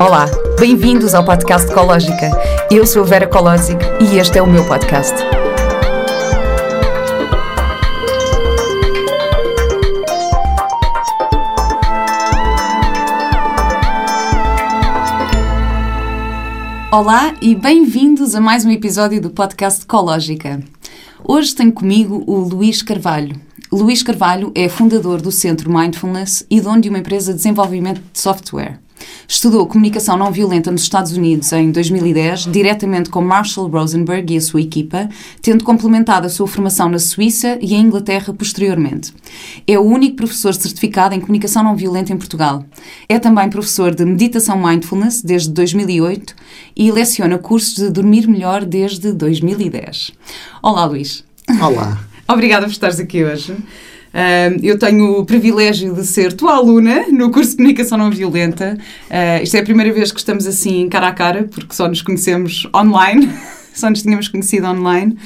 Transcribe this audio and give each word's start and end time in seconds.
Olá, 0.00 0.26
bem-vindos 0.58 1.14
ao 1.14 1.22
podcast 1.24 1.70
Ecológica. 1.70 2.30
Eu 2.70 2.86
sou 2.86 3.02
a 3.02 3.06
Vera 3.06 3.26
Colosic 3.26 3.78
e 4.00 4.16
este 4.18 4.38
é 4.38 4.42
o 4.42 4.46
meu 4.46 4.66
podcast. 4.66 5.14
Olá 16.90 17.34
e 17.42 17.54
bem-vindos 17.54 18.34
a 18.34 18.40
mais 18.40 18.64
um 18.64 18.70
episódio 18.70 19.20
do 19.20 19.30
podcast 19.30 19.82
Ecológica. 19.82 20.62
Hoje 21.22 21.54
tenho 21.54 21.72
comigo 21.72 22.24
o 22.26 22.38
Luís 22.38 22.80
Carvalho. 22.82 23.51
Luís 23.72 24.02
Carvalho 24.02 24.52
é 24.54 24.68
fundador 24.68 25.22
do 25.22 25.32
Centro 25.32 25.72
Mindfulness 25.72 26.44
e 26.50 26.60
dono 26.60 26.82
de 26.82 26.90
uma 26.90 26.98
empresa 26.98 27.32
de 27.32 27.38
desenvolvimento 27.38 28.02
de 28.12 28.20
software. 28.20 28.78
Estudou 29.26 29.66
comunicação 29.66 30.14
não 30.18 30.30
violenta 30.30 30.70
nos 30.70 30.82
Estados 30.82 31.12
Unidos 31.12 31.50
em 31.54 31.70
2010, 31.70 32.52
diretamente 32.52 33.08
com 33.08 33.22
Marshall 33.22 33.68
Rosenberg 33.68 34.34
e 34.34 34.36
a 34.36 34.40
sua 34.42 34.60
equipa, 34.60 35.08
tendo 35.40 35.64
complementado 35.64 36.26
a 36.26 36.28
sua 36.28 36.46
formação 36.46 36.90
na 36.90 36.98
Suíça 36.98 37.56
e 37.62 37.74
em 37.74 37.86
Inglaterra 37.86 38.34
posteriormente. 38.34 39.10
É 39.66 39.78
o 39.78 39.82
único 39.82 40.16
professor 40.16 40.52
certificado 40.52 41.14
em 41.14 41.20
comunicação 41.20 41.64
não 41.64 41.74
violenta 41.74 42.12
em 42.12 42.18
Portugal. 42.18 42.66
É 43.08 43.18
também 43.18 43.48
professor 43.48 43.94
de 43.94 44.04
meditação 44.04 44.62
mindfulness 44.62 45.22
desde 45.22 45.48
2008 45.48 46.36
e 46.76 46.92
leciona 46.92 47.38
cursos 47.38 47.76
de 47.76 47.88
dormir 47.88 48.28
melhor 48.28 48.66
desde 48.66 49.14
2010. 49.14 50.12
Olá, 50.62 50.84
Luís. 50.84 51.24
Olá. 51.58 52.11
Obrigada 52.32 52.64
por 52.64 52.72
estares 52.72 52.98
aqui 52.98 53.22
hoje. 53.22 53.52
Uh, 53.52 54.58
eu 54.62 54.78
tenho 54.78 55.18
o 55.18 55.24
privilégio 55.26 55.94
de 55.94 56.06
ser 56.06 56.32
tua 56.32 56.54
aluna 56.56 57.06
no 57.10 57.30
curso 57.30 57.50
de 57.50 57.56
Comunicação 57.58 57.98
Não 57.98 58.10
Violenta. 58.10 58.78
Uh, 59.10 59.42
isto 59.42 59.54
é 59.54 59.60
a 59.60 59.62
primeira 59.62 59.92
vez 59.92 60.10
que 60.10 60.18
estamos 60.18 60.46
assim 60.46 60.88
cara 60.88 61.08
a 61.08 61.12
cara, 61.12 61.44
porque 61.44 61.74
só 61.74 61.86
nos 61.86 62.00
conhecemos 62.00 62.66
online, 62.74 63.30
só 63.74 63.90
nos 63.90 64.02
tínhamos 64.02 64.28
conhecido 64.28 64.66
online. 64.66 65.16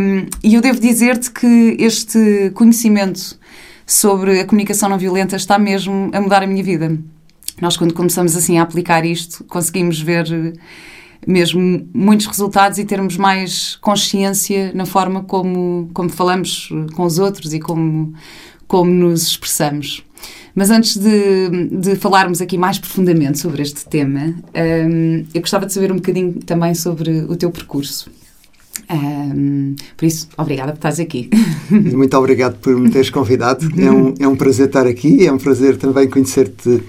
Um, 0.00 0.26
e 0.44 0.54
eu 0.54 0.60
devo 0.60 0.78
dizer-te 0.78 1.28
que 1.30 1.76
este 1.78 2.52
conhecimento 2.54 3.36
sobre 3.84 4.40
a 4.40 4.44
comunicação 4.44 4.88
não 4.88 4.98
violenta 4.98 5.34
está 5.34 5.58
mesmo 5.58 6.08
a 6.12 6.20
mudar 6.20 6.44
a 6.44 6.46
minha 6.46 6.62
vida. 6.62 6.96
Nós, 7.60 7.76
quando 7.76 7.94
começamos 7.94 8.36
assim 8.36 8.58
a 8.58 8.62
aplicar 8.62 9.04
isto, 9.04 9.42
conseguimos 9.44 10.00
ver 10.00 10.24
mesmo 11.26 11.88
muitos 11.94 12.26
resultados 12.26 12.78
e 12.78 12.84
termos 12.84 13.16
mais 13.16 13.76
consciência 13.76 14.72
na 14.74 14.86
forma 14.86 15.22
como, 15.22 15.88
como 15.94 16.08
falamos 16.08 16.68
com 16.94 17.04
os 17.04 17.18
outros 17.18 17.52
e 17.54 17.60
como, 17.60 18.12
como 18.66 18.90
nos 18.90 19.28
expressamos. 19.28 20.04
Mas 20.54 20.70
antes 20.70 20.96
de, 20.96 21.68
de 21.70 21.96
falarmos 21.96 22.40
aqui 22.40 22.58
mais 22.58 22.78
profundamente 22.78 23.38
sobre 23.38 23.62
este 23.62 23.86
tema, 23.86 24.34
um, 24.54 25.24
eu 25.32 25.40
gostava 25.40 25.64
de 25.64 25.72
saber 25.72 25.90
um 25.90 25.96
bocadinho 25.96 26.34
também 26.44 26.74
sobre 26.74 27.22
o 27.22 27.36
teu 27.36 27.50
percurso. 27.50 28.10
Um, 28.90 29.74
por 29.96 30.04
isso, 30.04 30.28
obrigada 30.36 30.72
por 30.72 30.78
estares 30.78 31.00
aqui. 31.00 31.30
Muito 31.70 32.16
obrigado 32.16 32.58
por 32.58 32.76
me 32.76 32.90
teres 32.90 33.08
convidado. 33.08 33.66
É 33.80 33.90
um, 33.90 34.14
é 34.20 34.28
um 34.28 34.36
prazer 34.36 34.66
estar 34.66 34.86
aqui, 34.86 35.26
é 35.26 35.32
um 35.32 35.38
prazer 35.38 35.76
também 35.76 36.08
conhecer-te 36.08 36.82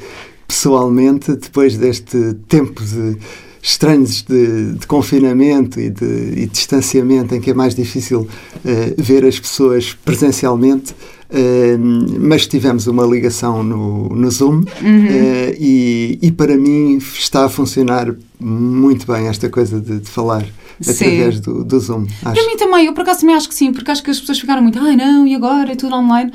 pessoalmente 0.46 1.34
depois 1.36 1.78
deste 1.78 2.34
tempo 2.48 2.84
de 2.84 3.18
estranhos 3.64 4.22
de, 4.22 4.74
de 4.74 4.86
confinamento 4.86 5.80
e 5.80 5.90
de 5.90 6.34
e 6.36 6.48
distanciamento, 6.48 7.34
em 7.34 7.40
que 7.40 7.50
é 7.50 7.54
mais 7.54 7.74
difícil 7.74 8.22
uh, 8.22 9.02
ver 9.02 9.24
as 9.24 9.40
pessoas 9.40 9.94
presencialmente, 10.04 10.92
uh, 10.92 12.20
mas 12.20 12.46
tivemos 12.46 12.88
uma 12.88 13.06
ligação 13.06 13.64
no, 13.64 14.10
no 14.10 14.30
Zoom 14.30 14.56
uhum. 14.56 14.62
uh, 14.62 15.56
e, 15.58 16.20
e, 16.22 16.32
para 16.34 16.58
mim 16.58 16.98
está 16.98 17.46
a 17.46 17.50
funcionar 17.50 18.14
muito 18.38 19.08
bem 19.08 19.28
esta 19.28 19.50
coisa 19.50 19.80
de, 19.80 20.02
de 20.02 20.10
falar 20.10 20.46
através 20.82 21.40
do, 21.40 21.64
do, 21.64 21.80
Zoom. 21.80 22.06
Acho. 22.26 22.34
Para 22.34 22.46
mim 22.46 22.58
também, 22.58 22.88
eu 22.88 22.94
por 22.94 23.02
acaso 23.04 23.22
também 23.22 23.36
acho 23.36 23.48
que 23.48 23.56
sim, 23.56 23.72
porque 23.72 23.90
acho 23.90 24.04
que 24.04 24.12
as 24.12 24.20
pessoas 24.20 24.40
ficaram 24.40 24.62
muito, 24.62 24.78
ai 24.78 24.98
não, 24.98 25.26
e 25.26 25.34
agora 25.34 25.72
é 25.72 25.76
tudo 25.76 25.96
online. 25.96 26.34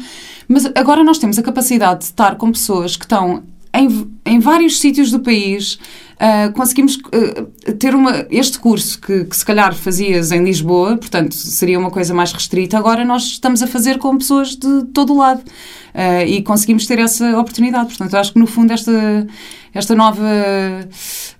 Mas 0.49 0.65
agora 0.75 1.05
nós 1.05 1.19
temos 1.19 1.39
a 1.39 1.43
capacidade 1.43 1.99
de 1.99 2.05
estar 2.07 2.37
com 2.37 2.51
pessoas 2.51 2.97
que 2.97 3.05
estão 3.05 3.43
em, 3.75 4.09
em 4.25 4.41
vários 4.41 4.79
sítios 4.79 5.11
do 5.11 5.21
país 5.21 5.79
uh, 6.19 6.53
conseguimos 6.53 6.97
uh, 6.97 7.73
ter 7.75 7.95
uma, 7.95 8.27
este 8.31 8.59
curso 8.59 9.01
que, 9.01 9.25
que, 9.25 9.37
se 9.37 9.45
calhar 9.45 9.75
fazias 9.75 10.33
em 10.33 10.43
Lisboa, 10.45 10.97
portanto 10.97 11.35
seria 11.35 11.79
uma 11.79 11.91
coisa 11.91 12.13
mais 12.13 12.33
restrita, 12.33 12.77
agora 12.77 13.05
nós 13.05 13.23
estamos 13.25 13.63
a 13.63 13.67
fazer 13.67 13.99
com 13.99 14.17
pessoas 14.19 14.57
de 14.57 14.85
todo 14.93 15.13
o 15.13 15.19
lado 15.19 15.41
uh, 15.41 16.27
e 16.27 16.43
conseguimos 16.43 16.87
ter 16.87 16.99
essa 16.99 17.39
oportunidade. 17.39 17.89
Portanto, 17.89 18.15
acho 18.17 18.33
que 18.33 18.39
no 18.39 18.47
fundo 18.47 18.73
esta, 18.73 19.27
esta 19.73 19.95
nova, 19.95 20.23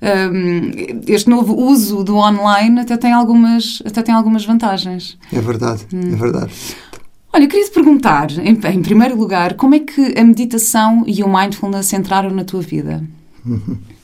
um, 0.03 0.71
este 1.07 1.29
novo 1.29 1.55
uso 1.55 2.05
do 2.05 2.17
online 2.17 2.81
até 2.81 2.97
tem 2.97 3.13
algumas, 3.13 3.83
até 3.85 4.03
tem 4.03 4.15
algumas 4.15 4.45
vantagens. 4.45 5.19
É 5.33 5.41
verdade, 5.41 5.87
hum. 5.93 6.13
é 6.13 6.17
verdade. 6.17 6.53
Olha, 7.31 7.45
eu 7.45 7.49
queria 7.49 7.67
te 7.67 7.73
perguntar, 7.73 8.31
em, 8.39 8.59
em, 8.59 8.83
primeiro 8.83 9.15
lugar, 9.15 9.55
como 9.55 9.75
é 9.75 9.81
que 9.81 10.19
a 10.19 10.25
meditação 10.25 11.05
e 11.07 11.23
o 11.23 11.29
mindfulness 11.29 11.93
entraram 11.93 12.31
na 12.31 12.43
tua 12.43 12.63
vida? 12.63 13.05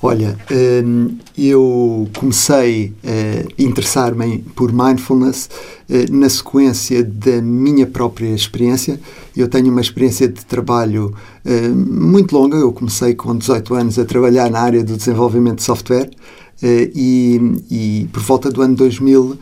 Olha, 0.00 0.38
hum, 0.84 1.16
eu 1.36 2.08
comecei 2.16 2.92
a 3.02 3.62
interessar-me 3.62 4.38
por 4.54 4.72
mindfulness 4.72 5.50
eh, 5.88 6.06
na 6.10 6.28
sequência 6.28 7.02
da 7.02 7.42
minha 7.42 7.86
própria 7.86 8.28
experiência. 8.28 9.00
Eu 9.36 9.48
tenho 9.48 9.70
uma 9.70 9.80
experiência 9.80 10.28
de 10.28 10.44
trabalho 10.44 11.14
eh, 11.44 11.68
muito 11.68 12.36
longa. 12.36 12.56
Eu 12.56 12.72
comecei 12.72 13.14
com 13.14 13.36
18 13.36 13.74
anos 13.74 13.98
a 13.98 14.04
trabalhar 14.04 14.50
na 14.50 14.60
área 14.60 14.84
do 14.84 14.96
desenvolvimento 14.96 15.56
de 15.56 15.64
software 15.64 16.10
eh, 16.62 16.90
e, 16.94 17.40
e 17.70 18.08
por 18.12 18.22
volta 18.22 18.50
do 18.50 18.62
ano 18.62 18.76
2000 18.76 19.38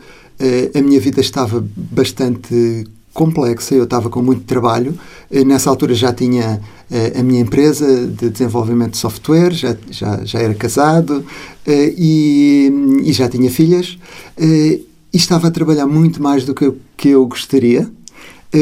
a 0.75 0.81
minha 0.83 0.99
vida 0.99 1.19
estava 1.19 1.67
bastante 1.75 2.85
complexa, 3.17 3.73
eu 3.73 3.85
estava 3.85 4.11
com 4.11 4.21
muito 4.21 4.43
trabalho. 4.43 4.93
Eh, 5.31 5.43
nessa 5.43 5.71
altura 5.71 5.95
já 5.95 6.13
tinha 6.13 6.61
eh, 6.91 7.19
a 7.19 7.23
minha 7.23 7.41
empresa 7.41 8.05
de 8.05 8.29
desenvolvimento 8.29 8.91
de 8.91 8.97
software, 8.97 9.51
já, 9.51 9.75
já, 9.89 10.23
já 10.23 10.39
era 10.39 10.53
casado 10.53 11.25
eh, 11.65 11.95
e, 11.97 12.71
e 13.03 13.11
já 13.11 13.27
tinha 13.27 13.49
filhas 13.49 13.97
e 14.39 14.85
estava 15.11 15.47
a 15.47 15.51
trabalhar 15.51 15.87
muito 15.87 16.21
mais 16.21 16.45
do 16.45 16.53
que 16.53 16.65
eu, 16.65 16.77
que 16.95 17.09
eu 17.09 17.25
gostaria, 17.25 17.89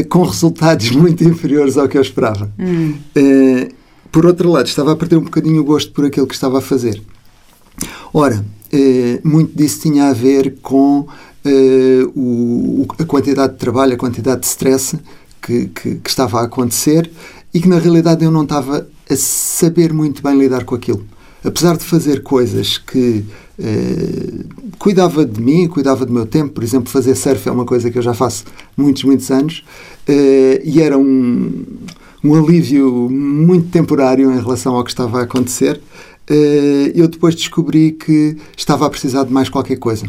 com 0.07 0.23
resultados 0.23 0.89
muito 0.95 1.21
inferiores 1.25 1.77
ao 1.77 1.89
que 1.89 1.97
eu 1.97 2.01
esperava. 2.01 2.49
Hum. 2.57 2.93
Por 4.09 4.25
outro 4.25 4.49
lado, 4.49 4.67
estava 4.67 4.93
a 4.93 4.95
perder 4.95 5.17
um 5.17 5.23
bocadinho 5.23 5.59
o 5.59 5.65
gosto 5.65 5.91
por 5.91 6.05
aquilo 6.05 6.27
que 6.27 6.33
estava 6.33 6.59
a 6.59 6.61
fazer. 6.61 7.01
Ora, 8.13 8.45
muito 9.23 9.55
disso 9.55 9.81
tinha 9.81 10.09
a 10.09 10.13
ver 10.13 10.55
com 10.61 11.07
uh, 11.45 12.19
o, 12.19 12.87
a 12.97 13.05
quantidade 13.05 13.53
de 13.53 13.59
trabalho, 13.59 13.93
a 13.93 13.97
quantidade 13.97 14.41
de 14.41 14.47
stress 14.47 14.97
que, 15.41 15.67
que, 15.67 15.95
que, 15.95 16.09
estava 16.09 16.41
a 16.41 16.45
acontecer 16.45 17.09
e 17.53 17.61
que 17.61 17.69
na 17.69 17.79
realidade 17.79 18.25
eu 18.25 18.31
não 18.31 18.43
estava 18.43 18.87
a 19.09 19.15
saber 19.15 19.93
muito 19.93 20.21
bem 20.23 20.37
lidar 20.37 20.63
com 20.65 20.75
aquilo. 20.75 21.05
Apesar 21.43 21.77
de 21.77 21.83
fazer 21.83 22.23
coisas 22.23 22.79
que 22.79 23.23
uh, 23.59 24.45
cuidava 24.79 25.23
de 25.23 25.39
mim, 25.39 25.67
cuidava 25.67 26.05
do 26.05 26.11
meu 26.11 26.25
tempo, 26.25 26.53
por 26.53 26.63
exemplo, 26.63 26.89
fazer 26.89 27.15
surf 27.15 27.47
é 27.47 27.51
uma 27.51 27.65
coisa 27.65 27.91
que 27.91 27.97
eu 27.97 28.01
já 28.01 28.15
faço 28.15 28.45
muitos, 28.75 29.03
muitos 29.03 29.29
anos 29.29 29.63
uh, 30.09 30.61
e 30.63 30.81
era 30.81 30.97
um, 30.97 31.63
um 32.23 32.33
alívio 32.33 33.07
muito 33.09 33.69
temporário 33.69 34.31
em 34.31 34.39
relação 34.41 34.75
ao 34.75 34.83
que 34.83 34.89
estava 34.89 35.19
a 35.19 35.23
acontecer. 35.23 35.79
Eu 36.93 37.07
depois 37.07 37.35
descobri 37.35 37.91
que 37.91 38.37
estava 38.57 38.85
a 38.85 38.89
precisar 38.89 39.23
de 39.23 39.31
mais 39.31 39.49
qualquer 39.49 39.77
coisa 39.77 40.05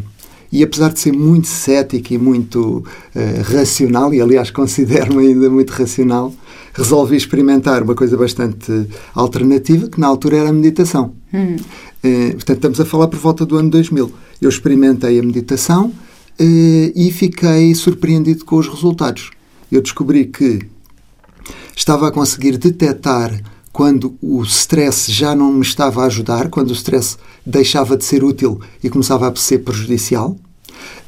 e 0.51 0.63
apesar 0.63 0.91
de 0.91 0.99
ser 0.99 1.13
muito 1.13 1.47
cético 1.47 2.13
e 2.13 2.17
muito 2.17 2.83
uh, 3.15 3.53
racional, 3.53 4.13
e 4.13 4.21
aliás 4.21 4.49
considero-me 4.49 5.27
ainda 5.27 5.49
muito 5.49 5.71
racional, 5.71 6.33
resolvi 6.73 7.17
experimentar 7.17 7.83
uma 7.83 7.95
coisa 7.95 8.15
bastante 8.15 8.87
alternativa, 9.13 9.89
que 9.89 9.99
na 9.99 10.07
altura 10.07 10.37
era 10.37 10.49
a 10.49 10.53
meditação. 10.53 11.13
Hum. 11.33 11.57
Uh, 12.03 12.31
portanto, 12.33 12.57
estamos 12.57 12.79
a 12.79 12.85
falar 12.85 13.07
por 13.07 13.19
volta 13.19 13.45
do 13.45 13.57
ano 13.57 13.69
2000. 13.69 14.11
Eu 14.41 14.49
experimentei 14.49 15.19
a 15.19 15.23
meditação 15.23 15.87
uh, 15.87 15.93
e 16.39 17.11
fiquei 17.11 17.73
surpreendido 17.75 18.45
com 18.45 18.57
os 18.57 18.67
resultados. 18.67 19.31
Eu 19.71 19.81
descobri 19.81 20.25
que 20.25 20.61
estava 21.75 22.07
a 22.07 22.11
conseguir 22.11 22.57
detectar 22.57 23.37
quando 23.77 24.17
o 24.19 24.41
stress 24.41 25.11
já 25.11 25.35
não 25.35 25.53
me 25.53 25.61
estava 25.61 26.01
a 26.01 26.07
ajudar, 26.07 26.49
quando 26.49 26.71
o 26.71 26.73
stress 26.73 27.15
deixava 27.45 27.95
de 27.95 28.03
ser 28.03 28.23
útil 28.23 28.59
e 28.83 28.89
começava 28.89 29.29
a 29.29 29.35
ser 29.35 29.59
prejudicial. 29.59 30.35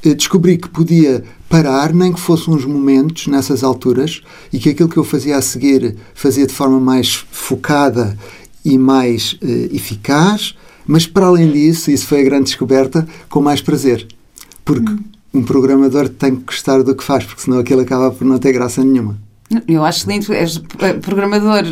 Eh, 0.05 0.13
descobri 0.13 0.55
que 0.55 0.69
podia 0.69 1.23
parar, 1.49 1.91
nem 1.91 2.13
que 2.13 2.19
fossem 2.19 2.53
uns 2.53 2.65
momentos 2.65 3.25
nessas 3.25 3.63
alturas, 3.63 4.21
e 4.53 4.59
que 4.59 4.69
aquilo 4.69 4.87
que 4.87 4.97
eu 4.97 5.03
fazia 5.03 5.37
a 5.37 5.41
seguir 5.41 5.95
fazia 6.13 6.45
de 6.45 6.53
forma 6.53 6.79
mais 6.79 7.25
focada 7.31 8.15
e 8.63 8.77
mais 8.77 9.33
uh, 9.41 9.75
eficaz, 9.75 10.53
mas 10.85 11.07
para 11.07 11.25
além 11.25 11.51
disso, 11.51 11.89
isso 11.89 12.05
foi 12.05 12.21
a 12.21 12.23
grande 12.23 12.43
descoberta, 12.43 13.07
com 13.29 13.41
mais 13.41 13.61
prazer. 13.61 14.05
Porque 14.63 14.91
hum. 14.91 14.99
um 15.33 15.41
programador 15.41 16.07
tem 16.07 16.35
que 16.35 16.43
gostar 16.43 16.83
do 16.83 16.93
que 16.93 17.03
faz, 17.03 17.25
porque 17.25 17.41
senão 17.41 17.57
aquilo 17.57 17.81
acaba 17.81 18.11
por 18.11 18.25
não 18.25 18.37
ter 18.37 18.53
graça 18.53 18.83
nenhuma. 18.83 19.17
Eu 19.67 19.83
acho 19.83 20.07
lindo, 20.07 20.31
és 20.31 20.61
programador, 21.01 21.63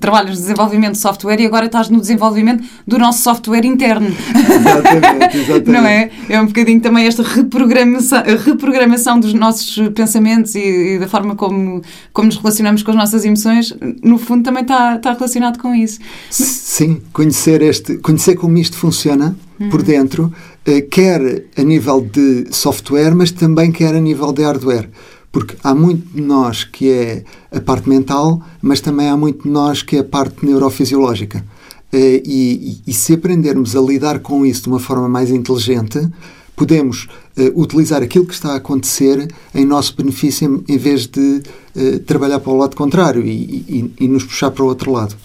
trabalhas 0.00 0.30
no 0.30 0.40
desenvolvimento 0.40 0.92
de 0.92 0.98
software 0.98 1.40
e 1.40 1.46
agora 1.46 1.66
estás 1.66 1.88
no 1.88 2.00
desenvolvimento 2.00 2.64
do 2.84 2.98
nosso 2.98 3.22
software 3.22 3.64
interno. 3.64 4.08
Exatamente, 4.08 5.38
exatamente. 5.38 5.70
Não 5.70 5.86
é? 5.86 6.10
É 6.28 6.40
um 6.40 6.46
bocadinho 6.46 6.80
também 6.80 7.06
esta 7.06 7.22
reprogramação, 7.22 8.22
reprogramação 8.44 9.20
dos 9.20 9.32
nossos 9.32 9.88
pensamentos 9.90 10.56
e, 10.56 10.96
e, 10.96 10.98
da 10.98 11.06
forma 11.06 11.36
como, 11.36 11.82
como 12.12 12.26
nos 12.26 12.36
relacionamos 12.36 12.82
com 12.82 12.90
as 12.90 12.96
nossas 12.96 13.24
emoções, 13.24 13.72
no 14.02 14.18
fundo 14.18 14.42
também 14.42 14.62
está, 14.62 14.96
está 14.96 15.12
relacionado 15.12 15.60
com 15.60 15.72
isso. 15.72 16.00
Sim, 16.30 17.00
conhecer, 17.12 17.62
este, 17.62 17.98
conhecer 17.98 18.34
como 18.34 18.58
isto 18.58 18.76
funciona 18.76 19.36
uhum. 19.60 19.70
por 19.70 19.82
dentro, 19.82 20.32
eh, 20.66 20.80
quer 20.80 21.44
a 21.56 21.62
nível 21.62 22.00
de 22.00 22.48
software, 22.50 23.14
mas 23.14 23.30
também 23.30 23.70
quer 23.70 23.94
a 23.94 24.00
nível 24.00 24.32
de 24.32 24.42
hardware 24.42 24.88
porque 25.32 25.56
há 25.64 25.74
muito 25.74 26.14
de 26.14 26.20
nós 26.20 26.62
que 26.62 26.90
é 26.90 27.24
a 27.50 27.60
parte 27.60 27.88
mental, 27.88 28.40
mas 28.60 28.80
também 28.80 29.08
há 29.08 29.16
muito 29.16 29.44
de 29.44 29.48
nós 29.48 29.82
que 29.82 29.96
é 29.96 30.00
a 30.00 30.04
parte 30.04 30.44
neurofisiológica. 30.44 31.42
Eh, 31.90 32.22
e, 32.24 32.80
e, 32.86 32.90
e 32.90 32.92
se 32.92 33.14
aprendermos 33.14 33.74
a 33.74 33.80
lidar 33.80 34.20
com 34.20 34.46
isso 34.46 34.62
de 34.62 34.68
uma 34.68 34.78
forma 34.78 35.08
mais 35.08 35.30
inteligente, 35.30 36.08
podemos 36.54 37.08
uh, 37.36 37.60
utilizar 37.60 38.02
aquilo 38.02 38.26
que 38.26 38.34
está 38.34 38.52
a 38.52 38.56
acontecer 38.56 39.26
em 39.54 39.64
nosso 39.64 39.96
benefício 39.96 40.62
em, 40.68 40.78
vez 40.78 41.06
de 41.06 41.42
uh, 41.74 41.98
trabalhar 42.00 42.40
para 42.40 42.52
o 42.52 42.56
lado 42.56 42.76
contrário 42.76 43.24
e, 43.26 43.30
e, 43.30 43.94
e, 44.00 44.08
nos 44.08 44.24
puxar 44.24 44.50
para 44.50 44.62
o 44.62 44.66
outro 44.66 44.92
lado. 44.92 45.16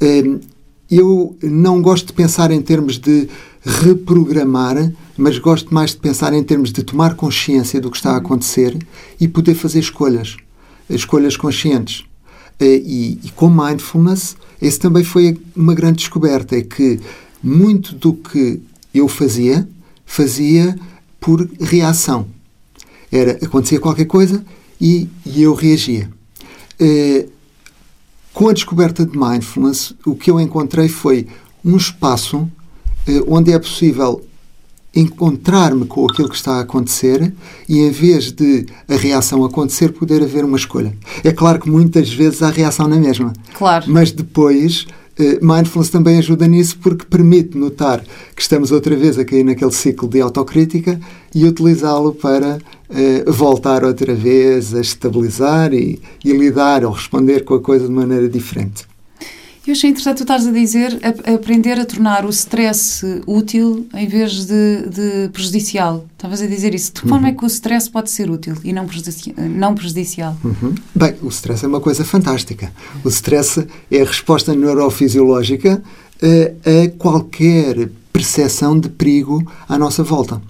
Uh, 0.00 0.40
eu 0.90 1.36
não 1.42 1.80
gosto 1.82 2.08
de 2.08 2.12
pensar 2.12 2.50
em 2.50 2.60
termos 2.60 2.98
de 2.98 3.28
reprogramar, 3.64 4.92
mas 5.16 5.38
gosto 5.38 5.72
mais 5.72 5.90
de 5.90 5.96
pensar 5.96 6.32
em 6.34 6.42
termos 6.42 6.70
de 6.70 6.82
tomar 6.82 7.14
consciência 7.14 7.80
do 7.80 7.90
que 7.90 7.96
está 7.96 8.12
a 8.12 8.18
acontecer 8.18 8.76
e 9.18 9.26
poder 9.26 9.54
fazer 9.54 9.78
escolhas, 9.78 10.36
escolhas 10.88 11.36
conscientes. 11.36 12.04
Eh, 12.60 12.82
e, 12.84 13.18
e 13.24 13.30
com 13.34 13.48
mindfulness, 13.48 14.36
esse 14.60 14.78
também 14.78 15.02
foi 15.02 15.38
uma 15.56 15.74
grande 15.74 15.98
descoberta, 15.98 16.56
é 16.56 16.62
que 16.62 17.00
muito 17.42 17.94
do 17.94 18.12
que 18.12 18.60
eu 18.92 19.08
fazia, 19.08 19.68
fazia 20.04 20.78
por 21.18 21.48
reação. 21.58 22.26
Era, 23.10 23.32
acontecia 23.44 23.80
qualquer 23.80 24.06
coisa 24.06 24.44
e, 24.80 25.08
e 25.24 25.42
eu 25.42 25.54
reagia. 25.54 26.10
Eh, 26.78 27.26
com 28.32 28.48
a 28.48 28.52
descoberta 28.52 29.06
de 29.06 29.16
mindfulness, 29.16 29.94
o 30.04 30.14
que 30.14 30.30
eu 30.30 30.40
encontrei 30.40 30.88
foi 30.88 31.26
um 31.64 31.76
espaço 31.76 32.50
onde 33.26 33.52
é 33.52 33.58
possível 33.58 34.22
encontrar-me 34.94 35.86
com 35.86 36.06
aquilo 36.06 36.28
que 36.28 36.36
está 36.36 36.58
a 36.58 36.60
acontecer 36.60 37.34
e, 37.68 37.80
em 37.80 37.90
vez 37.90 38.30
de 38.30 38.66
a 38.88 38.94
reação 38.94 39.44
acontecer, 39.44 39.92
poder 39.92 40.22
haver 40.22 40.44
uma 40.44 40.56
escolha. 40.56 40.94
É 41.24 41.32
claro 41.32 41.60
que 41.60 41.68
muitas 41.68 42.12
vezes 42.12 42.42
há 42.42 42.50
reação 42.50 42.86
na 42.86 42.96
mesma. 42.96 43.32
Claro. 43.54 43.86
Mas 43.88 44.12
depois 44.12 44.86
eh, 45.18 45.38
mindfulness 45.40 45.90
também 45.90 46.18
ajuda 46.18 46.46
nisso 46.46 46.78
porque 46.80 47.04
permite 47.04 47.56
notar 47.56 48.04
que 48.34 48.42
estamos 48.42 48.72
outra 48.72 48.96
vez 48.96 49.18
a 49.18 49.24
cair 49.24 49.44
naquele 49.44 49.72
ciclo 49.72 50.08
de 50.08 50.20
autocrítica 50.20 51.00
e 51.34 51.44
utilizá-lo 51.44 52.12
para 52.12 52.58
uh, 52.58 53.32
voltar 53.32 53.84
outra 53.84 54.14
vez 54.14 54.74
a 54.74 54.80
estabilizar 54.80 55.72
e, 55.72 56.00
e 56.24 56.32
lidar 56.32 56.84
ou 56.84 56.92
responder 56.92 57.44
com 57.44 57.54
a 57.54 57.60
coisa 57.60 57.86
de 57.86 57.92
maneira 57.92 58.28
diferente. 58.28 58.86
Eu 59.66 59.72
achei 59.72 59.88
interessante 59.88 60.18
tu 60.18 60.24
estás 60.24 60.46
a 60.46 60.50
dizer 60.50 61.00
a, 61.02 61.30
a 61.30 61.34
aprender 61.36 61.80
a 61.80 61.86
tornar 61.86 62.26
o 62.26 62.28
stress 62.28 63.02
útil 63.26 63.86
em 63.94 64.06
vez 64.06 64.44
de, 64.44 64.88
de 64.88 65.28
prejudicial. 65.32 66.04
Estavas 66.12 66.42
a 66.42 66.46
dizer 66.46 66.74
isso. 66.74 66.92
De 66.92 67.00
que 67.00 67.08
forma 67.08 67.28
uhum. 67.28 67.34
é 67.34 67.36
que 67.36 67.44
o 67.44 67.46
stress 67.46 67.88
pode 67.88 68.10
ser 68.10 68.30
útil 68.30 68.54
e 68.62 68.74
não, 68.74 68.86
prejudici 68.86 69.34
não 69.38 69.74
prejudicial? 69.74 70.36
Uhum. 70.44 70.74
Bem, 70.94 71.14
o 71.22 71.28
stress 71.28 71.64
é 71.64 71.68
uma 71.68 71.80
coisa 71.80 72.04
fantástica. 72.04 72.70
O 73.02 73.08
stress 73.08 73.66
é 73.90 74.02
a 74.02 74.04
resposta 74.04 74.54
neurofisiológica 74.54 75.82
a, 76.22 76.84
a 76.84 76.88
qualquer 76.98 77.88
percepção 78.12 78.78
de 78.78 78.90
perigo 78.90 79.50
à 79.66 79.78
nossa 79.78 80.02
volta. 80.02 80.42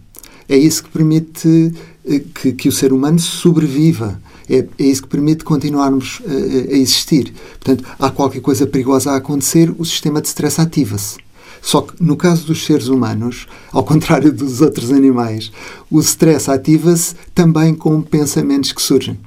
É 0.49 0.57
isso 0.57 0.83
que 0.83 0.91
permite 0.91 1.73
eh, 2.05 2.21
que, 2.35 2.53
que 2.53 2.69
o 2.69 2.73
ser 2.73 2.93
humano 2.93 3.21
sobreviva 3.21 4.21
é, 4.49 4.67
é 4.79 4.85
isso 4.85 5.03
que 5.03 5.09
permite 5.09 5.45
continuarmos 5.45 6.21
a, 6.27 6.31
a 6.31 6.77
existir. 6.77 7.33
Portanto, 7.61 7.85
há 7.99 8.11
qualquer 8.11 8.41
coisa 8.41 8.67
perigosa 8.67 9.13
a 9.13 9.17
acontecer, 9.17 9.75
o 9.79 9.85
sistema 9.85 10.21
de 10.21 10.29
stress 10.29 10.61
ativa-se. 10.61 11.17
Só 11.61 11.81
que 11.81 11.95
no 12.03 12.17
caso 12.17 12.47
dos 12.47 12.65
seres 12.65 12.89
humanos, 12.89 13.47
ao 13.73 13.83
contrário 13.83 14.31
dos 14.33 14.61
outros 14.61 14.93
animais, 14.93 15.51
o 15.91 15.99
stress 16.01 16.51
ativa-se 16.51 17.15
também 17.35 17.75
com 17.75 18.03
pensamentos 18.03 18.73
que 18.73 18.83
surgem. 18.83 19.19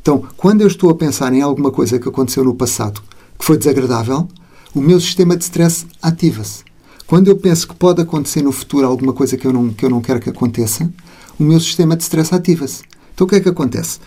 Então, 0.00 0.24
quando 0.36 0.62
eu 0.62 0.66
estou 0.66 0.90
a 0.90 0.94
pensar 0.94 1.32
em 1.32 1.42
alguma 1.42 1.70
coisa 1.70 1.98
que 1.98 2.08
aconteceu 2.08 2.44
no 2.44 2.54
passado 2.54 3.02
que 3.38 3.44
foi 3.44 3.56
desagradável, 3.56 4.28
o 4.74 4.80
meu 4.80 5.00
sistema 5.00 5.36
de 5.36 5.44
stress 5.44 5.84
ativa-se. 6.00 6.64
Quando 7.06 7.28
eu 7.28 7.36
penso 7.36 7.68
que 7.68 7.74
pode 7.74 8.00
acontecer 8.00 8.42
no 8.42 8.52
futuro 8.52 8.86
alguma 8.86 9.12
coisa 9.12 9.36
que 9.36 9.46
eu 9.46 9.52
não, 9.52 9.70
que 9.70 9.84
eu 9.84 9.90
não 9.90 10.00
quero 10.00 10.20
que 10.20 10.30
aconteça, 10.30 10.90
o 11.38 11.42
meu 11.42 11.60
sistema 11.60 11.96
de 11.96 12.04
stress 12.04 12.34
ativa-se. 12.34 12.82
Então, 13.12 13.26
o 13.26 13.28
que 13.28 13.36
é 13.36 13.40
que 13.40 13.48
acontece? 13.48 13.98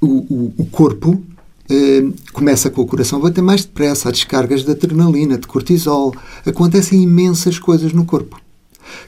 O, 0.00 0.06
o, 0.06 0.54
o 0.58 0.66
corpo 0.66 1.22
eh, 1.68 2.08
começa 2.32 2.70
com 2.70 2.82
o 2.82 2.86
coração 2.86 3.18
a 3.18 3.22
bater 3.22 3.42
mais 3.42 3.64
depressa, 3.64 4.08
há 4.08 4.12
descargas 4.12 4.64
de 4.64 4.70
adrenalina, 4.70 5.38
de 5.38 5.46
cortisol. 5.46 6.14
Acontecem 6.44 7.02
imensas 7.02 7.58
coisas 7.58 7.92
no 7.92 8.04
corpo 8.04 8.40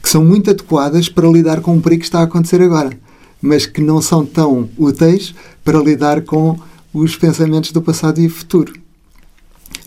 que 0.03 0.09
são 0.09 0.25
muito 0.25 0.51
adequadas 0.51 1.09
para 1.09 1.29
lidar 1.29 1.61
com 1.61 1.77
o 1.77 1.81
perigo 1.81 2.01
que 2.01 2.07
está 2.07 2.21
a 2.21 2.25
acontecer 2.25 2.61
agora, 2.61 2.97
mas 3.41 3.67
que 3.67 3.81
não 3.81 4.01
são 4.01 4.25
tão 4.25 4.69
úteis 4.79 5.35
para 5.65 5.79
lidar 5.79 6.23
com 6.23 6.59
os 6.93 7.17
pensamentos 7.17 7.73
do 7.73 7.83
passado 7.83 8.21
e 8.21 8.29
futuro. 8.29 8.73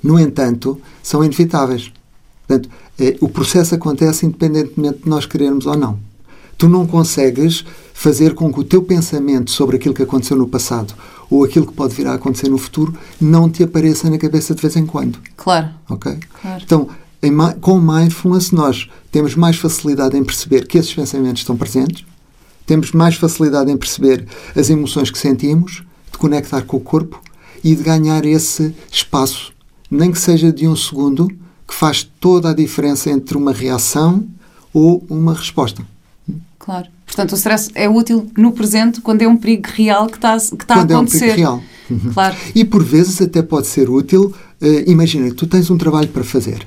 No 0.01 0.19
entanto, 0.19 0.79
são 1.01 1.23
inevitáveis. 1.23 1.91
Portanto, 2.47 2.69
eh, 2.99 3.15
o 3.21 3.29
processo 3.29 3.75
acontece 3.75 4.25
independentemente 4.25 5.03
de 5.03 5.09
nós 5.09 5.25
querermos 5.25 5.65
ou 5.65 5.77
não. 5.77 5.99
Tu 6.57 6.69
não 6.69 6.85
consegues 6.85 7.65
fazer 7.97 8.35
com 8.35 8.53
que 8.53 8.59
o 8.59 8.63
teu 8.63 8.83
pensamento 8.83 9.49
sobre 9.49 9.77
aquilo 9.77 9.95
que 9.95 10.03
aconteceu 10.03 10.35
no 10.35 10.47
passado 10.47 10.93
ou 11.31 11.45
aquilo 11.45 11.65
que 11.65 11.73
pode 11.73 11.95
vir 11.95 12.05
a 12.05 12.13
acontecer 12.13 12.49
no 12.49 12.57
futuro 12.57 12.93
não 13.19 13.49
te 13.49 13.63
apareça 13.63 14.09
na 14.09 14.17
cabeça 14.17 14.53
de 14.53 14.61
vez 14.61 14.75
em 14.75 14.85
quando. 14.85 15.17
Claro. 15.37 15.69
Ok? 15.89 16.19
Claro. 16.41 16.61
Então, 16.63 16.89
em, 17.23 17.31
com 17.61 17.79
mindfulness, 17.79 18.51
nós 18.51 18.89
temos 19.09 19.33
mais 19.33 19.55
facilidade 19.55 20.15
em 20.15 20.23
perceber 20.23 20.67
que 20.67 20.77
esses 20.77 20.93
pensamentos 20.93 21.41
estão 21.41 21.55
presentes, 21.55 22.05
temos 22.65 22.91
mais 22.91 23.15
facilidade 23.15 23.71
em 23.71 23.77
perceber 23.77 24.27
as 24.53 24.69
emoções 24.69 25.09
que 25.09 25.17
sentimos, 25.17 25.81
de 26.11 26.17
conectar 26.17 26.63
com 26.63 26.77
o 26.77 26.81
corpo 26.81 27.19
e 27.63 27.73
de 27.75 27.81
ganhar 27.81 28.25
esse 28.25 28.75
espaço, 28.91 29.53
nem 29.89 30.11
que 30.11 30.19
seja 30.19 30.51
de 30.51 30.67
um 30.67 30.75
segundo, 30.75 31.29
que 31.65 31.73
faz 31.73 32.03
toda 32.19 32.49
a 32.49 32.53
diferença 32.53 33.09
entre 33.09 33.37
uma 33.37 33.53
reação 33.53 34.27
ou 34.73 35.03
uma 35.09 35.33
resposta. 35.33 35.81
Claro. 36.59 36.94
Portanto, 37.05 37.31
o 37.31 37.35
stress 37.35 37.69
é 37.75 37.87
útil 37.87 38.29
no 38.37 38.51
presente 38.51 38.99
quando 38.99 39.21
é 39.21 39.27
um 39.27 39.37
perigo 39.37 39.69
real 39.73 40.07
que 40.07 40.17
está, 40.17 40.37
que 40.37 40.63
está 40.63 40.75
quando 40.75 40.91
a 40.91 40.95
acontecer. 40.95 41.25
é 41.25 41.27
um 41.27 41.29
perigo 41.31 41.37
real. 41.37 41.63
Uhum. 41.89 42.13
Claro. 42.13 42.35
E 42.53 42.65
por 42.65 42.83
vezes 42.83 43.21
até 43.21 43.41
pode 43.41 43.67
ser 43.67 43.89
útil. 43.89 44.33
Uh, 44.61 44.89
imagina 44.89 45.33
tu 45.33 45.45
tens 45.45 45.69
um 45.69 45.77
trabalho 45.77 46.09
para 46.09 46.23
fazer. 46.23 46.65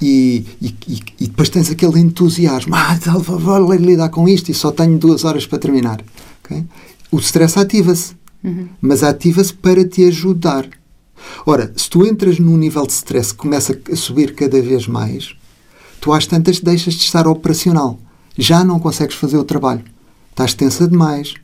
E, 0.00 0.44
e, 0.62 0.74
e, 1.18 1.26
depois 1.26 1.48
tens 1.48 1.70
aquele 1.70 1.98
entusiasmo. 1.98 2.74
Ah, 2.74 2.96
vou 3.18 3.72
lidar 3.74 4.08
com 4.10 4.28
isto 4.28 4.50
e 4.50 4.54
só 4.54 4.70
tenho 4.70 4.96
duas 4.96 5.24
horas 5.24 5.44
para 5.44 5.58
terminar. 5.58 6.00
Okay? 6.44 6.64
O 7.10 7.18
stress 7.18 7.58
ativa-se. 7.58 8.16
Uhum. 8.42 8.68
Mas 8.80 9.02
ativa-se 9.02 9.52
para 9.52 9.84
te 9.84 10.04
ajudar. 10.04 10.68
Ora, 11.44 11.72
se 11.76 11.90
tu 11.90 12.06
entras 12.06 12.38
num 12.38 12.56
nível 12.56 12.86
de 12.86 12.92
stress 12.92 13.32
que 13.32 13.38
começa 13.38 13.76
a 13.90 13.96
subir 13.96 14.34
cada 14.36 14.62
vez 14.62 14.86
mais, 14.86 15.34
tu 16.00 16.12
às 16.12 16.26
tantas 16.26 16.60
deixas 16.60 16.94
de 16.94 17.02
estar 17.02 17.26
operacional 17.26 17.98
já 18.38 18.64
não 18.64 18.78
consegues 18.78 19.16
fazer 19.16 19.36
o 19.36 19.44
trabalho. 19.44 19.84
Estás 20.30 20.54
tensa 20.54 20.86
demais. 20.86 21.34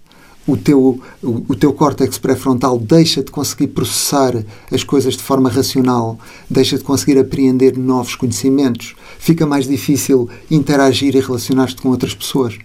O 0.46 0.56
teu, 0.56 1.00
o, 1.22 1.44
o 1.48 1.54
teu 1.56 1.72
córtex 1.72 2.18
pré-frontal 2.18 2.78
deixa 2.78 3.22
de 3.22 3.30
conseguir 3.30 3.68
processar 3.68 4.44
as 4.70 4.84
coisas 4.84 5.16
de 5.16 5.22
forma 5.22 5.48
racional, 5.48 6.18
deixa 6.48 6.76
de 6.76 6.84
conseguir 6.84 7.18
apreender 7.18 7.78
novos 7.78 8.14
conhecimentos, 8.14 8.94
fica 9.18 9.46
mais 9.46 9.66
difícil 9.66 10.28
interagir 10.50 11.16
e 11.16 11.20
relacionar-te 11.20 11.80
com 11.80 11.88
outras 11.88 12.14
pessoas. 12.14 12.58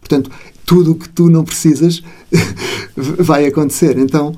Portanto, 0.00 0.30
tudo 0.64 0.92
o 0.92 0.94
que 0.94 1.08
tu 1.08 1.28
não 1.28 1.44
precisas 1.44 2.02
vai 2.96 3.46
acontecer. 3.46 3.98
Então, 3.98 4.34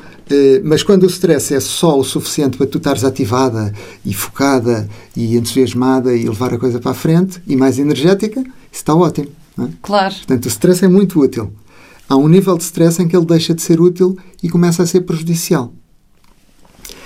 mas 0.65 0.83
quando 0.83 1.05
o 1.05 1.07
stress 1.07 1.55
é 1.55 1.61
só 1.61 1.99
o 1.99 2.05
suficiente 2.05 2.57
para 2.57 2.67
tu 2.67 2.79
estares 2.79 3.05
ativada 3.05 3.73
e 4.05 4.13
focada 4.13 4.89
e 5.17 5.37
entusiasmada 5.37 6.15
e 6.15 6.29
levar 6.29 6.53
a 6.53 6.59
coisa 6.59 6.81
para 6.81 6.91
a 6.91 6.95
frente 6.95 7.41
e 7.47 7.57
mais 7.57 7.79
energética, 7.79 8.41
isso 8.41 8.51
está 8.73 8.95
ótimo. 8.95 9.29
É? 9.59 9.69
Claro. 9.83 10.15
Portanto, 10.15 10.45
o 10.47 10.49
stress 10.49 10.85
é 10.85 10.89
muito 10.89 11.21
útil. 11.21 11.53
Há 12.09 12.17
um 12.17 12.29
nível 12.29 12.57
de 12.57 12.65
stress 12.65 13.01
em 13.01 13.09
que 13.09 13.17
ele 13.17 13.27
deixa 13.27 13.55
de 13.55 13.63
ser 13.63 13.81
útil 13.81 14.17
e 14.43 14.49
começa 14.49 14.83
a 14.83 14.87
ser 14.87 15.03
prejudicial. 15.03 15.73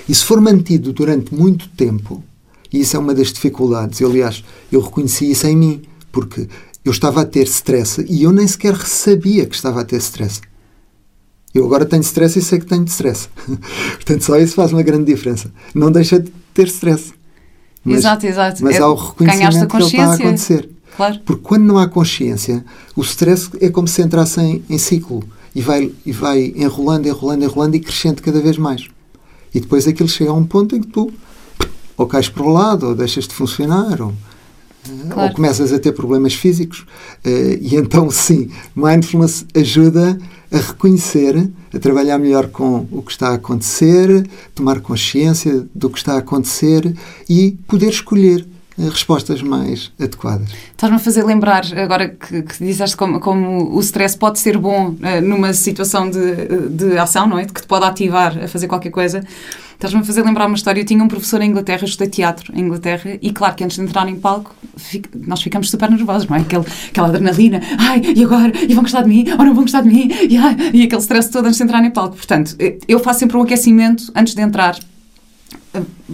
E 0.09 0.15
se 0.15 0.25
for 0.25 0.41
mantido 0.41 0.93
durante 0.93 1.35
muito 1.35 1.69
tempo, 1.71 2.23
e 2.73 2.81
isso 2.81 2.97
é 2.97 2.99
uma 2.99 3.15
das 3.15 3.33
dificuldades, 3.33 4.01
eu, 4.01 4.09
aliás, 4.09 4.45
eu 4.71 4.81
reconheci 4.81 5.31
isso 5.31 5.47
em 5.47 5.57
mim, 5.57 5.83
porque 6.11 6.49
eu 6.85 6.93
estava 6.93 7.23
a 7.23 7.25
ter 7.25 7.47
stress 7.47 8.05
e 8.09 8.23
eu 8.23 8.33
nem 8.33 8.47
sequer 8.47 8.77
sabia 8.79 9.47
que 9.47 9.55
estava 9.55 9.81
a 9.81 9.85
ter 9.85 9.99
stress. 9.99 10.41
Eu 11.55 11.65
agora 11.65 11.85
tenho 11.85 12.03
stress 12.03 12.39
e 12.39 12.43
sei 12.43 12.59
que 12.59 12.67
tenho 12.67 12.85
stress. 12.85 13.29
Portanto, 13.97 14.25
só 14.25 14.37
isso 14.39 14.55
faz 14.55 14.73
uma 14.73 14.83
grande 14.83 15.05
diferença. 15.05 15.51
Não 15.75 15.91
deixa 15.91 16.19
de 16.21 16.31
ter 16.55 16.69
stress. 16.69 17.13
Mas, 17.85 17.99
exato, 17.99 18.27
exato. 18.27 18.63
Mas 18.63 18.77
é, 18.77 18.79
há 18.79 18.89
o 18.89 18.95
reconhecimento 18.95 19.67
que 19.67 19.77
ele 19.77 19.85
está 19.85 20.05
a 20.05 20.15
acontecer. 20.15 20.71
Claro. 20.97 21.21
Porque 21.25 21.43
quando 21.43 21.65
não 21.65 21.79
há 21.79 21.89
consciência, 21.89 22.65
o 22.95 23.01
stress 23.03 23.51
é 23.61 23.69
como 23.69 23.89
se 23.89 24.03
entrasse 24.03 24.41
em, 24.41 24.63
em 24.69 24.79
ciclo 24.79 25.23
e 25.55 25.61
vai, 25.61 25.93
e 26.05 26.13
vai 26.13 26.53
enrolando, 26.57 27.07
enrolando, 27.07 27.43
enrolando 27.43 27.75
e 27.75 27.81
crescendo 27.81 28.23
cada 28.23 28.41
vez 28.41 28.59
mais. 28.59 28.89
E 29.55 29.61
depois 29.61 29.89
aquilo 29.89 30.09
chega 30.09 30.31
a 30.31 30.35
um 30.35 30.45
ponto 30.45 30.77
em 30.77 30.81
que 30.81 30.89
tu 30.89 31.13
ou 31.97 32.07
cais 32.07 32.31
para 32.31 32.43
o 32.43 32.49
lado, 32.49 32.87
ou 32.87 32.95
deixas 32.95 33.29
de 33.29 33.35
funcionar, 33.35 34.01
ou, 34.01 34.15
claro. 35.11 35.29
ou 35.29 35.35
começas 35.35 35.71
a 35.71 35.79
ter 35.79 35.93
problemas 35.93 36.33
físicos. 36.33 36.87
Uh, 37.25 37.59
e 37.61 37.77
então, 37.77 38.09
sim, 38.11 38.51
mindfulness 38.75 39.45
ajuda 39.55 40.19
a 40.53 40.59
reconhecer, 40.59 41.51
a 41.73 41.79
trabalhar 41.79 42.19
melhor 42.19 42.49
com 42.49 42.87
o 42.91 43.03
que 43.03 43.13
está 43.13 43.29
a 43.29 43.35
acontecer, 43.35 44.29
tomar 44.55 44.81
consciência 44.81 45.67
do 45.75 45.89
que 45.89 45.99
está 45.99 46.15
a 46.15 46.19
acontecer 46.19 46.95
e 47.29 47.53
poder 47.69 47.91
escolher 47.91 48.47
eh, 48.79 48.89
respostas 48.89 49.43
mais 49.43 49.93
adequadas. 50.01 50.49
Estás-me 50.71 50.97
a 50.97 50.99
fazer 50.99 51.25
lembrar, 51.25 51.65
agora 51.77 52.09
que, 52.09 52.43
que 52.43 52.65
disseste 52.65 52.97
como, 52.97 53.21
como, 53.21 53.77
o 53.77 53.81
stress 53.81 54.17
pode 54.17 54.39
ser 54.39 54.57
bom 54.57 54.91
uh, 54.91 55.21
numa 55.23 55.53
situação 55.53 56.11
de, 56.11 56.69
de 56.71 56.99
ação, 56.99 57.27
não 57.29 57.39
é? 57.39 57.45
Que 57.45 57.61
te 57.61 57.67
pode 57.67 57.85
ativar 57.85 58.37
a 58.43 58.49
fazer 58.49 58.67
qualquer 58.67 58.91
coisa. 58.91 59.23
Estás-me 59.81 60.01
a 60.01 60.05
fazer 60.05 60.23
lembrar 60.23 60.47
uma 60.47 60.57
história. 60.57 60.83
Eu 60.83 60.85
tinha 60.85 61.03
um 61.03 61.09
professor 61.09 61.41
em 61.41 61.49
Inglaterra, 61.49 61.81
eu 61.81 61.87
estudei 61.87 62.11
teatro 62.11 62.53
em 62.55 62.61
Inglaterra, 62.61 63.17
e 63.23 63.33
claro 63.33 63.55
que 63.55 63.65
antes 63.65 63.79
de 63.79 63.83
entrar 63.83 64.07
em 64.11 64.15
palco, 64.15 64.55
fico, 64.77 65.09
nós 65.27 65.41
ficamos 65.41 65.71
super 65.71 65.91
nervosos, 65.91 66.29
não 66.29 66.37
é? 66.37 66.41
Aquela 66.41 67.09
adrenalina, 67.09 67.63
ai, 67.79 68.03
e 68.15 68.23
agora? 68.23 68.53
E 68.63 68.75
vão 68.75 68.83
gostar 68.83 69.01
de 69.01 69.09
mim? 69.09 69.25
Ou 69.31 69.39
não 69.39 69.55
vão 69.55 69.63
gostar 69.63 69.81
de 69.81 69.89
mim? 69.89 70.11
E, 70.29 70.37
ai, 70.37 70.55
e 70.75 70.83
aquele 70.83 71.01
stress 71.01 71.31
todo 71.31 71.47
antes 71.47 71.57
de 71.57 71.65
entrar 71.65 71.83
em 71.83 71.91
palco. 71.91 72.15
Portanto, 72.15 72.55
eu 72.87 72.99
faço 73.01 73.21
sempre 73.21 73.39
um 73.39 73.41
aquecimento 73.41 74.13
antes 74.15 74.35
de 74.35 74.43
entrar 74.43 74.79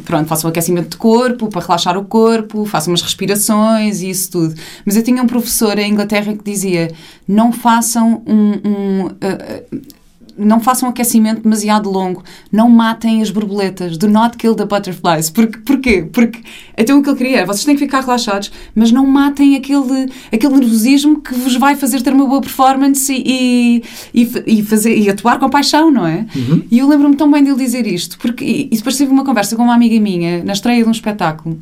pronto, 0.04 0.28
faço 0.28 0.46
um 0.46 0.50
aquecimento 0.50 0.90
de 0.90 0.96
corpo 0.96 1.48
para 1.48 1.60
relaxar 1.60 1.98
o 1.98 2.04
corpo, 2.04 2.64
faço 2.66 2.88
umas 2.88 3.02
respirações 3.02 4.00
e 4.00 4.10
isso 4.10 4.30
tudo. 4.30 4.54
Mas 4.84 4.96
eu 4.96 5.02
tinha 5.02 5.20
um 5.20 5.26
professor 5.26 5.76
em 5.76 5.90
Inglaterra 5.90 6.36
que 6.36 6.44
dizia: 6.44 6.92
não 7.26 7.52
façam 7.52 8.22
um. 8.26 8.52
um 8.64 9.06
uh, 9.06 9.95
não 10.38 10.60
façam 10.60 10.88
um 10.88 10.90
aquecimento 10.90 11.42
demasiado 11.42 11.90
longo, 11.90 12.22
não 12.52 12.68
matem 12.68 13.22
as 13.22 13.30
borboletas, 13.30 13.96
do 13.96 14.08
not 14.08 14.36
kill 14.36 14.54
the 14.54 14.64
butterflies. 14.64 15.30
Porque, 15.30 15.58
porquê? 15.58 16.08
Porque 16.12 16.40
então 16.76 16.98
o 16.98 17.02
que 17.02 17.08
ele 17.08 17.16
queria 17.16 17.36
era, 17.38 17.46
vocês 17.46 17.64
têm 17.64 17.74
que 17.74 17.84
ficar 17.84 18.00
relaxados, 18.00 18.52
mas 18.74 18.92
não 18.92 19.06
matem 19.06 19.56
aquele, 19.56 20.10
aquele 20.32 20.54
nervosismo 20.54 21.20
que 21.20 21.34
vos 21.34 21.56
vai 21.56 21.76
fazer 21.76 22.02
ter 22.02 22.12
uma 22.12 22.26
boa 22.26 22.40
performance 22.40 23.12
e, 23.12 23.82
e, 24.14 24.30
e 24.46 24.62
fazer, 24.62 24.96
e 24.96 25.08
atuar 25.08 25.38
com 25.38 25.48
paixão, 25.48 25.90
não 25.90 26.06
é? 26.06 26.26
Uhum. 26.34 26.62
E 26.70 26.78
eu 26.78 26.88
lembro-me 26.88 27.16
tão 27.16 27.30
bem 27.30 27.42
dele 27.42 27.56
dizer 27.56 27.86
isto, 27.86 28.18
porque, 28.18 28.44
e, 28.44 28.68
e 28.72 28.76
depois 28.76 28.96
tive 28.96 29.10
uma 29.10 29.24
conversa 29.24 29.56
com 29.56 29.62
uma 29.62 29.74
amiga 29.74 29.98
minha, 30.00 30.44
na 30.44 30.52
estreia 30.52 30.82
de 30.82 30.88
um 30.88 30.92
espetáculo, 30.92 31.58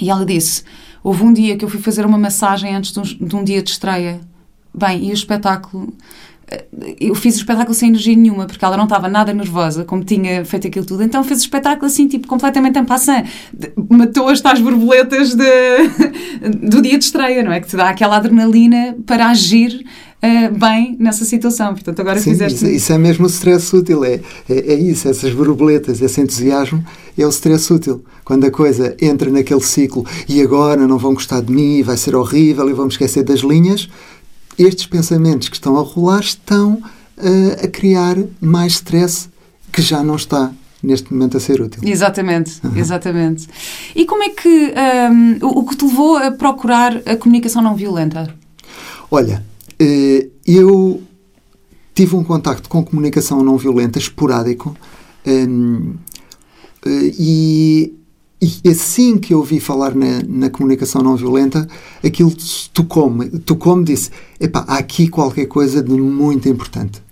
e 0.00 0.10
ela 0.10 0.24
disse, 0.24 0.64
houve 1.02 1.22
um 1.22 1.32
dia 1.32 1.56
que 1.56 1.64
eu 1.64 1.68
fui 1.68 1.80
fazer 1.80 2.04
uma 2.04 2.18
massagem 2.18 2.74
antes 2.74 2.92
de 2.92 2.98
um, 2.98 3.02
de 3.02 3.36
um 3.36 3.44
dia 3.44 3.62
de 3.62 3.70
estreia, 3.70 4.20
bem, 4.74 5.08
e 5.08 5.10
o 5.10 5.14
espetáculo 5.14 5.92
eu 6.98 7.14
fiz 7.14 7.36
o 7.36 7.38
espetáculo 7.38 7.74
sem 7.74 7.90
energia 7.90 8.16
nenhuma, 8.16 8.46
porque 8.46 8.64
ela 8.64 8.76
não 8.76 8.84
estava 8.84 9.08
nada 9.08 9.32
nervosa, 9.32 9.84
como 9.84 10.02
tinha 10.02 10.44
feito 10.44 10.66
aquilo 10.66 10.84
tudo. 10.84 11.02
Então 11.02 11.22
fez 11.22 11.40
o 11.40 11.42
espetáculo 11.42 11.86
assim, 11.86 12.08
tipo, 12.08 12.26
completamente 12.26 12.78
en 12.78 12.84
passant. 12.84 13.24
Matou 13.88 14.28
as 14.28 14.40
tais 14.40 14.60
borboletas 14.60 15.34
de, 15.34 16.48
do 16.68 16.82
dia 16.82 16.98
de 16.98 17.04
estreia, 17.04 17.42
não 17.42 17.52
é? 17.52 17.60
Que 17.60 17.68
te 17.68 17.76
dá 17.76 17.90
aquela 17.90 18.16
adrenalina 18.16 18.96
para 19.06 19.28
agir 19.28 19.84
uh, 20.22 20.58
bem 20.58 20.96
nessa 20.98 21.24
situação. 21.24 21.74
Portanto, 21.74 22.00
agora 22.00 22.18
Sim, 22.18 22.30
fizeste... 22.30 22.64
Isso, 22.64 22.66
isso, 22.74 22.92
é 22.92 22.98
mesmo 22.98 23.26
o 23.26 23.28
stress 23.28 23.74
útil. 23.74 24.04
É, 24.04 24.14
é, 24.48 24.72
é, 24.72 24.74
isso, 24.74 25.08
essas 25.08 25.32
borboletas, 25.32 26.00
esse 26.00 26.20
entusiasmo 26.20 26.84
é 27.16 27.26
o 27.26 27.30
stress 27.30 27.72
útil. 27.72 28.04
Quando 28.24 28.44
a 28.44 28.50
coisa 28.50 28.96
entra 29.00 29.30
naquele 29.30 29.60
ciclo 29.60 30.04
e 30.28 30.40
agora 30.40 30.86
não 30.86 30.98
vão 30.98 31.14
gostar 31.14 31.40
de 31.42 31.52
mim, 31.52 31.82
vai 31.82 31.96
ser 31.96 32.16
horrível 32.16 32.68
e 32.68 32.72
vamos 32.72 32.94
esquecer 32.94 33.22
das 33.22 33.40
linhas 33.40 33.88
estes 34.58 34.86
pensamentos 34.86 35.48
que 35.48 35.56
estão 35.56 35.76
a 35.76 35.82
rolar 35.82 36.20
estão 36.20 36.74
uh, 36.74 37.64
a 37.64 37.68
criar 37.68 38.16
mais 38.40 38.74
stress 38.74 39.28
que 39.72 39.82
já 39.82 40.02
não 40.02 40.16
está 40.16 40.52
neste 40.82 41.12
momento 41.12 41.36
a 41.36 41.40
ser 41.40 41.60
útil. 41.60 41.82
Exatamente, 41.84 42.60
uhum. 42.64 42.76
exatamente. 42.76 43.48
E 43.94 44.06
como 44.06 44.22
é 44.22 44.30
que 44.30 44.48
um, 44.48 44.72
ehm, 44.76 45.38
o, 45.42 45.60
o, 45.60 45.66
que 45.66 45.76
te 45.76 45.84
levou 45.84 46.16
a 46.16 46.30
procurar 46.30 47.02
a 47.06 47.16
comunicação 47.16 47.62
não 47.62 47.76
violenta? 47.76 48.34
Olha, 49.10 49.44
uh, 49.80 50.30
eu 50.46 51.02
tive 51.94 52.16
um 52.16 52.24
contacto 52.24 52.68
com 52.68 52.82
comunicação 52.82 53.42
não 53.42 53.58
violenta 53.58 53.98
esporádico 53.98 54.74
um, 55.26 55.30
ehm, 55.30 55.90
uh, 55.90 56.88
eh, 56.88 57.14
e 57.18 57.99
e 58.40 58.70
assim 58.70 59.18
que 59.18 59.34
eu 59.34 59.38
ouvi 59.38 59.60
falar 59.60 59.94
na, 59.94 60.22
na 60.26 60.48
comunicação 60.48 61.02
não 61.02 61.14
violenta, 61.14 61.68
aquilo 62.02 62.32
tocou-me. 62.72 63.28
Tocou-me 63.40 63.84
disse: 63.84 64.10
epá, 64.40 64.64
há 64.66 64.78
aqui 64.78 65.08
qualquer 65.08 65.46
coisa 65.46 65.82
de 65.82 65.92
muito 65.92 66.48
importante. 66.48 67.02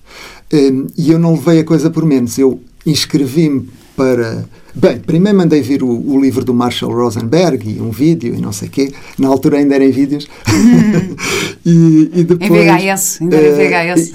Um, 0.52 0.86
e 0.96 1.10
eu 1.10 1.18
não 1.18 1.34
levei 1.34 1.60
a 1.60 1.64
coisa 1.64 1.90
por 1.90 2.06
menos. 2.06 2.38
Eu 2.38 2.60
inscrevi-me 2.86 3.68
para. 3.94 4.48
Bem, 4.74 5.00
primeiro 5.00 5.36
mandei 5.36 5.60
vir 5.60 5.82
o, 5.82 5.88
o, 5.88 6.18
livro 6.18 6.44
do 6.44 6.54
Marshall 6.54 6.92
Rosenberg 6.94 7.68
e 7.68 7.80
um 7.80 7.90
vídeo 7.90 8.34
e 8.34 8.40
não 8.40 8.52
sei 8.52 8.68
o 8.68 8.70
quê. 8.70 8.92
Na 9.18 9.28
altura 9.28 9.58
ainda 9.58 9.74
era 9.74 9.84
em 9.84 9.90
vídeos. 9.90 10.26
Hum. 10.48 11.14
e, 11.66 12.10
e, 12.14 12.24
depois. 12.24 12.50
Em 12.50 12.94
VHS, 12.94 13.20
ainda 13.20 13.36
era 13.36 13.94
VHS. 13.94 14.10
Uh, 14.10 14.14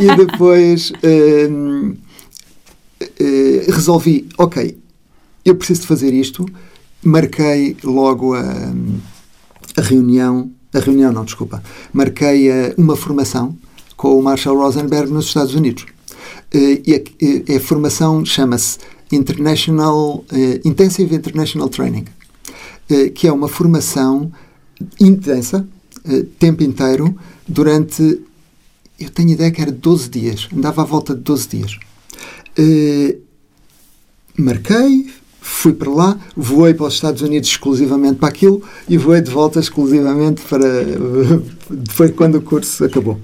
e, 0.00 0.06
e, 0.06 0.16
depois. 0.16 0.92
Um, 1.02 1.88
uh, 1.88 1.96
eh, 3.18 3.64
resolvi, 3.68 4.28
ok, 4.38 4.76
eu 5.44 5.54
preciso 5.56 5.82
de 5.82 5.86
fazer 5.86 6.12
isto. 6.12 6.46
Marquei 7.04 7.76
logo 7.82 8.34
a, 8.34 8.72
a 9.76 9.82
reunião, 9.82 10.50
a 10.72 10.78
reunião 10.78 11.12
não, 11.12 11.24
desculpa, 11.24 11.62
marquei 11.92 12.50
a, 12.50 12.74
uma 12.78 12.96
formação 12.96 13.56
com 13.96 14.18
o 14.18 14.22
Marshall 14.22 14.56
Rosenberg 14.56 15.10
nos 15.10 15.26
Estados 15.26 15.54
Unidos. 15.54 15.86
Eh, 16.52 16.82
e 16.86 16.94
a, 16.94 17.56
a 17.56 17.60
formação 17.60 18.24
chama-se 18.24 18.78
International 19.10 20.24
Intensive 20.64 21.14
International 21.14 21.68
Training, 21.68 22.06
que 23.14 23.28
é 23.28 23.32
uma 23.32 23.46
formação 23.46 24.32
intensa, 24.98 25.66
tempo 26.38 26.62
inteiro, 26.62 27.14
durante, 27.46 28.22
eu 28.98 29.10
tenho 29.10 29.30
ideia 29.30 29.50
que 29.50 29.60
era 29.60 29.70
12 29.70 30.08
dias, 30.08 30.48
andava 30.56 30.80
à 30.80 30.84
volta 30.86 31.14
de 31.14 31.20
12 31.20 31.48
dias. 31.48 31.78
marquei, 34.38 35.10
fui 35.42 35.72
para 35.72 35.90
lá, 35.90 36.18
voei 36.36 36.72
para 36.72 36.86
os 36.86 36.94
Estados 36.94 37.20
Unidos 37.20 37.48
exclusivamente 37.48 38.14
para 38.14 38.28
aquilo 38.28 38.62
e 38.88 38.96
voei 38.96 39.20
de 39.20 39.30
volta 39.30 39.58
exclusivamente 39.58 40.40
para. 40.42 40.64
Foi 41.90 42.10
quando 42.10 42.36
o 42.36 42.42
curso 42.42 42.84
acabou. 42.84 43.18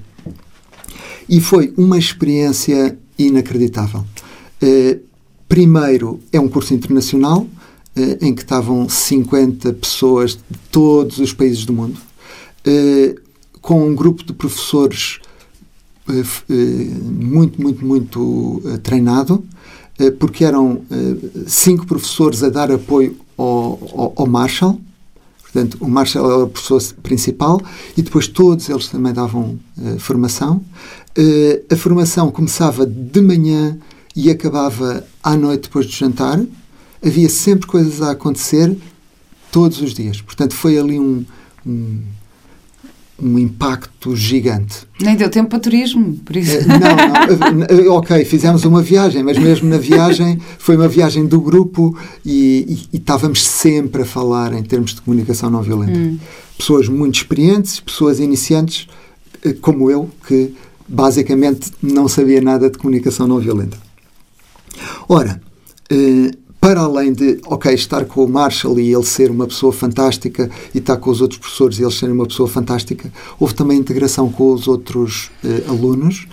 E 1.28 1.40
foi 1.40 1.72
uma 1.76 1.98
experiência 1.98 2.98
inacreditável. 3.18 4.04
Uh, 4.62 4.98
primeiro, 5.46 6.20
é 6.32 6.40
um 6.40 6.48
curso 6.48 6.72
internacional 6.72 7.42
uh, 7.42 8.24
em 8.24 8.34
que 8.34 8.40
estavam 8.40 8.88
50 8.88 9.74
pessoas 9.74 10.32
de 10.32 10.58
todos 10.72 11.18
os 11.18 11.34
países 11.34 11.66
do 11.66 11.72
mundo, 11.74 12.00
uh, 12.66 13.20
com 13.60 13.86
um 13.86 13.94
grupo 13.94 14.24
de 14.24 14.32
professores 14.32 15.20
muito, 17.04 17.60
muito, 17.60 17.84
muito 17.84 18.62
treinado 18.82 19.44
eh, 19.44 19.57
porque 20.18 20.44
eram 20.44 20.82
eh, 20.90 21.44
cinco 21.46 21.86
professores 21.86 22.42
a 22.42 22.48
dar 22.48 22.70
apoio 22.70 23.16
ao, 23.36 23.78
ao, 23.94 24.12
ao 24.16 24.26
Marshall. 24.26 24.80
Portanto, 25.42 25.78
o 25.80 25.88
Marshall 25.88 26.30
era 26.30 26.44
o 26.44 26.48
professor 26.48 26.82
principal 27.02 27.60
e 27.96 28.02
depois 28.02 28.28
todos 28.28 28.68
eles 28.68 28.88
também 28.88 29.12
davam 29.12 29.58
uh, 29.78 29.98
formação. 29.98 30.62
Uh, 31.16 31.72
a 31.72 31.76
formação 31.76 32.30
começava 32.30 32.84
de 32.84 33.20
manhã 33.20 33.78
e 34.14 34.30
acabava 34.30 35.04
à 35.22 35.34
noite 35.36 35.62
depois 35.62 35.86
do 35.86 35.92
jantar. 35.92 36.38
Havia 37.04 37.28
sempre 37.28 37.66
coisas 37.66 38.02
a 38.02 38.10
acontecer 38.10 38.76
todos 39.50 39.80
os 39.80 39.94
dias. 39.94 40.20
Portanto, 40.20 40.54
foi 40.54 40.78
ali 40.78 40.98
um, 40.98 41.24
um 41.66 42.02
um 43.20 43.38
impacto 43.38 44.14
gigante. 44.14 44.86
Nem 45.00 45.16
deu 45.16 45.28
tempo 45.28 45.50
para 45.50 45.58
turismo, 45.58 46.16
por 46.24 46.36
isso. 46.36 46.56
Eh, 46.56 46.64
não, 46.66 47.52
não, 47.52 47.66
eh, 47.66 47.88
ok, 47.88 48.24
fizemos 48.24 48.64
uma 48.64 48.80
viagem, 48.80 49.24
mas 49.24 49.36
mesmo 49.36 49.68
na 49.68 49.78
viagem 49.78 50.38
foi 50.58 50.76
uma 50.76 50.86
viagem 50.86 51.26
do 51.26 51.40
grupo 51.40 51.98
e, 52.24 52.86
e, 52.92 52.96
e 52.96 52.96
estávamos 52.96 53.44
sempre 53.44 54.02
a 54.02 54.04
falar 54.04 54.52
em 54.52 54.62
termos 54.62 54.94
de 54.94 55.00
comunicação 55.00 55.50
não 55.50 55.62
violenta. 55.62 55.98
Hum. 55.98 56.18
Pessoas 56.56 56.88
muito 56.88 57.16
experientes, 57.16 57.80
pessoas 57.80 58.20
iniciantes, 58.20 58.86
eh, 59.44 59.52
como 59.52 59.90
eu, 59.90 60.08
que 60.26 60.54
basicamente 60.86 61.72
não 61.82 62.06
sabia 62.06 62.40
nada 62.40 62.70
de 62.70 62.78
comunicação 62.78 63.26
não 63.26 63.40
violenta. 63.40 63.76
Ora, 65.08 65.40
para 66.60 66.80
além 66.80 67.12
de, 67.12 67.40
ok, 67.46 67.72
estar 67.72 68.04
com 68.04 68.24
o 68.24 68.28
Marshall 68.28 68.78
e 68.80 68.92
ele 68.92 69.04
ser 69.04 69.30
uma 69.30 69.46
pessoa 69.46 69.72
fantástica 69.72 70.50
e 70.74 70.78
estar 70.78 70.96
com 70.96 71.10
os 71.10 71.20
outros 71.20 71.38
professores 71.38 71.78
e 71.78 71.82
eles 71.82 71.94
serem 71.94 72.14
uma 72.14 72.26
pessoa 72.26 72.48
fantástica, 72.48 73.12
houve 73.38 73.54
também 73.54 73.78
integração 73.78 74.30
com 74.30 74.52
os 74.52 74.66
outros 74.66 75.30
uh, 75.44 75.70
alunos 75.70 76.26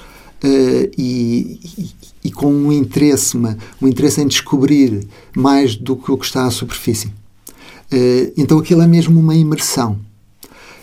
uh, 0.44 0.92
e, 0.98 1.60
e, 1.78 1.90
e, 2.26 2.32
com 2.32 2.52
um 2.52 2.72
interesse, 2.72 3.38
uma, 3.38 3.58
um 3.82 3.88
interesse 3.88 4.22
em 4.22 4.28
descobrir 4.28 5.08
mais 5.36 5.76
do 5.76 5.96
que 5.96 6.12
o 6.12 6.18
que 6.18 6.26
está 6.26 6.46
à 6.46 6.52
superfície. 6.52 7.08
Uh, 7.92 8.34
então 8.36 8.58
aquilo 8.58 8.82
é 8.82 8.88
mesmo 8.88 9.20
uma 9.20 9.36
imersão. 9.36 10.00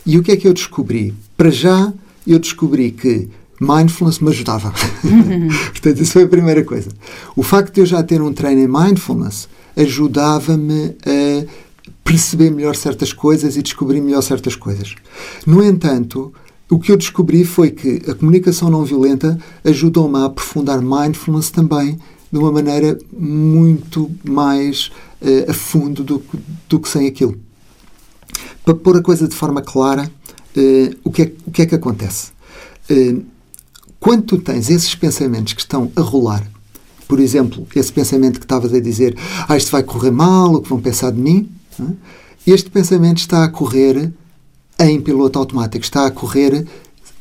E 0.07 0.19
o 0.19 0.23
que 0.23 0.33
é 0.33 0.37
que 0.37 0.47
eu 0.47 0.53
descobri? 0.53 1.15
Para 1.37 1.51
já, 1.51 1.93
eu 2.27 2.39
descobri 2.39 2.93
que 2.93 3.29
mindfulness 3.63 4.19
me 4.19 4.31
ajudava. 4.31 4.73
Uhum. 5.05 5.49
Portanto, 5.71 6.01
isso 6.01 6.13
foi 6.13 6.25
a 6.25 6.29
primeira 6.29 6.65
coisa. 6.65 6.91
O 7.37 7.43
facto 7.43 7.75
de 7.75 7.81
eu 7.81 7.87
já 7.87 8.03
ter 8.03 8.21
um 8.21 8.33
treino 8.33 8.61
em 8.61 8.69
mindfulness 8.69 9.49
ajudava-me 9.77 10.97
a 11.07 11.47
perceber 12.05 12.51
melhor 12.51 12.77
certas 12.77 13.13
coisas 13.13 13.57
e 13.57 13.63
descobrir 13.63 14.01
melhor 14.01 14.23
certas 14.23 14.57
coisas. 14.57 14.95
No 15.47 15.63
entanto, 15.63 16.33
o 16.71 16.79
que 16.79 16.91
eu 16.91 16.97
descobri 16.97 17.45
foi 17.45 17.71
que 17.71 18.03
a 18.11 18.15
comunicação 18.15 18.71
não 18.71 18.85
violenta 18.85 19.39
ajudou-me 19.65 20.19
a 20.19 20.25
aprofundar 20.25 20.81
mindfulness 20.81 21.51
também 21.51 21.99
de 22.31 22.39
uma 22.39 22.51
maneira 22.51 22.99
muito 23.13 24.11
mais 24.25 24.91
uh, 25.21 25.51
a 25.51 25.53
fundo 25.55 26.03
do, 26.03 26.23
do, 26.69 26.81
que 26.81 26.89
sem 26.89 27.07
aquilo. 27.07 27.39
Para 28.65 28.75
pôr 28.75 28.97
a 28.97 29.03
coisa 29.03 29.29
de 29.29 29.37
forma 29.37 29.61
clara, 29.61 30.11
uh, 30.57 30.97
o, 31.05 31.11
que 31.11 31.23
é, 31.23 31.33
o 31.47 31.51
que 31.51 31.63
é 31.63 31.67
que 31.67 31.75
acontece? 31.75 32.33
Uh, 32.91 33.23
quando 34.03 34.25
tu 34.25 34.39
tens 34.39 34.69
esses 34.69 34.97
pensamentos 34.97 35.53
que 35.53 35.61
estão 35.61 35.93
a 35.95 36.01
rolar, 36.01 36.45
por 37.07 37.21
exemplo, 37.21 37.65
esse 37.77 37.93
pensamento 37.93 38.41
que 38.41 38.45
estavas 38.45 38.75
a 38.75 38.81
dizer, 38.81 39.17
ah, 39.49 39.57
isto 39.57 39.71
vai 39.71 39.85
correr 39.85 40.11
mal, 40.11 40.55
o 40.55 40.61
que 40.61 40.69
vão 40.69 40.81
pensar 40.81 41.13
de 41.13 41.21
mim, 41.21 41.49
este 42.45 42.69
pensamento 42.69 43.19
está 43.19 43.45
a 43.45 43.49
correr 43.49 44.13
em 44.81 45.01
piloto 45.01 45.39
automático, 45.39 45.85
está 45.85 46.05
a 46.05 46.11
correr, 46.11 46.67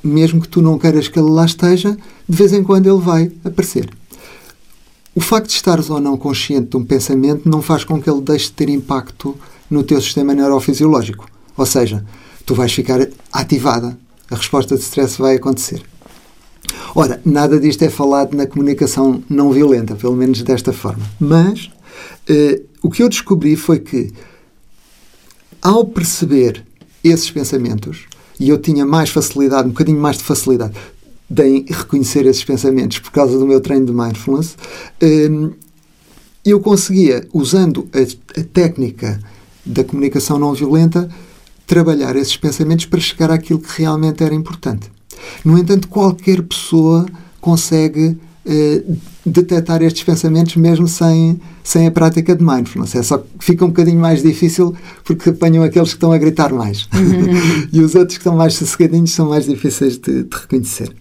mesmo 0.03 0.41
que 0.41 0.47
tu 0.47 0.59
não 0.59 0.79
queiras 0.79 1.07
que 1.07 1.19
ele 1.19 1.29
lá 1.29 1.45
esteja, 1.45 1.95
de 2.27 2.35
vez 2.35 2.51
em 2.51 2.63
quando 2.63 2.87
ele 2.87 2.99
vai 2.99 3.31
aparecer. 3.45 3.87
O 5.13 5.21
facto 5.21 5.49
de 5.49 5.53
estares 5.53 5.87
ou 5.87 6.01
não 6.01 6.17
consciente 6.17 6.69
de 6.69 6.77
um 6.77 6.83
pensamento 6.83 7.47
não 7.47 7.61
faz 7.61 7.83
com 7.83 8.01
que 8.01 8.09
ele 8.09 8.21
deixe 8.21 8.45
de 8.45 8.53
ter 8.53 8.69
impacto 8.69 9.37
no 9.69 9.83
teu 9.83 10.01
sistema 10.01 10.33
neurofisiológico. 10.33 11.29
Ou 11.55 11.65
seja, 11.67 12.03
tu 12.43 12.55
vais 12.55 12.73
ficar 12.73 13.07
ativada. 13.31 13.95
A 14.31 14.35
resposta 14.35 14.75
de 14.75 14.81
stress 14.81 15.19
vai 15.19 15.35
acontecer. 15.35 15.90
Ora, 16.95 17.21
nada 17.25 17.59
disto 17.59 17.83
é 17.83 17.89
falado 17.89 18.35
na 18.35 18.45
comunicação 18.45 19.23
não 19.29 19.51
violenta, 19.51 19.95
pelo 19.95 20.15
menos 20.15 20.41
desta 20.41 20.73
forma. 20.73 21.03
Mas 21.19 21.69
eh, 22.27 22.61
o 22.81 22.89
que 22.89 23.03
eu 23.03 23.09
descobri 23.09 23.55
foi 23.55 23.79
que 23.79 24.11
ao 25.61 25.85
perceber 25.85 26.65
esses 27.03 27.29
pensamentos, 27.29 28.05
e 28.39 28.49
eu 28.49 28.57
tinha 28.57 28.85
mais 28.85 29.09
facilidade, 29.09 29.67
um 29.67 29.71
bocadinho 29.71 29.99
mais 29.99 30.17
de 30.17 30.23
facilidade 30.23 30.73
em 31.39 31.65
reconhecer 31.69 32.25
esses 32.25 32.43
pensamentos 32.43 32.99
por 32.99 33.11
causa 33.11 33.37
do 33.37 33.47
meu 33.47 33.61
treino 33.61 33.85
de 33.85 33.93
mindfulness, 33.93 34.57
hum, 35.01 35.51
eu 36.43 36.59
conseguia, 36.59 37.27
usando 37.31 37.87
a, 37.93 38.39
a 38.39 38.43
técnica 38.43 39.19
da 39.65 39.83
comunicação 39.83 40.39
não 40.39 40.53
violenta, 40.53 41.07
trabalhar 41.67 42.15
esses 42.15 42.35
pensamentos 42.35 42.85
para 42.85 42.99
chegar 42.99 43.31
àquilo 43.31 43.59
que 43.59 43.81
realmente 43.81 44.23
era 44.23 44.33
importante. 44.33 44.91
No 45.43 45.57
entanto, 45.57 45.87
qualquer 45.87 46.41
pessoa 46.43 47.05
consegue 47.39 48.17
eh, 48.45 48.83
detectar 49.25 49.83
estes 49.83 50.03
pensamentos 50.03 50.55
mesmo 50.55 50.87
sem, 50.87 51.39
sem 51.63 51.87
a 51.87 51.91
prática 51.91 52.35
de 52.35 52.43
mindfulness. 52.43 52.95
É 52.95 53.03
só 53.03 53.19
que 53.19 53.27
fica 53.39 53.63
um 53.63 53.69
bocadinho 53.69 53.99
mais 53.99 54.23
difícil 54.23 54.75
porque 55.03 55.29
apanham 55.29 55.63
aqueles 55.63 55.89
que 55.89 55.95
estão 55.95 56.11
a 56.11 56.17
gritar 56.17 56.51
mais. 56.51 56.87
e 57.71 57.79
os 57.81 57.93
outros 57.95 58.17
que 58.17 58.21
estão 58.21 58.35
mais 58.35 58.55
sossegadinhos 58.55 59.11
são 59.11 59.29
mais 59.29 59.45
difíceis 59.45 59.97
de, 59.97 60.23
de 60.23 60.35
reconhecer. 60.35 60.93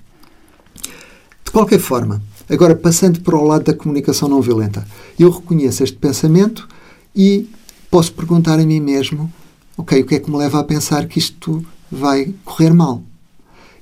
De 1.44 1.50
qualquer 1.50 1.80
forma, 1.80 2.22
agora 2.48 2.76
passando 2.76 3.20
para 3.22 3.36
o 3.36 3.44
lado 3.44 3.64
da 3.64 3.74
comunicação 3.74 4.28
não 4.28 4.40
violenta, 4.40 4.86
eu 5.18 5.30
reconheço 5.30 5.82
este 5.82 5.96
pensamento 5.96 6.68
e 7.16 7.48
posso 7.90 8.12
perguntar 8.12 8.60
a 8.60 8.64
mim 8.64 8.80
mesmo: 8.80 9.32
ok, 9.76 10.02
o 10.02 10.06
que 10.06 10.14
é 10.14 10.20
que 10.20 10.30
me 10.30 10.36
leva 10.36 10.60
a 10.60 10.64
pensar 10.64 11.06
que 11.06 11.18
isto 11.18 11.64
vai 11.90 12.34
correr 12.44 12.72
mal? 12.72 13.02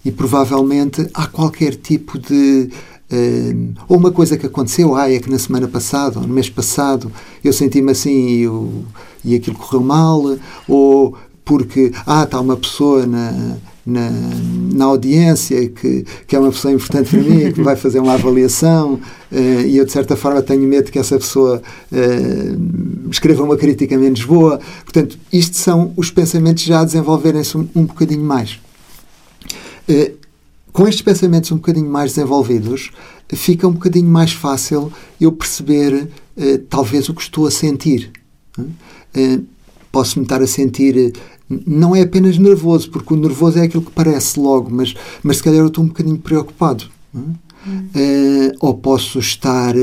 E 0.09 0.11
provavelmente 0.11 1.07
há 1.13 1.27
qualquer 1.27 1.75
tipo 1.75 2.19
de 2.19 2.71
Uh, 3.11 3.73
ou 3.89 3.97
uma 3.97 4.13
coisa 4.13 4.37
que 4.37 4.45
aconteceu, 4.45 4.95
ah, 4.95 5.11
é 5.11 5.19
que 5.19 5.31
na 5.31 5.39
semana 5.39 5.67
passada, 5.67 6.21
ou 6.21 6.27
no 6.27 6.35
mês 6.35 6.51
passado, 6.51 7.11
eu 7.43 7.55
senti-me 7.55 7.91
assim 7.91 8.29
e, 8.29 8.43
eu, 8.43 8.85
e 9.25 9.35
aquilo 9.35 9.57
correu 9.57 9.81
mal, 9.81 10.37
ou 10.69 11.17
porque, 11.43 11.91
ah, 12.07 12.25
está 12.25 12.39
uma 12.39 12.55
pessoa 12.55 13.07
na, 13.07 13.57
na, 13.87 14.11
na, 14.75 14.85
audiência 14.85 15.71
que, 15.71 16.05
que 16.27 16.37
é 16.37 16.39
uma 16.39 16.51
pessoa 16.51 16.75
importante 16.75 17.09
para 17.09 17.23
mim, 17.23 17.51
que 17.51 17.63
vai 17.63 17.77
fazer 17.77 17.99
uma 17.99 18.13
avaliação, 18.13 19.01
uh, 19.33 19.61
e 19.67 19.79
eu, 19.79 19.87
de 19.87 19.93
certa 19.93 20.15
forma, 20.15 20.43
tenho 20.43 20.69
medo 20.69 20.93
que 20.93 20.99
essa 20.99 21.17
pessoa 21.17 21.63
uh, 21.91 23.11
escreva 23.11 23.43
uma 23.43 23.57
crítica 23.57 23.97
menos 23.97 24.23
boa. 24.23 24.61
Portanto, 24.85 25.19
isto 25.33 25.57
são 25.57 25.95
os 25.97 26.11
pensamentos 26.11 26.63
já 26.63 26.81
a 26.81 26.85
desenvolverem-se 26.85 27.57
um, 27.57 27.67
um 27.75 27.85
bocadinho 27.87 28.23
mais. 28.23 28.61
Uh, 29.89 30.19
com 30.73 30.87
estes 30.87 31.03
pensamentos 31.03 31.51
um 31.51 31.57
bocadinho 31.57 31.91
mais 31.91 32.13
desenvolvidos, 32.15 32.91
fica 33.37 33.67
um 33.67 33.73
bocadinho 33.73 34.09
mais 34.09 34.33
fácil 34.33 34.93
eu 35.21 35.33
perceber 35.33 36.09
uh, 36.37 36.59
talvez 36.71 37.09
o 37.09 37.15
que 37.15 37.23
estou 37.23 37.47
a 37.47 37.51
sentir. 37.51 38.13
Uh, 38.59 39.45
Posso-me 39.91 40.25
estar 40.25 40.43
a 40.43 40.47
sentir. 40.47 41.13
Uh, 41.51 41.61
não 41.67 41.97
é 41.97 42.03
apenas 42.03 42.37
nervoso, 42.37 42.91
porque 42.91 43.13
o 43.13 43.17
nervoso 43.17 43.59
é 43.59 43.63
aquilo 43.63 43.83
que 43.83 43.91
parece 43.91 44.39
logo, 44.39 44.71
mas, 44.71 44.95
mas 45.23 45.39
se 45.39 45.43
calhar 45.43 45.61
eu 45.61 45.69
estou 45.69 45.83
um 45.83 45.89
bocadinho 45.89 46.19
preocupado. 46.19 46.85
Hum. 47.15 47.33
ou 48.61 48.75
posso 48.75 49.19
estar 49.19 49.75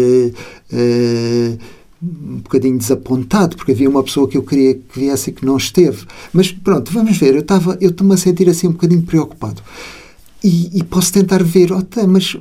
um 2.06 2.38
bocadinho 2.38 2.78
desapontado, 2.78 3.56
porque 3.56 3.72
havia 3.72 3.90
uma 3.90 4.04
pessoa 4.04 4.28
que 4.28 4.38
eu 4.38 4.44
queria 4.44 4.76
que 4.76 5.00
viesse 5.00 5.30
e 5.30 5.34
que 5.34 5.46
não 5.46 5.58
esteve. 5.58 6.06
Mas 6.32 6.52
pronto, 6.52 6.92
vamos 6.92 7.18
ver, 7.18 7.34
eu 7.34 7.42
estava 7.42 7.78
eu 7.82 7.90
estou-me 7.90 8.14
a 8.14 8.18
sentir 8.18 8.50
assim 8.50 8.68
um 8.68 8.72
bocadinho 8.72 9.04
preocupado. 9.04 9.62
E, 10.44 10.78
e 10.78 10.84
posso 10.84 11.12
tentar 11.12 11.44
ver, 11.44 11.72
oh, 11.72 11.82
tá, 11.82 12.06
mas 12.06 12.38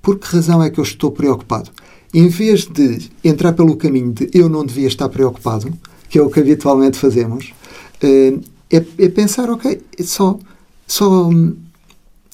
por 0.00 0.18
que 0.18 0.26
razão 0.26 0.62
é 0.62 0.70
que 0.70 0.80
eu 0.80 0.84
estou 0.84 1.10
preocupado? 1.10 1.70
Em 2.12 2.28
vez 2.28 2.66
de 2.66 3.10
entrar 3.22 3.52
pelo 3.52 3.76
caminho 3.76 4.12
de 4.12 4.30
eu 4.32 4.48
não 4.48 4.64
devia 4.64 4.86
estar 4.86 5.08
preocupado, 5.08 5.72
que 6.08 6.18
é 6.18 6.22
o 6.22 6.30
que 6.30 6.40
habitualmente 6.40 6.96
fazemos, 6.96 7.52
eh, 8.00 8.34
é, 8.70 8.84
é 8.98 9.08
pensar, 9.08 9.50
ok, 9.50 9.80
só, 10.00 10.38
só 10.86 11.30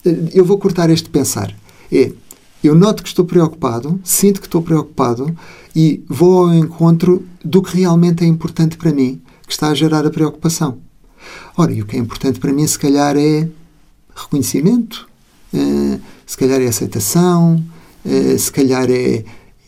eh, 0.04 0.16
eu 0.35 0.44
vou 0.44 0.59
cortar 0.59 0.90
este 0.90 1.09
pensar. 1.09 1.56
É, 1.90 2.12
eu 2.62 2.74
noto 2.74 3.02
que 3.02 3.09
estou 3.09 3.24
preocupado, 3.24 3.98
sinto 4.04 4.40
que 4.40 4.46
estou 4.46 4.62
preocupado 4.62 5.35
e 5.74 6.02
vou 6.09 6.44
ao 6.44 6.54
encontro 6.54 7.24
do 7.44 7.62
que 7.62 7.76
realmente 7.76 8.24
é 8.24 8.26
importante 8.26 8.76
para 8.76 8.92
mim, 8.92 9.20
que 9.46 9.52
está 9.52 9.68
a 9.68 9.74
gerar 9.74 10.06
a 10.06 10.11
preocupação. 10.11 10.78
Ora, 11.56 11.72
e 11.72 11.83
o 11.83 11.87
que 11.87 11.96
é 11.96 11.98
importante 11.98 12.38
para 12.38 12.52
mim, 12.52 12.66
se 12.66 12.78
calhar, 12.78 13.16
é 13.16 13.48
reconhecimento, 14.14 15.09
uh, 15.52 16.00
se 16.26 16.37
calhar 16.37 16.61
é 16.61 16.66
aceitação, 16.66 17.62
uh, 18.04 18.38
se 18.38 18.50
calhar 18.50 18.90
é, 18.90 19.24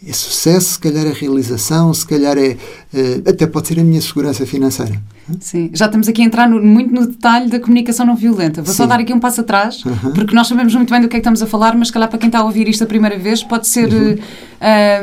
é, 0.06 0.12
sucesso, 0.12 0.72
se 0.72 0.78
calhar 0.78 1.06
é 1.06 1.12
realização, 1.12 1.92
se 1.94 2.06
calhar 2.06 2.36
é. 2.36 2.56
Uh, 2.92 3.28
até 3.28 3.46
pode 3.46 3.68
ser 3.68 3.80
a 3.80 3.84
minha 3.84 4.00
segurança 4.00 4.44
financeira. 4.44 5.00
Sim, 5.40 5.70
já 5.72 5.86
estamos 5.86 6.08
aqui 6.08 6.20
a 6.22 6.24
entrar 6.24 6.48
no, 6.48 6.62
muito 6.62 6.92
no 6.92 7.06
detalhe 7.06 7.48
da 7.48 7.60
comunicação 7.60 8.04
não 8.04 8.16
violenta. 8.16 8.60
Vou 8.60 8.72
Sim. 8.72 8.78
só 8.78 8.86
dar 8.86 8.98
aqui 8.98 9.12
um 9.12 9.20
passo 9.20 9.40
atrás, 9.40 9.84
uhum. 9.84 10.12
porque 10.12 10.34
nós 10.34 10.48
sabemos 10.48 10.74
muito 10.74 10.90
bem 10.90 11.00
do 11.00 11.08
que 11.08 11.16
é 11.16 11.18
que 11.18 11.20
estamos 11.20 11.40
a 11.40 11.46
falar, 11.46 11.76
mas 11.76 11.88
se 11.88 11.92
calhar 11.92 12.08
para 12.08 12.18
quem 12.18 12.28
está 12.28 12.40
a 12.40 12.44
ouvir 12.44 12.68
isto 12.68 12.82
a 12.82 12.86
primeira 12.86 13.16
vez 13.16 13.42
pode 13.42 13.68
ser, 13.68 13.92
uhum. 13.92 14.16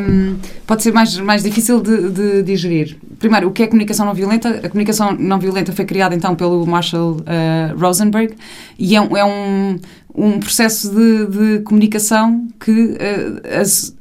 um, 0.02 0.36
pode 0.68 0.84
ser 0.84 0.92
mais, 0.92 1.18
mais 1.18 1.44
difícil 1.44 1.82
de, 1.82 2.10
de 2.10 2.44
digerir. 2.44 2.98
Primeiro, 3.18 3.48
o 3.48 3.52
que 3.52 3.64
é 3.64 3.68
comunicação 3.68 4.06
não 4.06 4.14
violenta? 4.14 4.50
A 4.64 4.70
comunicação 4.70 5.16
não 5.18 5.40
violenta 5.40 5.72
foi 5.72 5.86
criada 5.86 6.14
então 6.14 6.36
pelo 6.36 6.66
Marshall 6.66 7.14
uh, 7.14 7.80
Rosenberg 7.80 8.36
e 8.78 8.96
é 8.96 9.02
um, 9.02 9.18
é 9.18 9.26
um, 9.26 9.80
um 10.14 10.40
processo 10.40 10.90
de, 10.94 11.28
de 11.28 11.60
comunicação 11.64 12.48
que 12.60 12.72
uh, 12.72 13.60
as, 13.60 13.96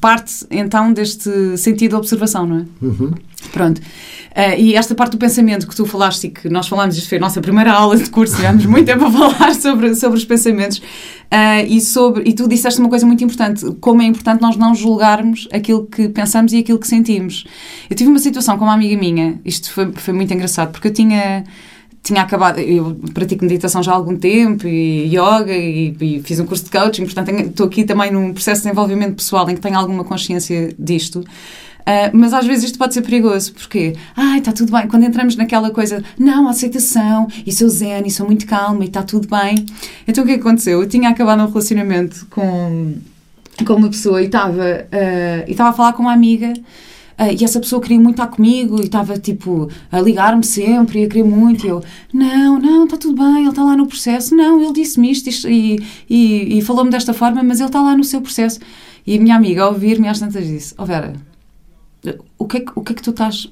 parte 0.00 0.46
então 0.50 0.92
deste 0.92 1.56
sentido 1.56 1.90
de 1.90 1.96
observação, 1.96 2.46
não 2.46 2.58
é? 2.58 2.64
Uhum. 2.82 3.12
Pronto. 3.52 3.78
Uh, 3.78 4.58
e 4.58 4.74
esta 4.74 4.94
parte 4.94 5.12
do 5.12 5.18
pensamento 5.18 5.66
que 5.66 5.74
tu 5.74 5.86
falaste 5.86 6.24
e 6.24 6.30
que 6.30 6.48
nós 6.48 6.68
falámos, 6.68 6.96
isto 6.96 7.08
foi 7.08 7.18
a 7.18 7.20
nossa 7.20 7.40
primeira 7.40 7.72
aula 7.72 7.96
de 7.96 8.08
curso, 8.10 8.36
tivemos 8.36 8.66
muito 8.66 8.86
tempo 8.86 9.04
a 9.04 9.10
falar 9.10 9.54
sobre, 9.56 9.94
sobre 9.94 10.18
os 10.18 10.24
pensamentos 10.24 10.78
uh, 10.78 11.66
e, 11.66 11.80
sobre, 11.80 12.28
e 12.28 12.32
tu 12.32 12.48
disseste 12.48 12.78
uma 12.78 12.88
coisa 12.88 13.06
muito 13.06 13.24
importante, 13.24 13.64
como 13.80 14.02
é 14.02 14.04
importante 14.04 14.40
nós 14.40 14.56
não 14.56 14.74
julgarmos 14.74 15.48
aquilo 15.52 15.86
que 15.86 16.08
pensamos 16.08 16.52
e 16.52 16.58
aquilo 16.58 16.78
que 16.78 16.86
sentimos. 16.86 17.44
Eu 17.88 17.96
tive 17.96 18.10
uma 18.10 18.18
situação 18.18 18.58
com 18.58 18.64
uma 18.64 18.74
amiga 18.74 18.96
minha, 18.96 19.40
isto 19.44 19.72
foi, 19.72 19.90
foi 19.92 20.14
muito 20.14 20.32
engraçado, 20.32 20.70
porque 20.70 20.88
eu 20.88 20.92
tinha 20.92 21.44
tinha 22.02 22.22
acabado, 22.22 22.58
eu 22.58 22.98
pratico 23.12 23.44
meditação 23.44 23.82
já 23.82 23.92
há 23.92 23.94
algum 23.94 24.16
tempo 24.16 24.66
e 24.66 25.06
yoga 25.06 25.52
e, 25.52 25.94
e 26.00 26.22
fiz 26.22 26.40
um 26.40 26.46
curso 26.46 26.64
de 26.64 26.70
coaching, 26.70 27.04
portanto 27.04 27.30
estou 27.30 27.66
aqui 27.66 27.84
também 27.84 28.10
num 28.10 28.32
processo 28.32 28.62
de 28.62 28.68
desenvolvimento 28.68 29.16
pessoal 29.16 29.48
em 29.50 29.54
que 29.54 29.60
tenho 29.60 29.78
alguma 29.78 30.04
consciência 30.04 30.74
disto. 30.78 31.20
Uh, 31.88 32.12
mas 32.12 32.34
às 32.34 32.46
vezes 32.46 32.64
isto 32.64 32.78
pode 32.78 32.92
ser 32.92 33.00
perigoso, 33.00 33.54
porque, 33.54 33.94
ai, 34.14 34.40
está 34.40 34.52
tudo 34.52 34.70
bem. 34.70 34.86
Quando 34.86 35.04
entramos 35.04 35.36
naquela 35.36 35.70
coisa, 35.70 36.04
não, 36.18 36.46
aceitação, 36.46 37.28
e 37.46 37.50
sou 37.50 37.66
zen, 37.70 38.06
e 38.06 38.10
sou 38.10 38.26
muito 38.26 38.46
calma, 38.46 38.84
e 38.84 38.88
está 38.88 39.02
tudo 39.02 39.26
bem. 39.26 39.64
Então 40.06 40.22
o 40.22 40.26
que 40.26 40.34
é 40.34 40.36
aconteceu? 40.36 40.82
Eu 40.82 40.88
tinha 40.88 41.08
acabado 41.08 41.42
um 41.42 41.46
relacionamento 41.46 42.26
com, 42.28 42.94
com 43.66 43.72
uma 43.72 43.88
pessoa 43.88 44.20
e 44.20 44.26
estava 44.26 44.62
uh, 44.62 45.50
e 45.50 45.56
a 45.58 45.72
falar 45.72 45.94
com 45.94 46.02
uma 46.02 46.12
amiga. 46.12 46.52
Uh, 47.18 47.34
e 47.38 47.44
essa 47.44 47.58
pessoa 47.58 47.82
queria 47.82 47.98
muito 47.98 48.20
estar 48.20 48.28
comigo 48.28 48.80
e 48.80 48.84
estava 48.84 49.18
tipo 49.18 49.68
a 49.90 50.00
ligar-me 50.00 50.44
sempre 50.44 51.00
e 51.00 51.04
a 51.04 51.08
querer 51.08 51.24
muito. 51.24 51.66
E 51.66 51.68
eu, 51.68 51.82
não, 52.12 52.58
não, 52.58 52.84
está 52.84 52.96
tudo 52.96 53.16
bem, 53.16 53.40
ele 53.40 53.48
está 53.48 53.64
lá 53.64 53.76
no 53.76 53.86
processo. 53.86 54.36
Não, 54.36 54.62
ele 54.62 54.72
disse-me 54.72 55.10
isto, 55.10 55.28
isto, 55.28 55.48
e, 55.48 55.82
e, 56.08 56.58
e 56.58 56.62
falou-me 56.62 56.90
desta 56.90 57.12
forma, 57.12 57.42
mas 57.42 57.58
ele 57.58 57.68
está 57.68 57.80
lá 57.80 57.96
no 57.96 58.04
seu 58.04 58.20
processo. 58.20 58.60
E 59.06 59.16
a 59.18 59.20
minha 59.20 59.34
amiga, 59.34 59.64
ao 59.64 59.72
ouvir-me 59.72 60.06
às 60.06 60.20
tantas, 60.20 60.46
disse: 60.46 60.74
Oh 60.78 60.84
Vera, 60.84 61.14
o 62.38 62.46
que, 62.46 62.58
é 62.58 62.60
que, 62.60 62.72
o 62.74 62.82
que 62.82 62.92
é 62.92 62.94
que 62.94 63.02
tu 63.02 63.10
estás 63.10 63.48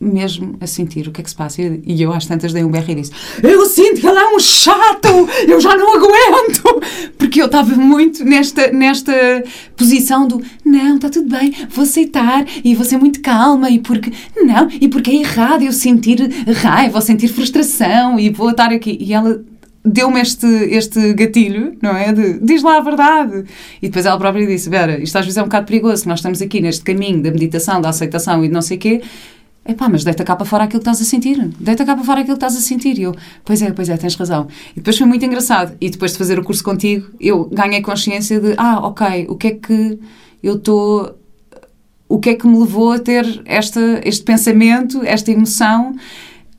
mesmo 0.00 0.56
a 0.60 0.66
sentir? 0.66 1.08
O 1.08 1.12
que 1.12 1.20
é 1.20 1.24
que 1.24 1.30
se 1.30 1.36
passa? 1.36 1.60
E 1.62 2.02
eu 2.02 2.12
às 2.12 2.26
tantas 2.26 2.52
dei 2.52 2.64
um 2.64 2.70
berro 2.70 2.90
e 2.90 2.94
disse: 2.94 3.12
Eu 3.42 3.64
sinto 3.66 4.00
que 4.00 4.06
ele 4.06 4.18
é 4.18 4.34
um 4.34 4.38
chato, 4.38 5.28
eu 5.46 5.60
já 5.60 5.76
não 5.76 5.96
aguento! 5.96 6.80
Porque 7.18 7.40
eu 7.40 7.46
estava 7.46 7.74
muito 7.74 8.24
nesta, 8.24 8.70
nesta 8.72 9.12
posição 9.76 10.26
do 10.26 10.42
não, 10.64 10.96
está 10.96 11.08
tudo 11.08 11.28
bem, 11.28 11.52
vou 11.70 11.84
aceitar 11.84 12.46
e 12.64 12.74
vou 12.74 12.84
ser 12.84 12.98
muito 12.98 13.20
calma 13.20 13.70
e 13.70 13.78
porque 13.78 14.12
não, 14.36 14.68
e 14.80 14.88
porque 14.88 15.10
é 15.10 15.14
errado 15.16 15.62
eu 15.62 15.72
sentir 15.72 16.18
raiva 16.62 16.96
ou 16.96 17.02
sentir 17.02 17.28
frustração 17.28 18.18
e 18.18 18.30
vou 18.30 18.50
estar 18.50 18.72
aqui. 18.72 18.96
E 19.00 19.12
ela 19.12 19.42
deu-me 19.84 20.20
este, 20.20 20.46
este 20.46 21.14
gatilho, 21.14 21.76
não 21.82 21.96
é? 21.96 22.12
De 22.12 22.38
diz 22.40 22.62
lá 22.62 22.76
a 22.76 22.80
verdade. 22.80 23.44
E 23.80 23.88
depois 23.88 24.06
ela 24.06 24.18
própria 24.18 24.46
disse: 24.46 24.68
Vera, 24.68 25.00
isto 25.02 25.16
às 25.16 25.24
vezes 25.24 25.36
é 25.36 25.42
um 25.42 25.46
bocado 25.46 25.66
perigoso, 25.66 26.08
nós 26.08 26.18
estamos 26.18 26.40
aqui 26.42 26.60
neste 26.60 26.84
caminho 26.84 27.22
da 27.22 27.30
meditação, 27.30 27.80
da 27.80 27.88
aceitação 27.88 28.44
e 28.44 28.48
de 28.48 28.54
não 28.54 28.62
sei 28.62 28.76
o 28.76 28.80
quê. 28.80 29.00
Epá, 29.68 29.86
mas 29.86 30.02
deita 30.02 30.24
cá 30.24 30.34
para 30.34 30.46
fora 30.46 30.64
aquilo 30.64 30.80
que 30.80 30.88
estás 30.88 31.00
a 31.00 31.04
sentir. 31.04 31.50
Deita 31.60 31.84
cá 31.84 31.94
para 31.94 32.02
fora 32.02 32.20
aquilo 32.20 32.38
que 32.38 32.44
estás 32.44 32.56
a 32.56 32.60
sentir. 32.66 32.98
E 32.98 33.02
eu, 33.02 33.14
pois 33.44 33.60
é, 33.60 33.70
pois 33.70 33.90
é, 33.90 33.98
tens 33.98 34.14
razão. 34.14 34.48
E 34.72 34.76
depois 34.76 34.96
foi 34.96 35.06
muito 35.06 35.22
engraçado. 35.24 35.76
E 35.78 35.90
depois 35.90 36.12
de 36.12 36.18
fazer 36.18 36.38
o 36.38 36.42
curso 36.42 36.64
contigo, 36.64 37.06
eu 37.20 37.44
ganhei 37.44 37.82
consciência 37.82 38.40
de, 38.40 38.54
ah, 38.56 38.78
ok, 38.78 39.26
o 39.28 39.36
que 39.36 39.48
é 39.48 39.50
que 39.52 39.98
eu 40.42 40.56
estou 40.56 41.14
o 42.08 42.18
que 42.18 42.30
é 42.30 42.34
que 42.34 42.46
me 42.46 42.58
levou 42.58 42.92
a 42.92 42.98
ter 42.98 43.42
esta, 43.44 44.00
este 44.02 44.24
pensamento, 44.24 45.02
esta 45.04 45.30
emoção, 45.30 45.94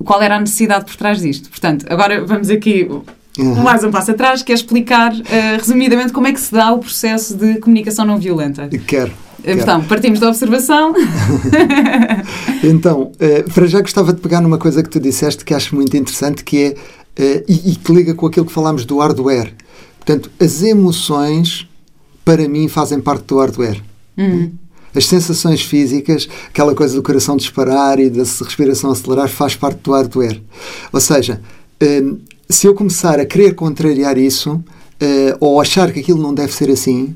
qual 0.06 0.22
era 0.22 0.36
a 0.36 0.40
necessidade 0.40 0.86
por 0.86 0.96
trás 0.96 1.20
disto. 1.20 1.50
Portanto, 1.50 1.88
agora 1.90 2.24
vamos 2.24 2.52
aqui 2.52 2.88
Uhum. 3.38 3.64
mais 3.64 3.84
um 3.86 3.92
passo 3.92 4.12
atrás, 4.12 4.44
que 4.44 4.52
é 4.52 4.56
explicar 4.56 5.14
uh, 5.14 5.22
resumidamente 5.58 6.12
como 6.12 6.28
é 6.28 6.34
que 6.34 6.42
se 6.42 6.52
dá 6.52 6.74
o 6.74 6.80
processo 6.80 7.38
de 7.38 7.58
comunicação 7.60 8.06
não 8.06 8.18
violenta. 8.18 8.68
Quero. 8.86 9.14
Eh, 9.44 9.54
então, 9.54 9.84
partimos 9.84 10.20
da 10.20 10.28
observação. 10.28 10.94
então, 12.64 13.12
uh, 13.14 13.52
para 13.54 13.68
já 13.68 13.82
gostava 13.82 14.14
de 14.14 14.22
pegar 14.22 14.42
numa 14.42 14.58
coisa 14.58 14.84
que 14.84 14.90
tu 14.90 15.00
disseste 15.00 15.46
que 15.46 15.54
acho 15.54 15.76
muito 15.76 15.96
interessante, 15.96 16.44
que 16.44 16.76
é, 17.18 17.40
uh, 17.40 17.46
e, 17.48 17.72
e, 17.72 17.76
que 17.76 17.92
liga 17.92 18.14
com 18.14 18.26
aquilo 18.26 18.46
que 18.46 18.52
falámos 18.52 18.86
do 18.86 18.98
hardware. 19.00 19.54
Portanto, 19.98 20.30
as 20.40 20.62
emoções, 20.64 21.68
para 22.26 22.48
mim, 22.48 22.68
fazem 22.68 23.00
parte 23.00 23.26
do 23.26 23.38
hardware. 23.38 23.82
Uhum. 24.18 24.52
As 24.94 25.06
sensações 25.06 25.62
físicas, 25.62 26.28
aquela 26.48 26.74
coisa 26.74 26.96
do 26.96 27.04
coração 27.04 27.38
disparar 27.38 28.00
e 28.00 28.10
da 28.10 28.24
respiração 28.24 28.92
acelerar, 28.92 29.30
faz 29.30 29.56
parte 29.56 29.80
do 29.84 29.92
hardware. 29.92 30.42
Ou 30.92 31.00
seja, 31.00 31.40
se 32.50 32.66
eu 32.66 32.74
começar 32.74 33.20
a 33.20 33.26
querer 33.26 33.54
contrariar 33.54 34.18
isso, 34.18 34.64
ou 35.40 35.62
achar 35.62 35.92
que 35.92 36.00
aquilo 36.00 36.20
não 36.20 36.34
deve 36.34 36.52
ser 36.52 36.72
assim, 36.72 37.16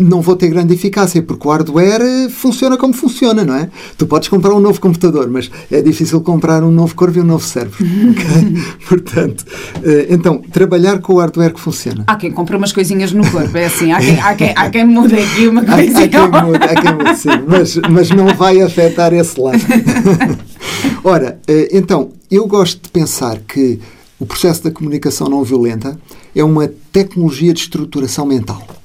não 0.00 0.20
vou 0.20 0.36
ter 0.36 0.48
grande 0.48 0.74
eficácia, 0.74 1.22
porque 1.22 1.48
o 1.48 1.50
hardware 1.50 2.02
eh, 2.02 2.28
funciona 2.28 2.76
como 2.76 2.92
funciona, 2.92 3.42
não 3.44 3.54
é? 3.54 3.70
Tu 3.96 4.06
podes 4.06 4.28
comprar 4.28 4.52
um 4.52 4.60
novo 4.60 4.78
computador, 4.80 5.28
mas 5.30 5.50
é 5.70 5.80
difícil 5.80 6.20
comprar 6.20 6.62
um 6.62 6.70
novo 6.70 6.94
corpo 6.94 7.18
e 7.18 7.20
um 7.20 7.24
novo 7.24 7.44
cérebro. 7.44 7.84
Okay? 8.14 8.62
Portanto, 8.88 9.44
uh, 9.78 10.06
então, 10.08 10.38
trabalhar 10.52 10.98
com 10.98 11.14
o 11.14 11.18
hardware 11.18 11.52
que 11.52 11.60
funciona. 11.60 12.04
Há 12.06 12.16
quem 12.16 12.30
compra 12.30 12.56
umas 12.56 12.72
coisinhas 12.72 13.12
no 13.12 13.28
corpo, 13.30 13.56
é 13.56 13.66
assim, 13.66 13.92
há 13.92 13.98
quem, 13.98 14.20
há 14.20 14.34
quem, 14.34 14.52
há 14.54 14.70
quem 14.70 14.84
mude 14.84 15.14
aqui 15.14 15.48
uma 15.48 15.64
coisinha. 15.64 15.98
Há, 15.98 16.24
há 16.24 16.30
quem 16.30 16.44
mude, 16.44 16.64
há 16.64 16.80
quem 16.80 16.94
mude, 16.94 17.16
sim, 17.16 17.28
mas, 17.46 17.76
mas 17.90 18.10
não 18.10 18.34
vai 18.34 18.60
afetar 18.60 19.12
esse 19.12 19.40
lado. 19.40 19.58
Ora, 21.02 21.38
então, 21.72 22.12
eu 22.30 22.46
gosto 22.46 22.82
de 22.82 22.88
pensar 22.90 23.38
que 23.38 23.80
o 24.18 24.26
processo 24.26 24.62
da 24.64 24.70
comunicação 24.70 25.28
não 25.28 25.42
violenta 25.42 25.98
é 26.34 26.44
uma 26.44 26.68
tecnologia 26.92 27.52
de 27.52 27.60
estruturação 27.60 28.26
mental 28.26 28.62
eh, 28.66 28.83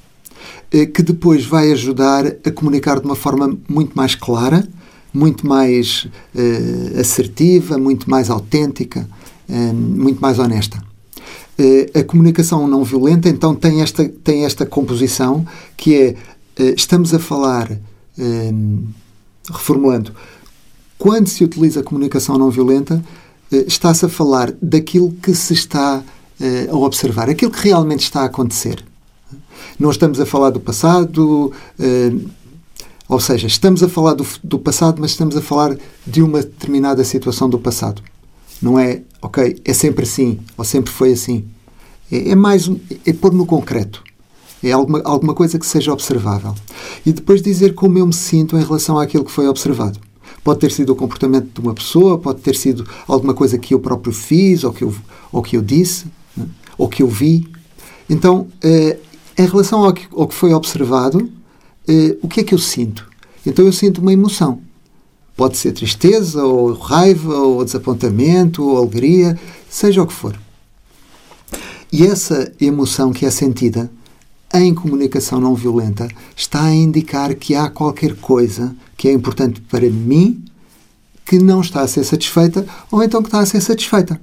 que 0.70 1.02
depois 1.02 1.44
vai 1.44 1.72
ajudar 1.72 2.26
a 2.26 2.50
comunicar 2.50 3.00
de 3.00 3.04
uma 3.06 3.16
forma 3.16 3.58
muito 3.68 3.94
mais 3.94 4.14
clara, 4.14 4.66
muito 5.12 5.44
mais 5.46 6.06
uh, 6.34 7.00
assertiva, 7.00 7.76
muito 7.76 8.08
mais 8.08 8.30
autêntica, 8.30 9.08
uh, 9.48 9.74
muito 9.74 10.20
mais 10.20 10.38
honesta. 10.38 10.80
Uh, 11.58 11.98
a 11.98 12.04
comunicação 12.04 12.68
não 12.68 12.84
violenta, 12.84 13.28
então, 13.28 13.54
tem 13.54 13.82
esta, 13.82 14.08
tem 14.08 14.44
esta 14.44 14.64
composição 14.64 15.44
que 15.76 15.96
é: 15.96 16.14
estamos 16.76 17.12
a 17.12 17.18
falar, 17.18 17.68
reformulando, 19.50 20.12
quando 21.00 21.28
se 21.28 21.42
utiliza 21.42 21.80
a 21.80 21.82
comunicação 21.82 22.36
não 22.36 22.50
violenta, 22.50 23.02
eh, 23.50 23.64
está-se 23.66 24.04
a 24.04 24.08
falar 24.08 24.52
daquilo 24.60 25.10
que 25.12 25.34
se 25.34 25.54
está 25.54 26.02
eh, 26.38 26.68
a 26.70 26.76
observar, 26.76 27.30
aquilo 27.30 27.50
que 27.50 27.64
realmente 27.64 28.02
está 28.02 28.20
a 28.20 28.24
acontecer. 28.26 28.84
Não 29.78 29.90
estamos 29.90 30.20
a 30.20 30.26
falar 30.26 30.50
do 30.50 30.60
passado, 30.60 31.52
eh, 31.78 32.12
ou 33.10 33.18
seja, 33.18 33.48
estamos 33.48 33.82
a 33.82 33.88
falar 33.88 34.14
do, 34.14 34.24
do 34.44 34.56
passado, 34.56 35.00
mas 35.00 35.10
estamos 35.10 35.36
a 35.36 35.40
falar 35.40 35.76
de 36.06 36.22
uma 36.22 36.40
determinada 36.42 37.02
situação 37.02 37.50
do 37.50 37.58
passado. 37.58 38.00
Não 38.62 38.78
é, 38.78 39.02
ok, 39.20 39.60
é 39.64 39.72
sempre 39.72 40.04
assim, 40.04 40.38
ou 40.56 40.64
sempre 40.64 40.92
foi 40.92 41.12
assim. 41.12 41.44
É, 42.10 42.30
é 42.30 42.34
mais, 42.36 42.70
é 43.04 43.12
pôr 43.12 43.32
no 43.32 43.44
concreto. 43.44 44.02
É 44.62 44.70
alguma, 44.70 45.00
alguma 45.04 45.34
coisa 45.34 45.58
que 45.58 45.66
seja 45.66 45.92
observável. 45.92 46.54
E 47.04 47.12
depois 47.12 47.42
dizer 47.42 47.74
como 47.74 47.98
eu 47.98 48.06
me 48.06 48.12
sinto 48.12 48.56
em 48.56 48.62
relação 48.62 48.96
àquilo 48.96 49.24
que 49.24 49.32
foi 49.32 49.48
observado. 49.48 49.98
Pode 50.44 50.60
ter 50.60 50.70
sido 50.70 50.90
o 50.90 50.96
comportamento 50.96 51.48
de 51.52 51.60
uma 51.60 51.74
pessoa, 51.74 52.16
pode 52.16 52.40
ter 52.40 52.54
sido 52.54 52.86
alguma 53.08 53.34
coisa 53.34 53.58
que 53.58 53.74
eu 53.74 53.80
próprio 53.80 54.12
fiz, 54.12 54.62
ou 54.62 54.72
que 54.72 54.84
eu, 54.84 54.94
ou 55.32 55.42
que 55.42 55.56
eu 55.56 55.62
disse, 55.62 56.06
né? 56.36 56.46
ou 56.78 56.88
que 56.88 57.02
eu 57.02 57.08
vi. 57.08 57.48
Então, 58.08 58.46
eh, 58.62 58.98
em 59.38 59.46
relação 59.46 59.84
ao 59.84 59.92
que, 59.92 60.06
ao 60.12 60.28
que 60.28 60.34
foi 60.34 60.52
observado, 60.52 61.30
eh, 61.88 62.16
o 62.22 62.28
que 62.28 62.40
é 62.40 62.44
que 62.44 62.54
eu 62.54 62.58
sinto? 62.58 63.08
Então, 63.46 63.64
eu 63.64 63.72
sinto 63.72 64.00
uma 64.00 64.12
emoção. 64.12 64.60
Pode 65.36 65.56
ser 65.56 65.72
tristeza, 65.72 66.44
ou 66.44 66.72
raiva, 66.74 67.34
ou 67.34 67.64
desapontamento, 67.64 68.62
ou 68.62 68.76
alegria, 68.76 69.38
seja 69.68 70.02
o 70.02 70.06
que 70.06 70.12
for. 70.12 70.38
E 71.92 72.06
essa 72.06 72.52
emoção 72.60 73.12
que 73.12 73.26
é 73.26 73.30
sentida 73.30 73.90
em 74.52 74.74
comunicação 74.74 75.40
não 75.40 75.54
violenta 75.54 76.08
está 76.36 76.64
a 76.64 76.74
indicar 76.74 77.34
que 77.34 77.54
há 77.54 77.68
qualquer 77.68 78.16
coisa 78.16 78.74
que 78.96 79.08
é 79.08 79.12
importante 79.12 79.60
para 79.62 79.88
mim 79.88 80.44
que 81.24 81.38
não 81.38 81.60
está 81.60 81.82
a 81.82 81.88
ser 81.88 82.04
satisfeita 82.04 82.66
ou 82.90 83.02
então 83.02 83.22
que 83.22 83.28
está 83.28 83.40
a 83.40 83.46
ser 83.46 83.60
satisfeita. 83.60 84.20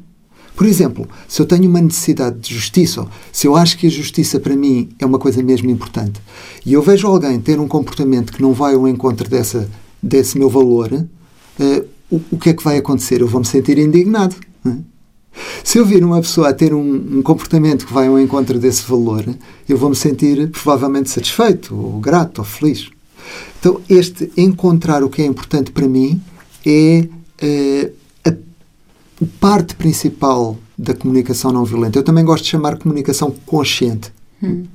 Por 0.57 0.65
exemplo, 0.65 1.07
se 1.27 1.39
eu 1.39 1.45
tenho 1.45 1.69
uma 1.69 1.79
necessidade 1.79 2.39
de 2.39 2.51
justiça, 2.51 3.05
se 3.31 3.45
eu 3.45 3.55
acho 3.55 3.77
que 3.77 3.85
a 3.85 3.91
justiça 3.91 4.39
para 4.39 4.55
mim 4.55 4.89
é 4.97 5.05
uma 5.05 5.19
coisa 5.19 5.43
mesmo 5.43 5.69
importante, 5.69 6.19
e 6.65 6.73
eu 6.73 6.81
vejo 6.81 7.05
alguém 7.05 7.39
ter 7.39 7.59
um 7.59 7.67
comportamento 7.67 8.33
que 8.33 8.41
não 8.41 8.53
vai 8.53 8.73
ao 8.73 8.87
encontro 8.87 9.29
dessa, 9.29 9.69
desse 10.01 10.35
meu 10.35 10.49
valor, 10.49 10.91
uh, 10.91 11.85
o, 12.09 12.19
o, 12.31 12.37
que 12.39 12.49
é 12.49 12.53
que 12.55 12.63
vai 12.63 12.77
acontecer? 12.77 13.21
Eu 13.21 13.27
vou 13.27 13.39
me 13.39 13.45
sentir 13.45 13.77
indignado. 13.77 14.35
Uh? 14.65 14.83
Se 15.63 15.77
eu 15.77 15.85
vir 15.85 16.03
uma 16.03 16.19
pessoa 16.21 16.49
a 16.49 16.53
ter 16.53 16.73
um, 16.73 17.19
um, 17.19 17.21
comportamento 17.21 17.85
que 17.85 17.93
vai 17.93 18.07
ao 18.07 18.19
encontro 18.19 18.57
desse 18.57 18.81
valor, 18.81 19.23
eu 19.69 19.77
vou 19.77 19.91
me 19.91 19.95
sentir 19.95 20.49
provavelmente 20.49 21.11
satisfeito, 21.11 21.75
ou 21.75 21.99
grato, 21.99 22.39
ou 22.39 22.45
feliz. 22.45 22.89
Então, 23.59 23.79
este 23.87 24.31
encontrar 24.35 25.03
o 25.03 25.09
que 25.09 25.21
é 25.21 25.25
importante 25.25 25.69
para 25.69 25.87
mim 25.87 26.19
é 26.65 27.07
uh, 27.43 27.96
a 29.21 29.25
parte 29.39 29.75
principal 29.75 30.57
da 30.77 30.93
comunicação 30.93 31.51
não 31.51 31.65
violenta. 31.65 31.97
Eu 31.97 32.03
também 32.03 32.23
gosto 32.23 32.43
de 32.43 32.49
chamar 32.49 32.77
comunicação 32.77 33.31
consciente. 33.45 34.13
Hum. 34.41 34.65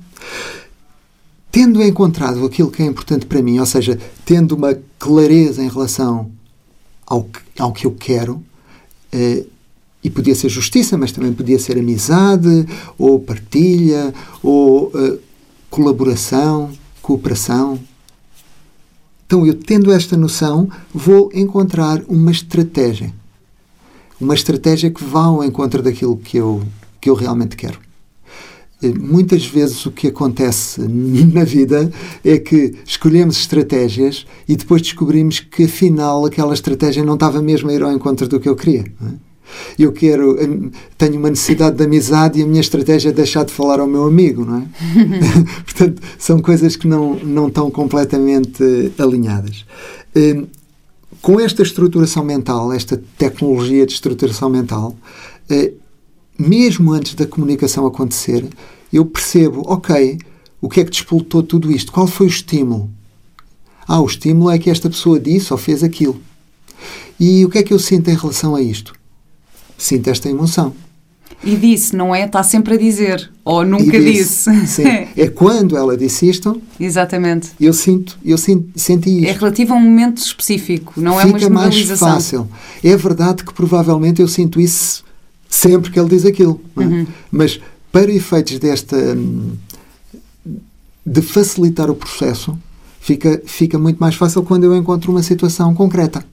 Tendo 1.51 1.81
encontrado 1.81 2.43
aquilo 2.45 2.71
que 2.71 2.81
é 2.81 2.85
importante 2.85 3.25
para 3.25 3.41
mim, 3.41 3.59
ou 3.59 3.65
seja, 3.65 3.97
tendo 4.25 4.55
uma 4.55 4.77
clareza 4.99 5.63
em 5.63 5.69
relação 5.69 6.31
ao 7.05 7.23
que, 7.23 7.39
ao 7.59 7.71
que 7.71 7.85
eu 7.85 7.91
quero, 7.91 8.43
uh, 9.13 9.47
e 10.03 10.09
podia 10.09 10.35
ser 10.35 10.49
justiça, 10.49 10.97
mas 10.97 11.11
também 11.11 11.31
podia 11.31 11.57
ser 11.57 11.77
amizade, 11.77 12.65
ou 12.97 13.19
partilha, 13.19 14.13
ou 14.41 14.87
uh, 14.87 15.19
colaboração, 15.69 16.71
cooperação. 17.01 17.79
Então, 19.25 19.47
eu 19.47 19.53
tendo 19.53 19.91
esta 19.91 20.17
noção, 20.17 20.69
vou 20.93 21.29
encontrar 21.33 22.01
uma 22.07 22.31
estratégia. 22.31 23.13
Uma 24.23 24.35
estratégia 24.35 24.89
que 24.89 25.03
vá 25.03 25.25
ao 25.25 25.43
encontro 25.43 25.83
daquilo 25.83 26.15
que 26.15 26.37
eu, 26.37 26.63
que 27.01 27.09
eu 27.09 27.13
realmente 27.13 27.57
quero. 27.57 27.77
muitas 28.97 29.45
vezes 29.45 29.85
o 29.85 29.91
que 29.91 30.07
acontece 30.07 30.81
na 30.87 31.43
vida 31.43 31.91
é 32.23 32.37
que 32.37 32.73
escolhemos 32.85 33.37
estratégias 33.37 34.25
e 34.47 34.55
depois 34.55 34.81
descobrimos 34.81 35.41
que 35.41 35.65
afinal 35.65 36.25
aquela 36.25 36.53
estratégia 36.53 37.03
não 37.03 37.15
estava 37.15 37.41
mesmo 37.41 37.69
a 37.69 37.73
ir 37.73 37.83
ao 37.83 37.91
encontro 37.91 38.25
do 38.29 38.39
que 38.39 38.47
eu 38.47 38.55
queria. 38.55 38.85
É? 39.01 39.33
Eu 39.77 39.91
quero, 39.91 40.37
tenho 40.97 41.19
uma 41.19 41.29
necessidade 41.29 41.75
de 41.75 41.83
amizade 41.83 42.39
e 42.39 42.43
a 42.43 42.47
minha 42.47 42.61
estratégia 42.61 43.09
é 43.09 43.11
deixar 43.11 43.43
de 43.43 43.51
falar 43.51 43.81
ao 43.81 43.87
meu 43.87 44.05
amigo, 44.05 44.45
não 44.45 44.59
é? 44.59 44.63
Portanto, 45.65 46.01
são 46.17 46.39
coisas 46.39 46.77
que 46.77 46.87
não, 46.87 47.15
não 47.15 47.49
estão 47.49 47.69
completamente 47.69 48.63
alinhadas. 48.97 49.65
Com 51.23 51.39
esta 51.39 51.63
estruturação 51.63 52.21
mental, 52.21 52.73
esta 52.73 53.01
tecnologia 53.17 53.85
de 53.85 53.93
estruturação 53.93 54.49
mental, 54.49 54.93
hum, 55.49 55.71
mesmo 56.37 56.91
antes 56.91 57.15
da 57.15 57.25
comunicação 57.25 57.85
acontecer, 57.85 58.45
eu 58.91 59.05
percebo, 59.05 59.61
ok, 59.65 60.19
o 60.59 60.67
que 60.67 60.81
é 60.81 60.83
que 60.83 60.91
despoltou 60.91 61.41
tudo 61.41 61.71
isto? 61.71 61.93
Qual 61.93 62.07
foi 62.07 62.25
o 62.25 62.29
estímulo? 62.29 62.89
Ah, 63.87 64.01
o 64.01 64.05
estímulo 64.05 64.51
é 64.51 64.59
que 64.59 64.69
esta 64.69 64.89
pessoa 64.89 65.17
disse 65.17 65.53
ou 65.53 65.57
fez 65.57 65.81
aquilo. 65.81 66.19
E 67.17 67.45
o 67.45 67.49
que 67.49 67.59
é 67.59 67.63
que 67.63 67.73
eu 67.73 67.79
sinto 67.79 68.09
em 68.09 68.17
relação 68.17 68.53
a 68.53 68.61
isto? 68.61 68.93
Sinto 69.77 70.09
esta 70.09 70.27
emoção. 70.27 70.75
E 71.43 71.55
disse, 71.55 71.95
não 71.95 72.15
é? 72.15 72.25
Está 72.25 72.41
sempre 72.41 72.75
a 72.75 72.77
dizer. 72.77 73.29
Ou 73.43 73.65
nunca 73.65 73.99
disse. 73.99 74.49
disse. 74.49 74.67
Sim. 74.67 75.07
é 75.17 75.27
quando 75.27 75.75
ela 75.75 75.97
disse 75.97 76.29
isto. 76.29 76.61
Exatamente. 76.79 77.51
Eu 77.59 77.73
sinto, 77.73 78.17
eu 78.23 78.37
sinto, 78.37 78.69
senti 78.79 79.09
isto. 79.19 79.29
É 79.29 79.31
relativo 79.33 79.73
a 79.73 79.77
um 79.77 79.81
momento 79.81 80.19
específico, 80.19 80.93
não 80.97 81.17
Fica 81.17 81.27
é 81.27 81.31
uma 81.31 81.39
generalização. 81.39 82.07
mais 82.09 82.23
fácil. 82.23 82.49
É 82.83 82.95
verdade 82.95 83.43
que 83.43 83.53
provavelmente 83.53 84.21
eu 84.21 84.27
sinto 84.27 84.59
isso 84.59 85.03
sempre 85.49 85.91
que 85.91 85.99
ele 85.99 86.09
diz 86.09 86.25
aquilo. 86.25 86.61
É? 86.77 86.81
Uhum. 86.81 87.07
Mas 87.31 87.59
para 87.91 88.11
efeitos 88.11 88.57
desta. 88.59 88.97
de 91.05 91.21
facilitar 91.21 91.91
o 91.91 91.95
processo, 91.95 92.57
fica, 93.01 93.41
fica 93.45 93.77
muito 93.77 93.97
mais 93.97 94.15
fácil 94.15 94.43
quando 94.43 94.63
eu 94.63 94.75
encontro 94.75 95.11
uma 95.11 95.21
situação 95.21 95.73
concreta. 95.73 96.25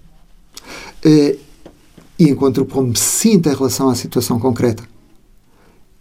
Uh, 1.04 1.36
e 2.18 2.28
encontro 2.28 2.66
como 2.66 2.88
me 2.88 2.98
sinto 2.98 3.48
em 3.48 3.54
relação 3.54 3.88
à 3.88 3.94
situação 3.94 4.38
concreta. 4.38 4.84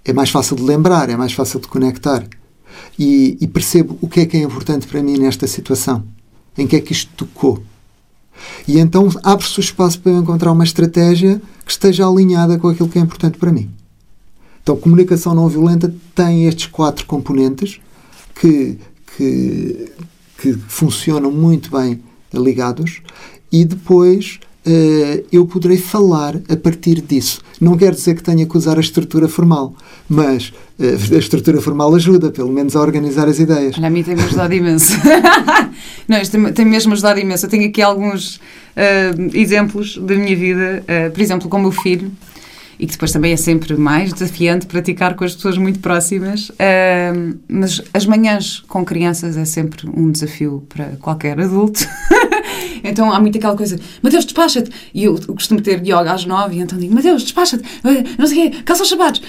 É 0.03 0.13
mais 0.13 0.29
fácil 0.29 0.55
de 0.55 0.63
lembrar, 0.63 1.09
é 1.09 1.15
mais 1.15 1.33
fácil 1.33 1.59
de 1.59 1.67
conectar. 1.67 2.25
E, 2.97 3.38
e 3.39 3.47
percebo 3.47 3.97
o 4.01 4.07
que 4.07 4.21
é 4.21 4.25
que 4.25 4.38
é 4.38 4.41
importante 4.41 4.88
para 4.88 5.01
mim 5.03 5.17
nesta 5.17 5.47
situação. 5.47 6.03
Em 6.57 6.67
que 6.67 6.75
é 6.75 6.81
que 6.81 6.91
isto 6.91 7.12
tocou. 7.15 7.62
E 8.67 8.79
então 8.79 9.09
abre-se 9.23 9.59
o 9.59 9.62
espaço 9.62 9.99
para 9.99 10.12
eu 10.12 10.19
encontrar 10.19 10.51
uma 10.51 10.63
estratégia 10.63 11.41
que 11.65 11.71
esteja 11.71 12.07
alinhada 12.07 12.57
com 12.57 12.67
aquilo 12.67 12.89
que 12.89 12.97
é 12.97 13.01
importante 13.01 13.38
para 13.38 13.51
mim. 13.51 13.69
Então, 14.62 14.77
comunicação 14.77 15.33
não 15.33 15.47
violenta 15.47 15.93
tem 16.13 16.45
estes 16.45 16.67
quatro 16.67 17.05
componentes 17.05 17.79
que, 18.35 18.77
que, 19.17 19.91
que 20.38 20.53
funcionam 20.53 21.31
muito 21.31 21.71
bem 21.71 22.01
ligados 22.33 23.01
e 23.51 23.65
depois 23.65 24.39
uh, 24.65 25.25
eu 25.31 25.45
poderei 25.45 25.77
falar 25.77 26.35
a 26.49 26.55
partir 26.55 27.01
disso. 27.01 27.41
Não 27.59 27.77
quer 27.77 27.93
dizer 27.93 28.15
que 28.15 28.23
tenha 28.23 28.45
que 28.45 28.57
usar 28.57 28.77
a 28.77 28.81
estrutura 28.81 29.27
formal, 29.27 29.73
mas 30.07 30.53
uh, 30.79 31.15
a 31.15 31.17
estrutura 31.17 31.61
formal 31.61 31.93
ajuda, 31.95 32.31
pelo 32.31 32.51
menos, 32.51 32.75
a 32.75 32.81
organizar 32.81 33.27
as 33.27 33.39
ideias. 33.39 33.77
Olha, 33.77 33.87
a 33.87 33.89
mim 33.89 34.03
tem-me 34.03 34.23
ajudado 34.23 34.53
imenso. 34.53 34.93
Não, 36.07 36.19
isto 36.19 36.37
tem, 36.53 36.65
mesmo 36.65 36.93
ajudado 36.93 37.19
imenso. 37.19 37.45
Eu 37.45 37.49
tenho 37.49 37.67
aqui 37.67 37.81
alguns 37.81 38.37
uh, 38.37 38.39
exemplos 39.33 39.97
da 39.97 40.15
minha 40.15 40.35
vida, 40.35 40.83
por 41.13 41.21
exemplo, 41.21 41.49
com 41.49 41.57
o 41.57 41.61
meu 41.61 41.71
filho 41.71 42.11
e 42.79 42.85
que 42.85 42.93
depois 42.93 43.11
também 43.11 43.33
é 43.33 43.37
sempre 43.37 43.75
mais 43.75 44.13
desafiante 44.13 44.65
praticar 44.65 45.13
com 45.15 45.25
as 45.25 45.35
pessoas 45.35 45.57
muito 45.57 45.79
próximas. 45.79 46.49
Uh, 46.49 47.37
mas 47.47 47.81
as 47.93 48.05
manhãs 48.05 48.63
com 48.69 48.85
crianças 48.85 49.35
é 49.35 49.43
sempre 49.43 49.87
um 49.93 50.09
desafio 50.09 50.63
para 50.69 50.93
qualquer 51.01 51.39
adulto. 51.41 51.85
então 52.83 53.12
há 53.12 53.19
muito 53.19 53.38
aquela 53.38 53.55
coisa, 53.55 53.79
Mateus, 54.01 54.25
despacha-te! 54.25 54.71
E 54.93 55.03
eu 55.03 55.19
costumo 55.27 55.62
ter 55.62 55.81
yoga 55.81 56.13
às 56.13 56.25
nove, 56.25 56.55
e 56.55 56.59
então 56.59 56.77
digo, 56.77 56.93
Mateus, 56.93 57.23
despacha-te! 57.23 57.63
Não 58.17 58.27
sei 58.27 58.47
o 58.47 58.51
quê, 58.51 58.63
calça 58.63 58.83
os 58.83 58.89
sapatos! 58.89 59.21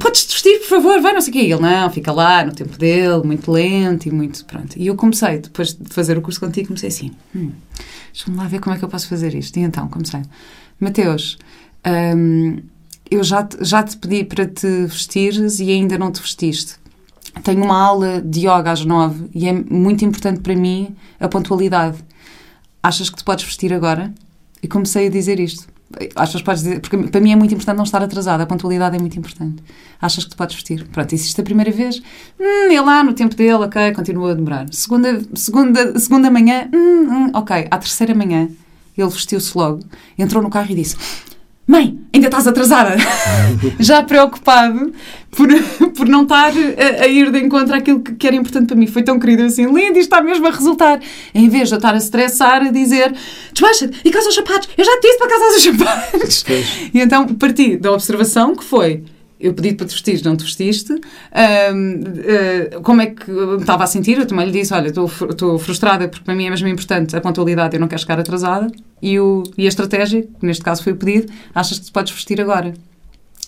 Podes 0.00 0.24
vestir, 0.24 0.58
por 0.60 0.68
favor, 0.68 1.00
vai, 1.00 1.12
não 1.12 1.20
sei 1.20 1.30
o 1.30 1.32
quê. 1.34 1.42
E 1.42 1.52
ele, 1.52 1.62
não, 1.62 1.90
fica 1.90 2.12
lá 2.12 2.44
no 2.44 2.52
tempo 2.52 2.76
dele, 2.78 3.22
muito 3.24 3.50
lento 3.50 4.06
e 4.06 4.10
muito. 4.10 4.44
Pronto. 4.44 4.76
E 4.76 4.86
eu 4.86 4.94
comecei, 4.94 5.38
depois 5.38 5.74
de 5.74 5.92
fazer 5.92 6.18
o 6.18 6.22
curso 6.22 6.40
contigo, 6.40 6.68
comecei 6.68 6.88
assim, 6.88 7.12
hum, 7.34 7.52
deixa-me 8.12 8.36
lá 8.36 8.46
ver 8.46 8.60
como 8.60 8.74
é 8.74 8.78
que 8.78 8.84
eu 8.84 8.88
posso 8.88 9.08
fazer 9.08 9.34
isto. 9.34 9.56
E 9.58 9.62
então 9.62 9.88
comecei, 9.88 10.22
Mateus 10.80 11.38
um, 11.86 12.58
eu 13.10 13.22
já 13.22 13.42
te, 13.42 13.62
já 13.62 13.82
te 13.82 13.96
pedi 13.96 14.24
para 14.24 14.46
te 14.46 14.86
vestires 14.86 15.60
e 15.60 15.70
ainda 15.70 15.98
não 15.98 16.10
te 16.10 16.20
vestiste. 16.20 16.76
Tenho 17.42 17.64
uma 17.64 17.80
aula 17.80 18.20
de 18.20 18.40
yoga 18.40 18.70
às 18.70 18.84
nove 18.84 19.28
e 19.34 19.48
é 19.48 19.52
muito 19.52 20.04
importante 20.04 20.40
para 20.40 20.54
mim 20.54 20.94
a 21.18 21.28
pontualidade. 21.28 21.98
Achas 22.82 23.08
que 23.08 23.16
te 23.16 23.24
podes 23.24 23.44
vestir 23.44 23.72
agora? 23.72 24.12
E 24.62 24.68
comecei 24.68 25.06
a 25.06 25.10
dizer 25.10 25.40
isto. 25.40 25.66
Achas 26.14 26.40
que 26.40 26.44
podes 26.44 26.62
dizer, 26.62 26.80
porque 26.80 26.96
para 26.96 27.20
mim 27.20 27.32
é 27.32 27.36
muito 27.36 27.52
importante 27.52 27.76
não 27.76 27.84
estar 27.84 28.02
atrasada, 28.02 28.42
a 28.42 28.46
pontualidade 28.46 28.96
é 28.96 28.98
muito 28.98 29.18
importante. 29.18 29.62
Achas 30.00 30.24
que 30.24 30.30
te 30.30 30.36
podes 30.36 30.54
vestir? 30.54 30.86
Pronto, 30.88 31.12
existe 31.12 31.38
a 31.40 31.44
primeira 31.44 31.70
vez, 31.70 32.00
hum, 32.40 32.70
ele 32.70 32.80
lá 32.80 33.04
no 33.04 33.12
tempo 33.12 33.34
dele, 33.34 33.52
ok, 33.54 33.92
continua 33.92 34.32
a 34.32 34.34
demorar. 34.34 34.66
Segunda, 34.72 35.20
segunda, 35.34 35.98
segunda 35.98 36.30
manhã, 36.30 36.68
hum, 36.72 36.78
hum, 36.78 37.30
ok. 37.34 37.66
À 37.70 37.78
terceira 37.78 38.14
manhã, 38.14 38.48
ele 38.96 39.08
vestiu-se 39.08 39.56
logo, 39.56 39.80
entrou 40.18 40.42
no 40.42 40.48
carro 40.48 40.70
e 40.70 40.74
disse: 40.74 40.96
Mãe, 41.66 41.96
ainda 42.12 42.26
estás 42.26 42.46
atrasada. 42.46 42.96
Já 43.78 44.02
preocupado 44.02 44.92
por, 45.30 45.48
por 45.96 46.08
não 46.08 46.24
estar 46.24 46.50
a, 46.50 47.02
a, 47.04 47.06
ir 47.06 47.30
de 47.30 47.38
encontro 47.38 47.74
àquilo 47.74 48.00
que, 48.00 48.14
que, 48.14 48.26
era 48.26 48.34
importante 48.34 48.66
para 48.66 48.76
mim. 48.76 48.86
Foi 48.86 49.02
tão 49.02 49.18
querido 49.18 49.44
assim, 49.44 49.64
lindo, 49.66 49.98
isto 49.98 50.00
está 50.00 50.20
mesmo 50.20 50.46
a 50.46 50.50
resultar. 50.50 51.00
Em 51.32 51.48
vez 51.48 51.68
de 51.68 51.74
eu 51.74 51.78
estar 51.78 51.94
a 51.94 51.96
estressar, 51.96 52.62
a 52.62 52.70
dizer 52.70 53.14
desmancha 53.52 53.90
e 54.04 54.10
calça 54.10 54.28
os 54.28 54.34
sapatos, 54.34 54.68
eu 54.76 54.84
já 54.84 54.92
te 54.98 55.02
disse 55.02 55.18
para 55.18 55.28
calçar 55.28 55.48
os 55.48 55.62
sapatos. 55.62 56.44
E 56.92 57.00
então 57.00 57.26
parti 57.28 57.76
da 57.76 57.92
observação 57.92 58.56
que 58.56 58.64
foi 58.64 59.04
eu 59.42 59.52
pedi 59.52 59.74
para 59.74 59.86
te 59.86 59.92
vestir, 59.92 60.24
não 60.24 60.36
te 60.36 60.44
vestiste. 60.44 60.92
uh, 60.92 62.80
como 62.82 63.02
é 63.02 63.06
que 63.06 63.28
me 63.28 63.56
estava 63.56 63.82
a 63.82 63.86
sentir? 63.88 64.16
Eu 64.16 64.26
também 64.26 64.46
lhe 64.46 64.52
disse: 64.52 64.72
Olha, 64.72 64.86
estou 64.88 65.58
frustrada 65.58 66.06
porque 66.06 66.24
para 66.24 66.34
mim 66.34 66.46
é 66.46 66.50
mesmo 66.50 66.68
importante 66.68 67.16
a 67.16 67.20
pontualidade, 67.20 67.74
eu 67.74 67.80
não 67.80 67.88
quero 67.88 68.00
chegar 68.00 68.20
atrasada. 68.20 68.68
E, 69.02 69.18
o, 69.18 69.42
e 69.58 69.66
a 69.66 69.68
estratégia, 69.68 70.22
que 70.22 70.46
neste 70.46 70.62
caso 70.62 70.84
foi 70.84 70.92
o 70.92 70.96
pedido, 70.96 71.32
achas 71.52 71.80
que 71.80 71.86
te 71.86 71.92
podes 71.92 72.12
vestir 72.12 72.40
agora? 72.40 72.72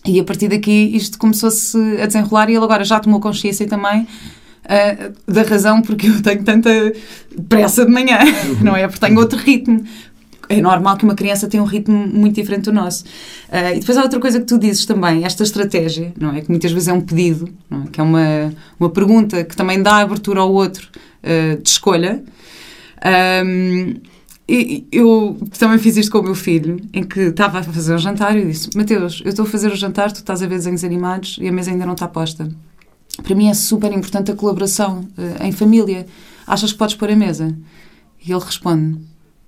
E 0.04 0.18
a 0.18 0.24
partir 0.24 0.48
daqui 0.48 0.90
isto 0.94 1.16
começou-se 1.16 1.78
a 2.02 2.06
desenrolar 2.06 2.50
e 2.50 2.54
ele 2.56 2.64
agora 2.64 2.84
já 2.84 2.98
tomou 2.98 3.20
consciência 3.20 3.66
também 3.66 4.02
uh, 4.02 5.32
da 5.32 5.42
razão 5.42 5.80
porque 5.80 6.08
eu 6.08 6.20
tenho 6.20 6.42
tanta 6.42 6.70
pressa 7.48 7.86
de 7.86 7.92
manhã, 7.92 8.18
não 8.60 8.76
é? 8.76 8.88
Porque 8.88 9.06
tenho 9.06 9.18
outro 9.18 9.38
ritmo 9.38 9.84
é 10.48 10.60
normal 10.60 10.96
que 10.96 11.04
uma 11.04 11.14
criança 11.14 11.48
tenha 11.48 11.62
um 11.62 11.66
ritmo 11.66 12.06
muito 12.06 12.34
diferente 12.34 12.64
do 12.64 12.72
nosso. 12.72 13.04
Uh, 13.48 13.76
e 13.76 13.80
depois 13.80 13.96
há 13.96 14.02
outra 14.02 14.20
coisa 14.20 14.40
que 14.40 14.46
tu 14.46 14.58
dizes 14.58 14.84
também, 14.84 15.24
esta 15.24 15.42
estratégia, 15.42 16.12
não 16.18 16.34
é? 16.34 16.40
Que 16.40 16.50
muitas 16.50 16.72
vezes 16.72 16.88
é 16.88 16.92
um 16.92 17.00
pedido, 17.00 17.48
é? 17.70 17.90
que 17.90 18.00
é 18.00 18.02
uma, 18.02 18.52
uma 18.78 18.90
pergunta 18.90 19.44
que 19.44 19.56
também 19.56 19.82
dá 19.82 19.98
abertura 19.98 20.40
ao 20.40 20.52
outro 20.52 20.88
uh, 21.22 21.62
de 21.62 21.68
escolha. 21.68 22.22
Um, 23.44 23.94
e 24.46 24.86
eu 24.92 25.38
também 25.58 25.78
fiz 25.78 25.96
isto 25.96 26.12
com 26.12 26.18
o 26.18 26.22
meu 26.22 26.34
filho, 26.34 26.78
em 26.92 27.02
que 27.02 27.20
estava 27.20 27.60
a 27.60 27.62
fazer 27.62 27.94
o 27.94 27.98
jantar 27.98 28.36
e 28.36 28.42
eu 28.42 28.46
disse: 28.46 28.68
Mateus, 28.76 29.22
eu 29.24 29.30
estou 29.30 29.46
a 29.46 29.48
fazer 29.48 29.72
o 29.72 29.76
jantar, 29.76 30.12
tu 30.12 30.16
estás 30.16 30.42
a 30.42 30.46
ver 30.46 30.56
desenhos 30.56 30.84
animados 30.84 31.38
e 31.40 31.48
a 31.48 31.52
mesa 31.52 31.70
ainda 31.70 31.86
não 31.86 31.94
está 31.94 32.06
posta. 32.06 32.48
Para 33.22 33.34
mim 33.34 33.48
é 33.48 33.54
super 33.54 33.92
importante 33.92 34.30
a 34.30 34.34
colaboração 34.34 35.08
uh, 35.16 35.42
em 35.42 35.52
família. 35.52 36.06
Achas 36.46 36.72
que 36.72 36.78
podes 36.78 36.94
pôr 36.94 37.10
a 37.10 37.16
mesa? 37.16 37.56
E 38.26 38.32
ele 38.32 38.44
responde: 38.44 38.98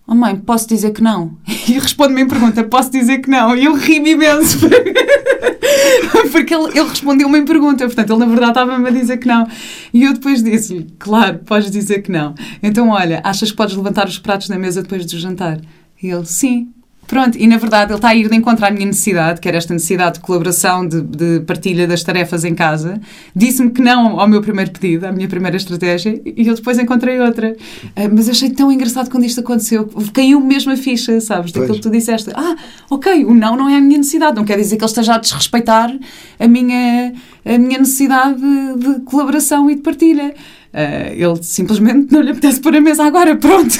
Oh 0.08 0.14
mãe, 0.14 0.36
posso 0.36 0.68
dizer 0.68 0.92
que 0.92 1.02
não? 1.02 1.36
E 1.68 1.72
responde-me 1.72 2.22
em 2.22 2.28
pergunta, 2.28 2.62
posso 2.62 2.92
dizer 2.92 3.18
que 3.18 3.28
não? 3.28 3.56
E 3.56 3.64
eu 3.64 3.74
ri-me 3.74 4.12
imenso. 4.12 4.60
Porque 6.30 6.54
ele, 6.54 6.78
ele 6.78 6.88
respondeu-me 6.88 7.38
em 7.38 7.44
pergunta, 7.44 7.84
portanto, 7.86 8.10
ele 8.10 8.20
na 8.20 8.26
verdade 8.26 8.50
estava-me 8.52 8.88
a 8.88 8.92
dizer 8.92 9.16
que 9.16 9.26
não. 9.26 9.48
E 9.92 10.04
eu 10.04 10.12
depois 10.12 10.42
disse-lhe, 10.42 10.86
claro, 10.96 11.40
podes 11.44 11.70
dizer 11.70 12.02
que 12.02 12.12
não. 12.12 12.34
Então, 12.62 12.90
olha, 12.90 13.20
achas 13.24 13.50
que 13.50 13.56
podes 13.56 13.74
levantar 13.74 14.06
os 14.06 14.18
pratos 14.18 14.48
da 14.48 14.56
mesa 14.56 14.82
depois 14.82 15.04
do 15.04 15.18
jantar? 15.18 15.60
E 16.00 16.08
ele, 16.08 16.24
sim. 16.24 16.68
Pronto, 17.06 17.38
e 17.38 17.46
na 17.46 17.56
verdade 17.56 17.92
ele 17.92 17.98
está 17.98 18.08
a 18.08 18.14
ir 18.14 18.28
de 18.28 18.36
encontro 18.36 18.66
à 18.66 18.70
minha 18.70 18.86
necessidade, 18.86 19.40
que 19.40 19.48
era 19.48 19.56
esta 19.56 19.72
necessidade 19.72 20.14
de 20.14 20.20
colaboração, 20.20 20.86
de, 20.86 21.00
de 21.00 21.40
partilha 21.40 21.86
das 21.86 22.02
tarefas 22.02 22.44
em 22.44 22.54
casa. 22.54 23.00
Disse-me 23.34 23.70
que 23.70 23.80
não 23.80 24.18
ao 24.18 24.28
meu 24.28 24.42
primeiro 24.42 24.70
pedido, 24.72 25.06
à 25.06 25.12
minha 25.12 25.28
primeira 25.28 25.56
estratégia, 25.56 26.20
e 26.24 26.46
eu 26.46 26.54
depois 26.54 26.78
encontrei 26.78 27.20
outra. 27.20 27.52
Uh, 27.52 28.14
mas 28.14 28.28
achei 28.28 28.50
tão 28.50 28.70
engraçado 28.72 29.10
quando 29.10 29.24
isto 29.24 29.40
aconteceu. 29.40 29.88
Caiu 30.12 30.40
mesmo 30.40 30.72
a 30.72 30.76
ficha, 30.76 31.20
sabes? 31.20 31.52
Daquilo 31.52 31.74
que 31.74 31.80
tu 31.80 31.90
disseste. 31.90 32.30
Ah, 32.34 32.56
ok, 32.90 33.24
o 33.24 33.34
não 33.34 33.56
não 33.56 33.68
é 33.68 33.76
a 33.76 33.80
minha 33.80 33.98
necessidade. 33.98 34.36
Não 34.36 34.44
quer 34.44 34.56
dizer 34.56 34.76
que 34.76 34.82
ele 34.82 34.90
esteja 34.90 35.14
a 35.14 35.18
desrespeitar 35.18 35.96
a 36.38 36.48
minha, 36.48 37.12
a 37.44 37.58
minha 37.58 37.78
necessidade 37.78 38.40
de, 38.40 38.78
de 38.78 39.00
colaboração 39.00 39.70
e 39.70 39.76
de 39.76 39.82
partilha. 39.82 40.34
Uh, 40.72 41.12
ele 41.12 41.42
simplesmente 41.42 42.12
não 42.12 42.20
lhe 42.20 42.30
apetece 42.30 42.60
pôr 42.60 42.76
a 42.76 42.80
mesa 42.80 43.04
agora, 43.04 43.34
pronto. 43.36 43.74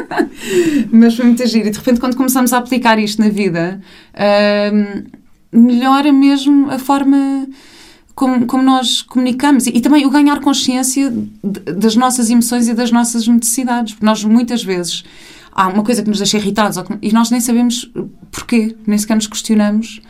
Mas 0.92 1.16
foi 1.16 1.26
muito 1.26 1.46
giro. 1.46 1.68
E 1.68 1.70
de 1.70 1.78
repente, 1.78 2.00
quando 2.00 2.16
começamos 2.16 2.52
a 2.52 2.58
aplicar 2.58 2.98
isto 2.98 3.20
na 3.20 3.28
vida, 3.28 3.80
uh, 4.14 5.04
melhora 5.52 6.12
mesmo 6.12 6.70
a 6.70 6.78
forma 6.78 7.46
como, 8.14 8.46
como 8.46 8.62
nós 8.62 9.02
comunicamos 9.02 9.66
e, 9.66 9.70
e, 9.70 9.80
também 9.80 10.06
o 10.06 10.10
ganhar 10.10 10.40
consciência 10.40 11.10
de, 11.10 11.72
das 11.72 11.96
nossas 11.96 12.30
emoções 12.30 12.68
e 12.68 12.74
das 12.74 12.90
nossas 12.90 13.26
necessidades. 13.26 13.94
Porque 13.94 14.06
nós 14.06 14.22
muitas 14.24 14.62
vezes 14.62 15.04
há 15.50 15.68
uma 15.68 15.82
coisa 15.82 16.02
que 16.02 16.08
nos 16.08 16.18
deixa 16.18 16.36
irritados 16.38 16.76
e 17.00 17.12
nós 17.12 17.30
nem 17.30 17.40
sabemos 17.40 17.90
porquê, 18.30 18.76
nem 18.86 18.98
sequer 18.98 19.16
nos 19.16 19.26
questionamos 19.26 20.00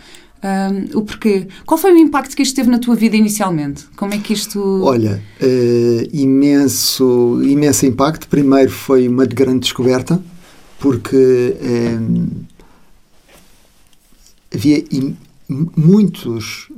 o 0.95 1.03
porquê. 1.03 1.47
Qual 1.65 1.79
foi 1.79 1.93
o 1.93 1.99
impacto 1.99 2.35
que 2.35 2.43
isto 2.43 2.57
teve 2.57 2.69
na 2.69 2.79
tua 2.79 2.97
vida 2.97 3.17
inicialmente? 3.17 3.85
Como 3.97 4.13
é 4.13 4.19
que 4.19 4.33
isto. 4.33 4.83
Olha, 4.83 5.23
uh, 5.41 6.09
imenso, 6.13 7.41
imenso 7.45 7.87
impacto. 7.87 8.29
Primeiro 8.29 8.71
foi 8.71 9.07
uma 9.09 9.25
grande 9.25 9.61
descoberta, 9.61 10.21
porque 10.81 11.57
um, 11.63 12.27
havia 14.53 14.85
muitos. 15.77 16.69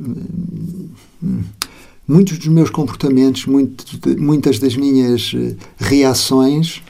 muitos 2.06 2.36
dos 2.36 2.48
meus 2.48 2.68
comportamentos, 2.68 3.46
muito, 3.46 3.84
muitas 4.18 4.58
das 4.58 4.76
minhas 4.76 5.32
eh, 5.34 5.56
reações, 5.78 6.82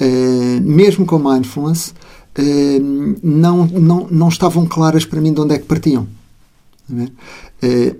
uh, 0.00 0.60
mesmo 0.62 1.04
com 1.04 1.18
mindfulness, 1.18 1.94
uh, 2.38 3.18
não, 3.22 3.66
não, 3.66 4.08
não 4.10 4.28
estavam 4.28 4.64
claras 4.64 5.04
para 5.04 5.20
mim 5.20 5.34
de 5.34 5.42
onde 5.42 5.54
é 5.54 5.58
que 5.58 5.66
partiam. 5.66 6.08
Uh, 6.92 7.96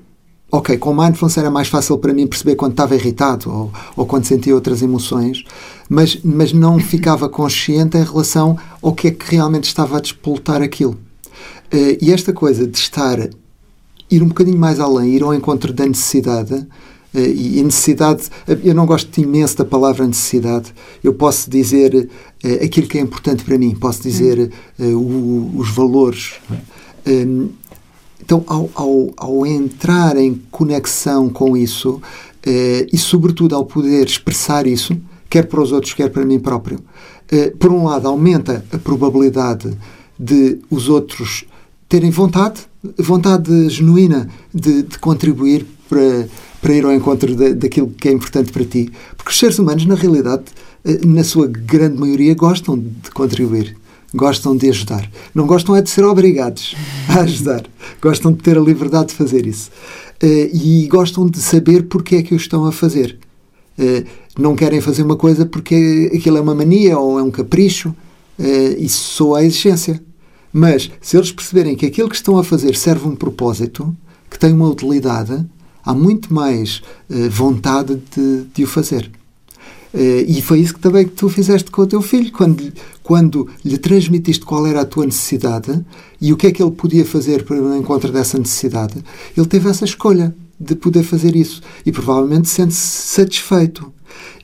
ok, 0.50 0.76
com 0.76 0.92
mindfulness 0.94 1.38
era 1.38 1.50
mais 1.50 1.68
fácil 1.68 1.96
para 1.96 2.12
mim 2.12 2.26
perceber 2.26 2.56
quando 2.56 2.72
estava 2.72 2.94
irritado 2.94 3.50
ou, 3.50 3.72
ou 3.96 4.04
quando 4.04 4.26
sentia 4.26 4.54
outras 4.54 4.82
emoções, 4.82 5.44
mas, 5.88 6.18
mas 6.22 6.52
não 6.52 6.78
ficava 6.80 7.28
consciente 7.28 7.96
em 7.96 8.04
relação 8.04 8.58
ao 8.82 8.92
que 8.92 9.08
é 9.08 9.10
que 9.10 9.34
realmente 9.34 9.64
estava 9.64 9.96
a 9.96 10.00
despoltar 10.00 10.60
aquilo. 10.60 10.98
Uh, 11.72 11.96
e 12.00 12.12
esta 12.12 12.34
coisa 12.34 12.66
de 12.66 12.76
estar, 12.76 13.18
ir 14.10 14.22
um 14.22 14.28
bocadinho 14.28 14.58
mais 14.58 14.78
além, 14.78 15.14
ir 15.14 15.22
ao 15.22 15.32
encontro 15.32 15.72
da 15.72 15.86
necessidade, 15.86 16.54
uh, 16.54 17.18
e 17.18 17.62
necessidade, 17.62 18.28
eu 18.62 18.74
não 18.74 18.84
gosto 18.84 19.18
imenso 19.18 19.56
da 19.56 19.64
palavra 19.64 20.06
necessidade, 20.06 20.74
eu 21.02 21.14
posso 21.14 21.48
dizer 21.48 22.10
aquilo 22.62 22.86
que 22.86 22.98
é 22.98 23.00
importante 23.00 23.42
para 23.42 23.56
mim, 23.56 23.74
posso 23.74 24.02
dizer 24.02 24.52
o, 24.78 25.52
os 25.56 25.70
valores. 25.70 26.34
Então, 28.24 28.44
ao, 28.46 28.70
ao, 28.74 29.10
ao 29.16 29.46
entrar 29.46 30.16
em 30.16 30.40
conexão 30.50 31.28
com 31.28 31.56
isso, 31.56 32.00
eh, 32.44 32.86
e 32.92 32.96
sobretudo 32.96 33.54
ao 33.54 33.64
poder 33.64 34.06
expressar 34.06 34.66
isso, 34.66 34.96
quer 35.28 35.46
para 35.46 35.60
os 35.60 35.72
outros, 35.72 35.92
quer 35.92 36.08
para 36.08 36.24
mim 36.24 36.38
próprio, 36.38 36.78
eh, 37.30 37.50
por 37.58 37.72
um 37.72 37.84
lado, 37.84 38.06
aumenta 38.06 38.64
a 38.72 38.78
probabilidade 38.78 39.76
de 40.18 40.58
os 40.70 40.88
outros 40.88 41.44
terem 41.88 42.10
vontade, 42.10 42.60
vontade 42.96 43.68
genuína 43.68 44.28
de, 44.54 44.82
de 44.82 44.98
contribuir 44.98 45.66
para, 45.88 46.28
para 46.60 46.72
ir 46.74 46.84
ao 46.84 46.92
encontro 46.92 47.34
de, 47.34 47.54
daquilo 47.54 47.88
que 47.88 48.08
é 48.08 48.12
importante 48.12 48.52
para 48.52 48.64
ti. 48.64 48.90
Porque 49.16 49.30
os 49.30 49.38
seres 49.38 49.58
humanos, 49.58 49.84
na 49.84 49.94
realidade, 49.94 50.44
eh, 50.84 51.00
na 51.04 51.24
sua 51.24 51.48
grande 51.48 51.98
maioria, 51.98 52.34
gostam 52.34 52.78
de 52.78 53.10
contribuir 53.10 53.76
gostam 54.14 54.56
de 54.56 54.68
ajudar. 54.68 55.10
Não 55.34 55.46
gostam 55.46 55.74
é 55.74 55.82
de 55.82 55.90
ser 55.90 56.04
obrigados 56.04 56.74
a 57.08 57.20
ajudar. 57.20 57.64
Gostam 58.00 58.32
de 58.32 58.42
ter 58.42 58.58
a 58.58 58.60
liberdade 58.60 59.08
de 59.08 59.14
fazer 59.14 59.46
isso. 59.46 59.70
Uh, 60.22 60.48
e 60.52 60.86
gostam 60.88 61.26
de 61.26 61.40
saber 61.40 61.84
porque 61.84 62.16
é 62.16 62.22
que 62.22 62.34
o 62.34 62.36
estão 62.36 62.64
a 62.66 62.72
fazer. 62.72 63.18
Uh, 63.78 64.06
não 64.38 64.54
querem 64.54 64.80
fazer 64.80 65.02
uma 65.02 65.16
coisa 65.16 65.46
porque 65.46 66.10
aquilo 66.14 66.38
é 66.38 66.40
uma 66.40 66.54
mania 66.54 66.98
ou 66.98 67.18
é 67.18 67.22
um 67.22 67.30
capricho. 67.30 67.94
Uh, 68.38 68.76
isso 68.78 69.14
soa 69.14 69.40
a 69.40 69.44
exigência. 69.44 70.02
Mas, 70.52 70.90
se 71.00 71.16
eles 71.16 71.32
perceberem 71.32 71.74
que 71.74 71.86
aquilo 71.86 72.10
que 72.10 72.16
estão 72.16 72.36
a 72.36 72.44
fazer 72.44 72.76
serve 72.76 73.08
um 73.08 73.16
propósito, 73.16 73.96
que 74.30 74.38
tem 74.38 74.52
uma 74.52 74.68
utilidade, 74.68 75.44
há 75.82 75.94
muito 75.94 76.32
mais 76.32 76.82
vontade 77.30 77.98
de, 78.14 78.44
de 78.54 78.64
o 78.64 78.66
fazer. 78.66 79.10
Uh, 79.92 80.24
e 80.26 80.40
foi 80.40 80.60
isso 80.60 80.74
que 80.74 80.80
também 80.80 81.04
que 81.04 81.12
tu 81.12 81.28
fizeste 81.28 81.70
com 81.70 81.82
o 81.82 81.86
teu 81.86 82.00
filho, 82.00 82.32
quando, 82.32 82.72
quando 83.12 83.46
lhe 83.62 83.76
transmitiste 83.76 84.42
qual 84.42 84.66
era 84.66 84.80
a 84.80 84.86
tua 84.86 85.04
necessidade 85.04 85.84
e 86.18 86.32
o 86.32 86.36
que 86.38 86.46
é 86.46 86.50
que 86.50 86.62
ele 86.62 86.70
podia 86.70 87.04
fazer 87.04 87.44
para 87.44 87.60
o 87.60 87.76
encontro 87.76 88.10
dessa 88.10 88.38
necessidade, 88.38 89.04
ele 89.36 89.46
teve 89.46 89.68
essa 89.68 89.84
escolha 89.84 90.34
de 90.58 90.74
poder 90.74 91.02
fazer 91.02 91.36
isso 91.36 91.60
e 91.84 91.92
provavelmente 91.92 92.48
sente-se 92.48 92.80
satisfeito. 92.80 93.92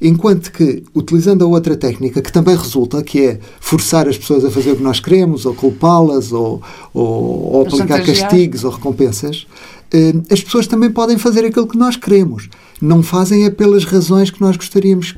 Enquanto 0.02 0.52
que, 0.52 0.84
utilizando 0.94 1.46
a 1.46 1.48
outra 1.48 1.78
técnica, 1.78 2.20
que 2.20 2.30
também 2.30 2.54
resulta, 2.54 3.02
que 3.02 3.22
é 3.22 3.40
forçar 3.58 4.06
as 4.06 4.18
pessoas 4.18 4.44
a 4.44 4.50
fazer 4.50 4.72
o 4.72 4.76
que 4.76 4.82
nós 4.82 5.00
queremos, 5.00 5.46
ou 5.46 5.54
culpá-las, 5.54 6.30
ou, 6.30 6.60
ou, 6.92 7.54
ou 7.54 7.62
aplicar 7.62 8.04
castigos 8.04 8.64
ou 8.64 8.70
recompensas, 8.70 9.46
eh, 9.90 10.12
as 10.30 10.42
pessoas 10.42 10.66
também 10.66 10.90
podem 10.90 11.16
fazer 11.16 11.42
aquilo 11.42 11.66
que 11.66 11.78
nós 11.78 11.96
queremos. 11.96 12.50
Não 12.82 13.02
fazem 13.02 13.46
é 13.46 13.50
pelas 13.50 13.86
razões 13.86 14.30
que 14.30 14.42
nós 14.42 14.58
gostaríamos 14.58 15.14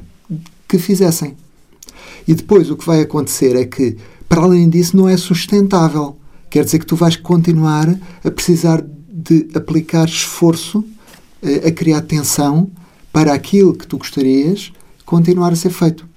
que 0.68 0.78
fizessem. 0.78 1.34
E 2.30 2.34
depois 2.34 2.70
o 2.70 2.76
que 2.76 2.86
vai 2.86 3.00
acontecer 3.00 3.56
é 3.56 3.64
que, 3.64 3.96
para 4.28 4.42
além 4.42 4.70
disso, 4.70 4.96
não 4.96 5.08
é 5.08 5.16
sustentável. 5.16 6.16
Quer 6.48 6.64
dizer 6.64 6.78
que 6.78 6.86
tu 6.86 6.94
vais 6.94 7.16
continuar 7.16 7.92
a 8.24 8.30
precisar 8.30 8.84
de 9.12 9.48
aplicar 9.52 10.04
esforço, 10.04 10.84
eh, 11.42 11.66
a 11.66 11.72
criar 11.72 12.02
tensão 12.02 12.70
para 13.12 13.34
aquilo 13.34 13.74
que 13.74 13.84
tu 13.84 13.98
gostarias 13.98 14.72
continuar 15.04 15.52
a 15.52 15.56
ser 15.56 15.70
feito. 15.70 16.08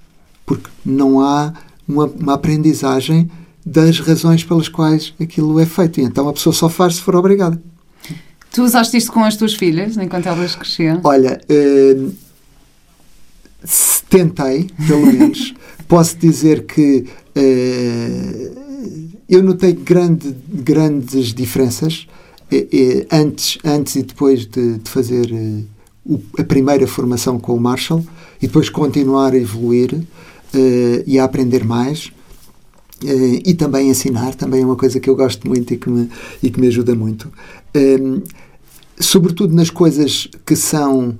Porque 0.46 0.70
não 0.86 1.20
há 1.20 1.52
uma, 1.88 2.06
uma 2.06 2.34
aprendizagem 2.34 3.28
das 3.66 3.98
razões 3.98 4.44
pelas 4.44 4.68
quais 4.68 5.12
aquilo 5.20 5.58
é 5.58 5.66
feito. 5.66 6.00
E 6.00 6.04
então 6.04 6.28
a 6.28 6.32
pessoa 6.32 6.52
só 6.52 6.68
faz 6.68 6.94
se 6.94 7.00
for 7.00 7.16
obrigada. 7.16 7.60
Tu 8.52 8.62
usaste 8.62 8.96
isto 8.96 9.10
com 9.10 9.24
as 9.24 9.36
tuas 9.36 9.54
filhas, 9.54 9.96
enquanto 9.96 10.26
elas 10.26 10.54
cresciam? 10.54 11.00
Olha, 11.02 11.40
eh, 11.48 11.96
tentei, 14.08 14.70
pelo 14.86 15.06
menos. 15.06 15.52
Posso 15.88 16.16
dizer 16.16 16.64
que 16.64 17.04
uh, 17.36 19.14
eu 19.28 19.42
notei 19.42 19.72
grande, 19.72 20.34
grandes 20.48 21.34
diferenças 21.34 22.06
uh, 22.52 23.06
antes, 23.12 23.58
antes 23.64 23.96
e 23.96 24.02
depois 24.02 24.46
de, 24.46 24.78
de 24.78 24.90
fazer 24.90 25.30
a 26.38 26.44
primeira 26.44 26.86
formação 26.86 27.38
com 27.38 27.54
o 27.54 27.60
Marshall 27.60 28.04
e 28.40 28.46
depois 28.46 28.68
continuar 28.68 29.32
a 29.32 29.38
evoluir 29.38 30.04
e 31.06 31.18
a 31.18 31.24
aprender 31.24 31.64
mais. 31.64 32.12
Uh, 33.02 33.42
e 33.44 33.52
também 33.54 33.90
ensinar, 33.90 34.34
também 34.34 34.62
é 34.62 34.64
uma 34.64 34.76
coisa 34.76 34.98
que 34.98 35.10
eu 35.10 35.16
gosto 35.16 35.46
muito 35.46 35.74
e 35.74 35.76
que 35.76 35.90
me, 35.90 36.08
e 36.42 36.48
que 36.48 36.60
me 36.60 36.68
ajuda 36.68 36.94
muito. 36.94 37.30
Sobretudo 38.98 39.54
nas 39.54 39.68
coisas 39.68 40.28
que 40.46 40.54
são 40.54 41.18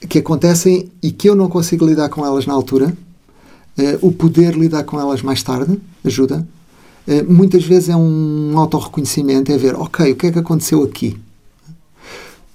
que 0.00 0.18
acontecem 0.18 0.90
e 1.02 1.10
que 1.10 1.28
eu 1.28 1.34
não 1.34 1.48
consigo 1.48 1.86
lidar 1.86 2.08
com 2.08 2.24
elas 2.24 2.46
na 2.46 2.52
altura, 2.52 2.96
uh, 3.78 4.06
o 4.06 4.12
poder 4.12 4.54
lidar 4.54 4.84
com 4.84 5.00
elas 5.00 5.22
mais 5.22 5.42
tarde 5.42 5.80
ajuda. 6.04 6.46
Uh, 7.06 7.32
muitas 7.32 7.64
vezes 7.64 7.88
é 7.88 7.96
um 7.96 8.58
autorreconhecimento, 8.58 9.50
é 9.50 9.56
ver, 9.56 9.74
ok, 9.74 10.12
o 10.12 10.16
que 10.16 10.26
é 10.26 10.32
que 10.32 10.38
aconteceu 10.38 10.82
aqui? 10.82 11.16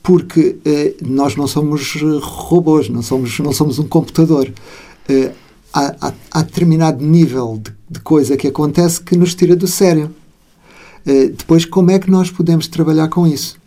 Porque 0.04 0.58
uh, 0.66 1.08
nós 1.08 1.36
não 1.36 1.48
somos 1.48 1.96
robôs, 2.22 2.90
não 2.90 3.02
somos, 3.02 3.38
não 3.40 3.54
somos 3.54 3.80
um 3.80 3.88
computador. 3.88 4.52
Há, 5.74 5.96
há, 6.00 6.14
há, 6.32 6.42
determinado 6.42 7.04
nível 7.04 7.60
de, 7.62 7.74
de, 7.90 8.00
coisa 8.00 8.38
que 8.38 8.48
acontece 8.48 9.02
que 9.02 9.18
nos 9.18 9.36
tira 9.36 9.56
do 9.56 9.68
sério. 9.68 10.14
depois, 11.06 11.66
como 11.66 11.92
é 11.92 12.00
que 12.00 12.10
nós 12.10 12.30
podemos 12.30 12.68
trabalhar 12.68 13.10
com 13.10 13.28
isso? 13.28 13.61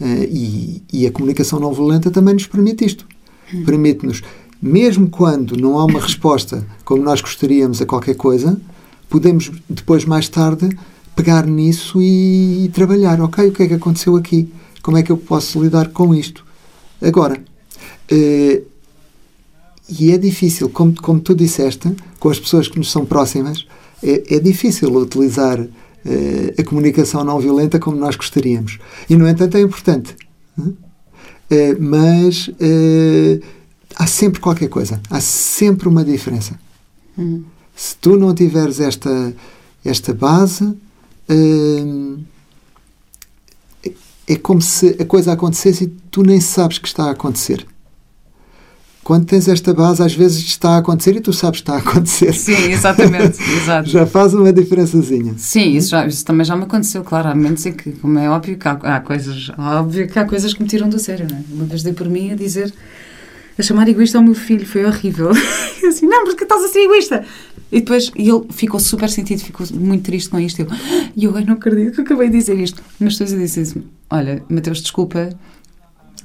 Uh, 0.00 0.24
e, 0.30 0.82
e, 0.92 1.06
a 1.06 1.12
comunicação 1.12 1.60
não 1.60 1.74
violenta 1.74 2.10
também 2.10 2.34
nos 2.34 2.46
permite 2.46 2.84
isto. 2.84 3.06
Permite-nos, 3.66 4.22
mesmo 4.62 5.10
quando 5.10 5.56
não 5.56 5.78
há 5.78 5.84
uma 5.84 6.00
resposta 6.00 6.66
como 6.84 7.02
nós 7.02 7.20
gostaríamos 7.20 7.82
a 7.82 7.86
qualquer 7.86 8.14
coisa, 8.14 8.58
podemos 9.10 9.50
depois, 9.68 10.04
mais 10.06 10.28
tarde, 10.28 10.70
pegar 11.14 11.46
nisso 11.46 12.00
e, 12.00 12.64
e 12.64 12.68
trabalhar. 12.70 13.20
Ok, 13.20 13.48
o 13.48 13.52
que 13.52 13.64
é 13.64 13.68
que 13.68 13.74
aconteceu 13.74 14.16
aqui? 14.16 14.50
Como 14.82 14.96
é 14.96 15.02
que 15.02 15.12
eu 15.12 15.18
posso 15.18 15.62
lidar 15.62 15.88
com 15.90 16.14
isto? 16.14 16.46
Agora, 17.02 17.38
uh, 18.10 18.70
e 19.98 20.12
é 20.12 20.18
difícil, 20.18 20.70
como, 20.70 20.94
como 20.94 21.20
tu 21.20 21.34
disseste, 21.34 21.94
com 22.18 22.28
as 22.28 22.38
pessoas 22.38 22.68
que 22.68 22.78
nos 22.78 22.90
são 22.90 23.04
próximas, 23.04 23.66
é, 24.02 24.36
é 24.36 24.38
difícil 24.38 24.94
utilizar 24.94 25.66
a 26.58 26.64
comunicação 26.64 27.24
não 27.24 27.38
violenta 27.38 27.78
como 27.78 27.96
nós 27.96 28.16
gostaríamos. 28.16 28.78
E, 29.08 29.16
no 29.16 29.28
entanto, 29.28 29.56
é 29.56 29.60
importante. 29.60 30.16
Uh, 30.58 30.76
mas 31.80 32.48
uh, 32.48 33.42
há 33.96 34.06
sempre 34.06 34.40
qualquer 34.40 34.68
coisa. 34.68 35.00
Há 35.10 35.20
sempre 35.20 35.88
uma 35.88 36.04
diferença. 36.04 36.58
Hum. 37.18 37.44
Se 37.74 37.96
tu 37.96 38.16
não 38.16 38.34
tiveres 38.34 38.78
esta, 38.78 39.34
esta 39.84 40.12
base, 40.12 40.76
é 44.26 44.36
como 44.36 44.60
se 44.60 44.96
a 45.00 45.04
coisa 45.04 45.32
acontecesse 45.32 45.84
e 45.84 45.86
tu 46.10 46.22
nem 46.22 46.40
sabes 46.40 46.78
que 46.78 46.86
está 46.86 47.04
a 47.04 47.10
acontecer. 47.12 47.66
Quando 49.10 49.24
tens 49.24 49.48
esta 49.48 49.74
base, 49.74 50.00
às 50.00 50.14
vezes 50.14 50.38
está 50.38 50.76
a 50.76 50.78
acontecer 50.78 51.16
e 51.16 51.20
tu 51.20 51.32
sabes 51.32 51.60
que 51.60 51.68
está 51.68 51.74
a 51.74 51.78
acontecer. 51.78 52.32
Sim, 52.32 52.70
exatamente. 52.70 53.42
Exato. 53.60 53.90
já 53.90 54.06
faz 54.06 54.34
uma 54.34 54.52
diferençazinha. 54.52 55.34
Sim, 55.36 55.72
isso, 55.72 55.90
já, 55.90 56.06
isso 56.06 56.24
também 56.24 56.44
já 56.46 56.54
me 56.54 56.62
aconteceu, 56.62 57.02
claramente, 57.02 57.68
em 57.68 57.72
que, 57.72 57.90
como 57.90 58.16
é 58.20 58.30
óbvio 58.30 58.56
que 58.56 58.68
há, 58.68 58.70
há, 58.70 59.00
coisas, 59.00 59.50
óbvio 59.58 60.06
que 60.06 60.16
há 60.16 60.24
coisas 60.24 60.54
que 60.54 60.62
me 60.62 60.68
tiram 60.68 60.88
do 60.88 60.96
sério, 61.00 61.26
não 61.28 61.38
é? 61.38 61.42
Uma 61.50 61.64
vez 61.64 61.82
dei 61.82 61.92
por 61.92 62.08
mim 62.08 62.30
a 62.30 62.36
dizer, 62.36 62.72
a 63.58 63.62
chamar 63.62 63.88
egoísta 63.88 64.16
ao 64.16 64.22
meu 64.22 64.36
filho, 64.36 64.64
foi 64.64 64.84
horrível. 64.84 65.32
Eu 65.82 65.88
assim, 65.88 66.06
não, 66.06 66.22
porque 66.22 66.44
estás 66.44 66.62
a 66.62 66.68
ser 66.68 66.84
egoísta. 66.84 67.24
E 67.72 67.80
depois 67.80 68.12
e 68.14 68.28
ele 68.28 68.44
ficou 68.50 68.78
super 68.78 69.08
sentido, 69.08 69.40
ficou 69.40 69.66
muito 69.74 70.04
triste 70.04 70.30
com 70.30 70.38
isto. 70.38 70.64
E 71.16 71.24
eu, 71.24 71.36
eu 71.36 71.44
não 71.44 71.54
acredito 71.54 71.96
que 71.96 72.00
acabei 72.02 72.28
de 72.28 72.38
dizer 72.38 72.56
isto. 72.56 72.80
Mas 73.00 73.14
depois 73.14 73.32
eu 73.32 73.38
disse 73.40 73.58
assim: 73.58 73.82
Olha, 74.08 74.40
Mateus, 74.48 74.80
desculpa, 74.80 75.30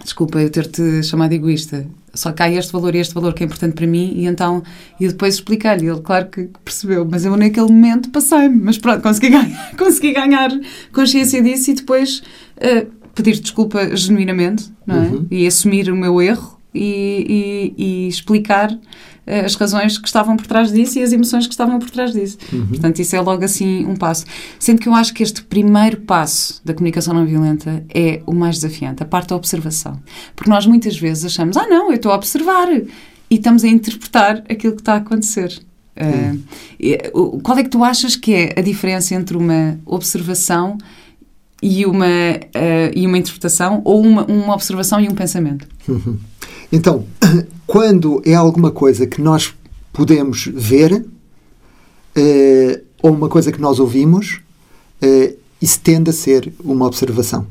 desculpa 0.04 0.40
eu 0.42 0.50
ter-te 0.50 1.04
chamado 1.04 1.34
egoísta. 1.34 1.86
Só 2.14 2.32
que 2.32 2.42
há 2.42 2.50
este 2.50 2.72
valor 2.72 2.96
e 2.96 3.00
este 3.00 3.14
valor 3.14 3.34
que 3.34 3.44
é 3.44 3.46
importante 3.46 3.74
para 3.74 3.86
mim, 3.86 4.14
e 4.16 4.26
então, 4.26 4.64
e 5.00 5.08
depois 5.08 5.36
explicar-lhe. 5.36 5.88
Ele, 5.88 6.00
claro 6.00 6.28
que 6.28 6.50
percebeu, 6.64 7.06
mas 7.10 7.26
eu 7.26 7.36
naquele 7.36 7.68
momento 7.68 8.10
passei-me. 8.10 8.56
Mas 8.56 8.78
pronto, 8.78 9.02
consegui 9.02 9.30
ganhar, 9.30 9.72
consegui 9.78 10.14
ganhar 10.14 10.52
consciência 10.94 11.42
disso 11.42 11.72
e 11.72 11.74
depois 11.74 12.24
uh, 12.58 12.90
pedir 13.14 13.40
desculpa 13.40 13.96
genuinamente, 13.96 14.72
não 14.86 14.96
é? 14.96 15.08
Uhum. 15.08 15.28
E 15.30 15.46
assumir 15.46 15.92
o 15.92 15.96
meu 15.96 16.22
erro 16.22 16.58
e, 16.74 17.74
e, 17.78 17.84
e 17.84 18.08
explicar 18.08 18.78
as 19.26 19.56
razões 19.56 19.98
que 19.98 20.08
estavam 20.08 20.38
por 20.38 20.46
trás 20.46 20.72
disso 20.72 21.00
e 21.00 21.04
as 21.04 21.12
emoções 21.12 21.48
que 21.48 21.54
estavam 21.54 21.80
por 21.80 21.90
trás 21.90 22.14
disso. 22.14 22.38
Uhum. 22.54 22.68
Portanto, 22.68 23.00
isso 23.00 23.16
é 23.16 23.22
logo 23.22 23.44
assim 23.44 23.86
um 23.86 23.96
passo. 23.96 24.26
Sendo 24.60 24.80
que 24.80 24.88
eu 24.88 24.94
acho 24.94 25.14
que 25.14 25.24
este 25.24 25.44
primeiro 25.44 26.02
passo 26.02 26.62
da 26.64 26.74
comunicação 26.74 27.14
não 27.14 27.26
violenta 27.26 27.84
é 27.94 28.22
o 28.26 28.34
mais 28.34 28.56
desafiante, 28.56 29.02
a 29.02 29.06
parte 29.06 29.30
da 29.30 29.36
observação. 29.36 30.00
Porque 30.36 30.50
nós 30.50 30.66
muitas 30.66 30.98
vezes 30.98 31.26
achamos, 31.26 31.58
ah, 31.58 31.68
não, 31.68 31.90
eu 31.90 31.96
estou 31.96 32.12
a 32.12 32.16
observar 32.16 32.68
e 32.72 32.88
estamos 33.32 33.64
a 33.64 33.68
interpretar 33.68 34.44
aquilo 34.50 34.76
que 34.76 34.82
está 34.82 34.94
a 34.94 34.98
acontecer. 34.98 35.60
Uh, 35.98 37.40
qual 37.42 37.58
é 37.58 37.64
que 37.64 37.70
tu 37.70 37.84
achas 37.84 38.16
que 38.16 38.34
é 38.34 38.54
a 38.58 38.62
diferença 38.62 39.16
entre 39.16 39.38
uma 39.38 39.80
observação 39.86 40.78
e 41.64 41.86
uma, 41.86 42.06
uh, 42.06 42.92
e 42.94 43.08
uma 43.08 43.18
interpretação 43.18 43.82
ou 43.86 44.02
uma, 44.02 44.26
uma 44.26 44.54
observação 44.54 45.00
e 45.00 45.08
um 45.08 45.16
pensamento? 45.16 45.68
Uhum. 45.88 46.20
Então, 46.72 47.06
quando 47.68 48.22
é 48.26 48.34
alguma 48.34 48.72
coisa 48.72 49.06
que 49.08 49.22
nós 49.22 49.54
podemos 49.92 50.50
ver 50.54 50.94
uh, 50.94 52.82
ou 53.02 53.12
uma 53.12 53.30
coisa 53.30 53.52
que 53.52 53.62
nós 53.62 53.80
ouvimos, 53.80 54.42
uh, 55.02 55.36
isso 55.62 55.80
tende 55.80 56.10
a 56.10 56.14
ser 56.14 56.54
uma 56.64 56.86
observação. 56.86 57.48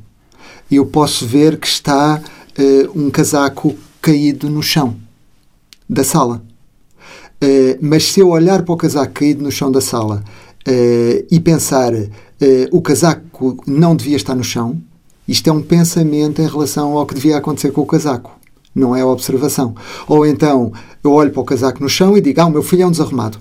Eu 0.70 0.86
posso 0.86 1.26
ver 1.26 1.58
que 1.58 1.66
está 1.66 2.20
uh, 2.20 3.00
um 3.00 3.10
casaco 3.10 3.74
caído 4.00 4.50
no 4.50 4.62
chão 4.62 4.96
da 5.88 6.04
sala. 6.04 6.42
mas 7.80 8.04
se 8.04 8.20
eu 8.20 8.30
olhar 8.30 8.62
para 8.62 8.72
o 8.72 8.76
casaco 8.76 9.12
caído 9.12 9.42
no 9.42 9.50
chão 9.50 9.70
da 9.70 9.80
sala 9.80 10.24
e 11.30 11.38
pensar 11.40 11.92
o 12.72 12.80
casaco 12.80 13.62
não 13.66 13.94
devia 13.94 14.16
estar 14.16 14.34
no 14.34 14.44
chão, 14.44 14.80
isto 15.28 15.48
é 15.48 15.52
um 15.52 15.62
pensamento 15.62 16.40
em 16.40 16.46
relação 16.46 16.96
ao 16.96 17.06
que 17.06 17.14
devia 17.14 17.36
acontecer 17.36 17.70
com 17.70 17.82
o 17.82 17.86
casaco 17.86 18.38
não 18.74 18.94
é 18.96 19.02
a 19.02 19.06
observação. 19.06 19.74
Ou 20.08 20.26
então 20.26 20.72
eu 21.02 21.12
olho 21.12 21.30
para 21.30 21.40
o 21.40 21.44
casaco 21.44 21.82
no 21.82 21.88
chão 21.88 22.16
e 22.16 22.20
digo: 22.20 22.40
Ah, 22.40 22.46
o 22.46 22.50
meu 22.50 22.62
filho 22.62 22.82
é 22.82 22.86
um 22.86 22.90
desarrumado. 22.90 23.38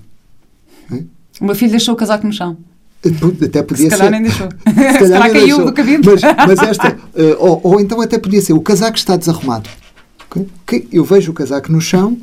O 1.40 1.46
meu 1.46 1.54
filho 1.54 1.70
deixou 1.70 1.94
o 1.94 1.96
casaco 1.96 2.26
no 2.26 2.32
chão. 2.32 2.56
Até 3.44 3.62
podia 3.62 3.90
se 3.90 3.90
calhar 3.90 4.06
ser. 4.06 4.10
nem 4.10 4.22
deixou. 4.22 4.48
Se 4.64 4.98
calhar, 4.98 5.32
caiu 5.32 5.64
do 5.64 5.72
cabide. 5.72 6.08
Mas, 6.08 6.22
mas 6.22 6.58
esta. 6.68 6.92
Uh, 6.92 7.36
ou, 7.38 7.60
ou, 7.62 7.80
então 7.80 8.00
até 8.00 8.18
podia 8.18 8.40
ser: 8.40 8.52
o 8.52 8.60
casaco 8.60 8.96
está 8.96 9.16
desarrumado. 9.16 9.68
Okay? 10.64 10.88
Eu 10.90 11.04
vejo 11.04 11.32
o 11.32 11.34
casaco 11.34 11.70
no 11.70 11.80
chão. 11.80 12.16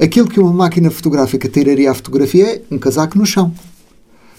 Aquilo 0.00 0.28
que 0.28 0.38
uma 0.38 0.52
máquina 0.52 0.90
fotográfica 0.90 1.48
tiraria 1.48 1.90
a 1.90 1.94
fotografia 1.94 2.56
é 2.56 2.62
um 2.70 2.78
casaco 2.78 3.18
no 3.18 3.26
chão. 3.26 3.52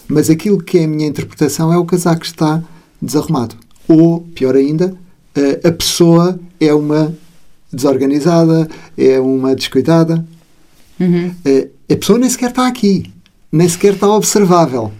Mas 0.07 0.29
aquilo 0.29 0.57
que 0.57 0.77
é 0.77 0.85
a 0.85 0.87
minha 0.87 1.07
interpretação 1.07 1.73
é 1.73 1.77
o 1.77 1.85
casaco 1.85 2.23
está 2.23 2.63
desarrumado. 3.01 3.55
Ou, 3.87 4.21
pior 4.21 4.55
ainda, 4.55 4.95
uh, 5.35 5.67
a 5.67 5.71
pessoa 5.71 6.39
é 6.59 6.73
uma 6.73 7.13
desorganizada, 7.71 8.69
é 8.97 9.19
uma 9.19 9.55
descuidada. 9.55 10.25
Uhum. 10.99 11.33
Eh, 11.45 11.69
a 11.91 11.95
pessoa 11.95 12.19
nem 12.19 12.29
sequer 12.29 12.49
está 12.49 12.67
aqui, 12.67 13.11
nem 13.51 13.67
sequer 13.67 13.93
está 13.93 14.07
observável, 14.07 14.91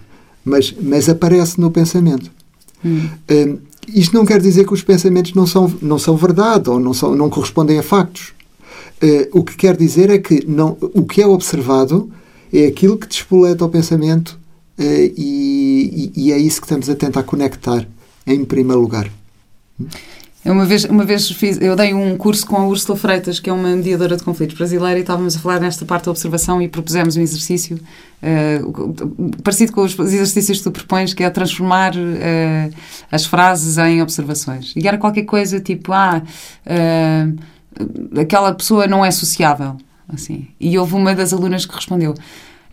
mas, 0.44 0.74
mas 0.82 1.08
aparece 1.08 1.60
no 1.60 1.70
pensamento. 1.70 2.32
Uhum. 2.84 3.10
Uh, 3.30 3.60
isto 3.94 4.16
não 4.16 4.26
quer 4.26 4.42
dizer 4.42 4.66
que 4.66 4.74
os 4.74 4.82
pensamentos 4.82 5.34
não 5.34 5.46
são, 5.46 5.72
não 5.82 6.00
são 6.00 6.16
verdade 6.16 6.70
ou 6.70 6.80
não, 6.80 6.94
são, 6.94 7.16
não 7.16 7.30
correspondem 7.30 7.78
a 7.78 7.84
factos. 7.84 8.34
Uh, 9.02 9.40
o 9.40 9.44
que 9.44 9.56
quer 9.56 9.78
dizer 9.78 10.10
é 10.10 10.18
que 10.18 10.46
não, 10.48 10.78
o 10.82 11.06
que 11.06 11.22
é 11.22 11.28
observado 11.28 12.12
é 12.52 12.66
aquilo 12.66 12.98
que 12.98 13.08
despoleta 13.08 13.64
o 13.64 13.70
pensamento 13.70 14.40
uh, 14.78 14.84
e, 14.84 16.12
e, 16.16 16.24
e, 16.24 16.32
é 16.32 16.38
isso 16.38 16.60
que 16.60 16.66
estamos 16.66 16.90
a 16.90 16.96
tentar 16.96 17.24
conectar 17.24 17.88
em 18.26 18.44
primeiro 18.44 18.82
lugar. 18.82 19.10
Uma 20.46 20.66
vez, 20.66 20.86
uma 20.86 21.04
vez 21.04 21.30
fiz, 21.32 21.60
eu 21.60 21.76
dei 21.76 21.94
um 21.94 22.16
curso 22.16 22.48
com 22.48 22.56
a 22.56 22.66
Úrsula 22.66 22.98
Freitas, 22.98 23.40
que 23.40 23.50
é 23.50 23.54
uma 23.54 23.76
mediadora 23.76 24.16
de 24.16 24.24
conflitos 24.24 24.58
brasileira, 24.58 24.98
e 24.98 25.02
estávamos 25.02 25.36
a 25.36 25.40
falar 25.40 25.60
nesta 25.60 25.86
parte 25.86 26.06
da 26.06 26.12
observação 26.12 26.62
e 26.62 26.70
propusemos 26.70 27.18
um 27.18 27.22
exercício 27.22 27.78
uh, 28.24 29.34
parecido 29.44 29.74
com 29.74 29.82
os 29.82 30.00
exercícios 30.00 30.60
que 30.60 30.64
tu 30.64 30.72
propões, 30.72 31.14
que 31.14 31.24
é 31.24 31.30
transformar 31.30 31.94
uh, 31.94 32.74
as 33.12 33.26
frases 33.26 33.78
em 33.78 34.02
observações. 34.02 34.74
E 34.78 34.88
era 34.88 34.98
qualquer 34.98 35.24
coisa 35.24 35.60
tipo, 35.60 35.92
ah, 35.92 36.22
uh, 36.66 38.20
aquela 38.20 38.54
pessoa 38.56 38.88
não 38.88 39.04
é 39.04 39.12
sociável. 39.12 39.76
Assim. 40.08 40.48
E 40.60 40.78
houve 40.80 40.96
uma 40.96 41.14
das 41.14 41.34
alunas 41.34 41.66
que 41.66 41.76
respondeu. 41.76 42.16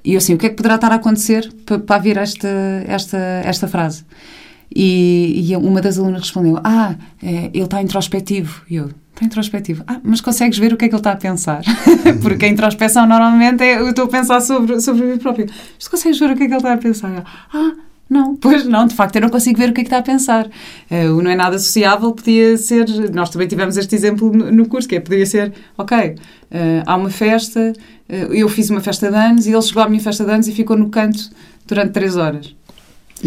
E 0.05 0.15
eu 0.15 0.19
assim, 0.19 0.35
o 0.35 0.39
que 0.39 0.47
é 0.47 0.49
que 0.49 0.55
poderá 0.55 0.77
estar 0.77 0.93
a 0.93 0.95
acontecer 0.95 1.53
para, 1.67 1.81
para 1.81 1.97
haver 1.97 2.17
esta, 2.17 2.49
esta, 2.87 3.19
esta 3.45 3.67
frase? 3.67 4.05
E, 4.75 5.51
e 5.51 5.57
uma 5.57 5.81
das 5.81 5.99
alunas 5.99 6.23
respondeu: 6.23 6.59
Ah, 6.63 6.95
é, 7.23 7.51
ele 7.53 7.65
está 7.65 7.83
introspectivo. 7.83 8.63
E 8.69 8.77
eu: 8.77 8.91
Está 9.17 9.25
introspectivo. 9.25 9.83
Ah, 9.87 9.99
mas 10.05 10.21
consegues 10.21 10.59
ver 10.59 10.75
o 10.75 10.77
que 10.77 10.85
é 10.85 10.89
que 10.89 10.95
ele 10.95 11.01
está 11.01 11.13
a 11.13 11.17
pensar? 11.17 11.63
Porque 12.21 12.45
a 12.45 12.49
introspeção 12.49 13.07
normalmente 13.07 13.63
é 13.63 13.81
eu 13.81 13.89
estou 13.89 14.05
a 14.05 14.09
pensar 14.09 14.41
sobre, 14.43 14.79
sobre 14.81 15.07
mim 15.07 15.17
próprio. 15.17 15.47
Mas 15.75 15.89
consegues 15.89 16.19
ver 16.19 16.31
o 16.31 16.37
que 16.37 16.43
é 16.43 16.47
que 16.47 16.53
ele 16.53 16.59
está 16.59 16.75
a 16.75 16.77
pensar? 16.77 17.25
Ah, 17.53 17.73
não, 18.11 18.37
pois 18.37 18.67
não, 18.67 18.87
de 18.87 18.95
facto 18.95 19.17
eu 19.17 19.23
não 19.23 19.31
consigo 19.31 19.59
ver 19.59 19.71
o 19.71 19.73
que 19.73 19.81
é 19.81 19.85
que 19.85 19.89
está 19.89 19.99
a 19.99 20.03
pensar. 20.03 20.47
Uh, 20.91 21.17
o 21.17 21.23
não 21.23 21.31
é 21.31 21.35
nada 21.35 21.59
sociável 21.59 22.13
podia 22.13 22.59
ser, 22.59 22.87
nós 23.13 23.31
também 23.31 23.49
tivemos 23.49 23.79
este 23.79 23.95
exemplo 23.95 24.31
no, 24.31 24.53
no 24.53 24.69
curso, 24.69 24.87
que 24.87 24.97
é, 24.97 25.01
podia 25.01 25.25
ser, 25.25 25.53
ok, 25.79 25.99
uh, 25.99 26.17
há 26.85 26.95
uma 26.95 27.11
festa, 27.11 27.73
uh, 28.09 28.13
eu 28.35 28.49
fiz 28.51 28.69
uma 28.69 28.81
festa 28.81 29.11
de 29.11 29.17
anos 29.17 29.47
e 29.47 29.53
ele 29.53 29.63
chegou 29.63 29.83
à 29.83 29.89
minha 29.89 30.03
festa 30.03 30.27
de 30.27 30.31
anos 30.31 30.47
e 30.47 30.53
ficou 30.53 30.77
no 30.77 30.91
canto 30.91 31.31
durante 31.67 31.93
três 31.93 32.17
horas. 32.17 32.55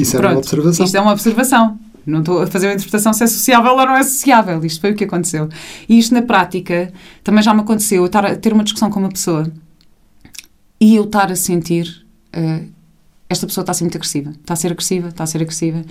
Isso 0.02 0.18
Pronto, 0.18 0.28
é 0.28 0.32
uma 0.32 0.40
observação. 0.40 0.86
Isto 0.86 0.96
é 0.96 1.02
uma 1.02 1.12
observação. 1.12 1.80
Não 2.06 2.20
estou 2.20 2.42
a 2.42 2.48
fazer 2.48 2.68
uma 2.68 2.74
interpretação 2.74 3.14
se 3.14 3.24
é 3.24 3.28
sociável 3.28 3.72
ou 3.72 3.86
não 3.86 3.96
é 3.96 4.04
sociável. 4.04 4.64
Isto 4.66 4.82
foi 4.82 4.92
o 4.92 4.96
que 4.96 5.04
aconteceu. 5.04 5.50
E 5.88 6.00
isto, 6.00 6.14
na 6.14 6.22
prática, 6.22 6.92
também 7.24 7.44
já 7.44 7.54
me 7.54 7.62
aconteceu. 7.62 8.02
Eu 8.02 8.06
estar 8.08 8.26
a 8.26 8.36
ter 8.36 8.54
uma 8.54 8.64
discussão 8.64 8.90
com 8.90 9.00
uma 9.00 9.10
pessoa 9.10 9.52
e 10.80 10.96
eu 10.96 11.04
estar 11.04 11.32
a 11.32 11.36
sentir 11.36 12.06
uh, 12.36 12.80
esta 13.30 13.46
pessoa 13.46 13.62
está 13.62 13.72
a 13.72 13.76
ser 13.76 13.84
muito 13.84 13.96
agressiva. 13.96 14.32
Está 14.32 14.54
a 14.54 14.58
ser 14.58 14.72
agressiva, 14.72 15.10
está 15.10 15.24
a 15.24 15.28
ser 15.28 15.42
agressiva. 15.42 15.84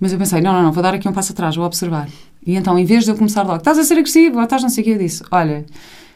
Mas 0.00 0.12
eu 0.12 0.18
pensei, 0.18 0.40
não, 0.40 0.52
não, 0.52 0.62
não, 0.62 0.72
vou 0.72 0.82
dar 0.82 0.94
aqui 0.94 1.08
um 1.08 1.12
passo 1.12 1.32
atrás, 1.32 1.54
vou 1.54 1.66
observar. 1.66 2.08
E 2.44 2.56
então, 2.56 2.78
em 2.78 2.84
vez 2.84 3.04
de 3.04 3.10
eu 3.10 3.16
começar 3.16 3.42
logo, 3.42 3.58
estás 3.58 3.78
a 3.78 3.84
ser 3.84 3.94
agressivo, 3.94 4.38
ou 4.38 4.42
estás 4.42 4.62
não 4.62 4.70
sei 4.70 4.82
o 4.82 4.84
que, 4.84 4.90
eu 4.90 4.98
disse, 4.98 5.22
olha, 5.30 5.64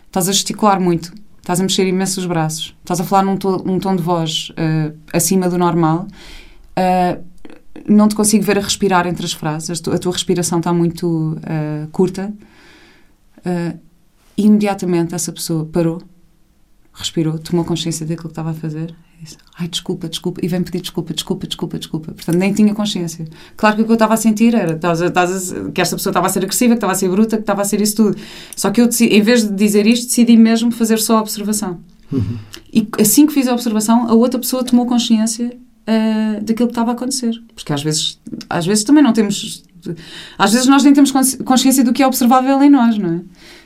estás 0.06 0.28
a 0.28 0.32
gesticular 0.32 0.80
muito, 0.80 1.12
estás 1.38 1.60
a 1.60 1.62
mexer 1.62 1.86
imenso 1.86 2.18
os 2.18 2.26
braços, 2.26 2.74
estás 2.80 3.00
a 3.00 3.04
falar 3.04 3.22
num, 3.22 3.36
to, 3.36 3.62
num 3.64 3.78
tom 3.78 3.94
de 3.94 4.02
voz 4.02 4.50
uh, 4.50 4.96
acima 5.12 5.48
do 5.48 5.56
normal 5.56 6.08
Uh, 6.78 7.24
não 7.86 8.08
te 8.08 8.14
consigo 8.14 8.44
ver 8.44 8.58
a 8.58 8.60
respirar 8.60 9.06
entre 9.06 9.24
as 9.24 9.32
frases, 9.32 9.82
a 9.86 9.98
tua 9.98 10.12
respiração 10.12 10.58
está 10.58 10.72
muito 10.72 11.38
uh, 11.38 11.88
curta. 11.92 12.32
Uh, 13.38 13.78
imediatamente 14.36 15.14
essa 15.14 15.32
pessoa 15.32 15.64
parou, 15.66 16.02
respirou, 16.92 17.38
tomou 17.38 17.64
consciência 17.64 18.04
daquilo 18.04 18.28
que 18.28 18.32
estava 18.32 18.50
a 18.50 18.54
fazer 18.54 18.94
disse: 19.20 19.36
Ai, 19.58 19.68
desculpa, 19.68 20.08
desculpa, 20.08 20.40
e 20.42 20.48
vem 20.48 20.62
pedir 20.62 20.80
desculpa, 20.80 21.14
desculpa, 21.14 21.46
desculpa, 21.46 21.78
desculpa. 21.78 22.12
Portanto, 22.12 22.36
nem 22.36 22.52
tinha 22.52 22.74
consciência. 22.74 23.26
Claro 23.56 23.76
que 23.76 23.82
o 23.82 23.84
que 23.84 23.90
eu 23.90 23.94
estava 23.94 24.14
a 24.14 24.16
sentir 24.16 24.54
era 24.54 24.74
estás 24.74 25.02
a, 25.02 25.06
estás 25.06 25.52
a, 25.52 25.70
que 25.70 25.80
esta 25.80 25.96
pessoa 25.96 26.10
estava 26.10 26.26
a 26.26 26.30
ser 26.30 26.40
agressiva, 26.40 26.74
que 26.74 26.78
estava 26.78 26.92
a 26.92 26.96
ser 26.96 27.08
bruta, 27.08 27.36
que 27.36 27.42
estava 27.42 27.62
a 27.62 27.64
ser 27.64 27.80
isso 27.80 27.96
tudo. 27.96 28.16
Só 28.54 28.70
que 28.70 28.80
eu, 28.80 28.88
em 29.00 29.22
vez 29.22 29.44
de 29.44 29.54
dizer 29.54 29.86
isto, 29.86 30.06
decidi 30.06 30.36
mesmo 30.36 30.70
fazer 30.70 30.98
só 30.98 31.18
a 31.18 31.20
observação. 31.20 31.80
Uhum. 32.12 32.38
E 32.72 32.86
assim 33.00 33.26
que 33.26 33.32
fiz 33.32 33.48
a 33.48 33.52
observação, 33.52 34.08
a 34.08 34.14
outra 34.14 34.38
pessoa 34.38 34.62
tomou 34.62 34.86
consciência 34.86 35.56
uh, 35.86 36.42
daquilo 36.42 36.68
que 36.68 36.72
estava 36.72 36.90
a 36.90 36.94
acontecer. 36.94 37.32
Porque 37.54 37.72
às 37.72 37.82
vezes, 37.82 38.18
às 38.48 38.66
vezes 38.66 38.84
também 38.84 39.02
não 39.02 39.12
temos. 39.12 39.64
Às 40.36 40.52
vezes 40.52 40.66
nós 40.66 40.82
nem 40.82 40.92
temos 40.92 41.12
consciência 41.44 41.84
do 41.84 41.92
que 41.92 42.02
é 42.02 42.06
observável 42.06 42.60
em 42.62 42.70
nós, 42.70 42.98
não 42.98 43.14
é? 43.14 43.20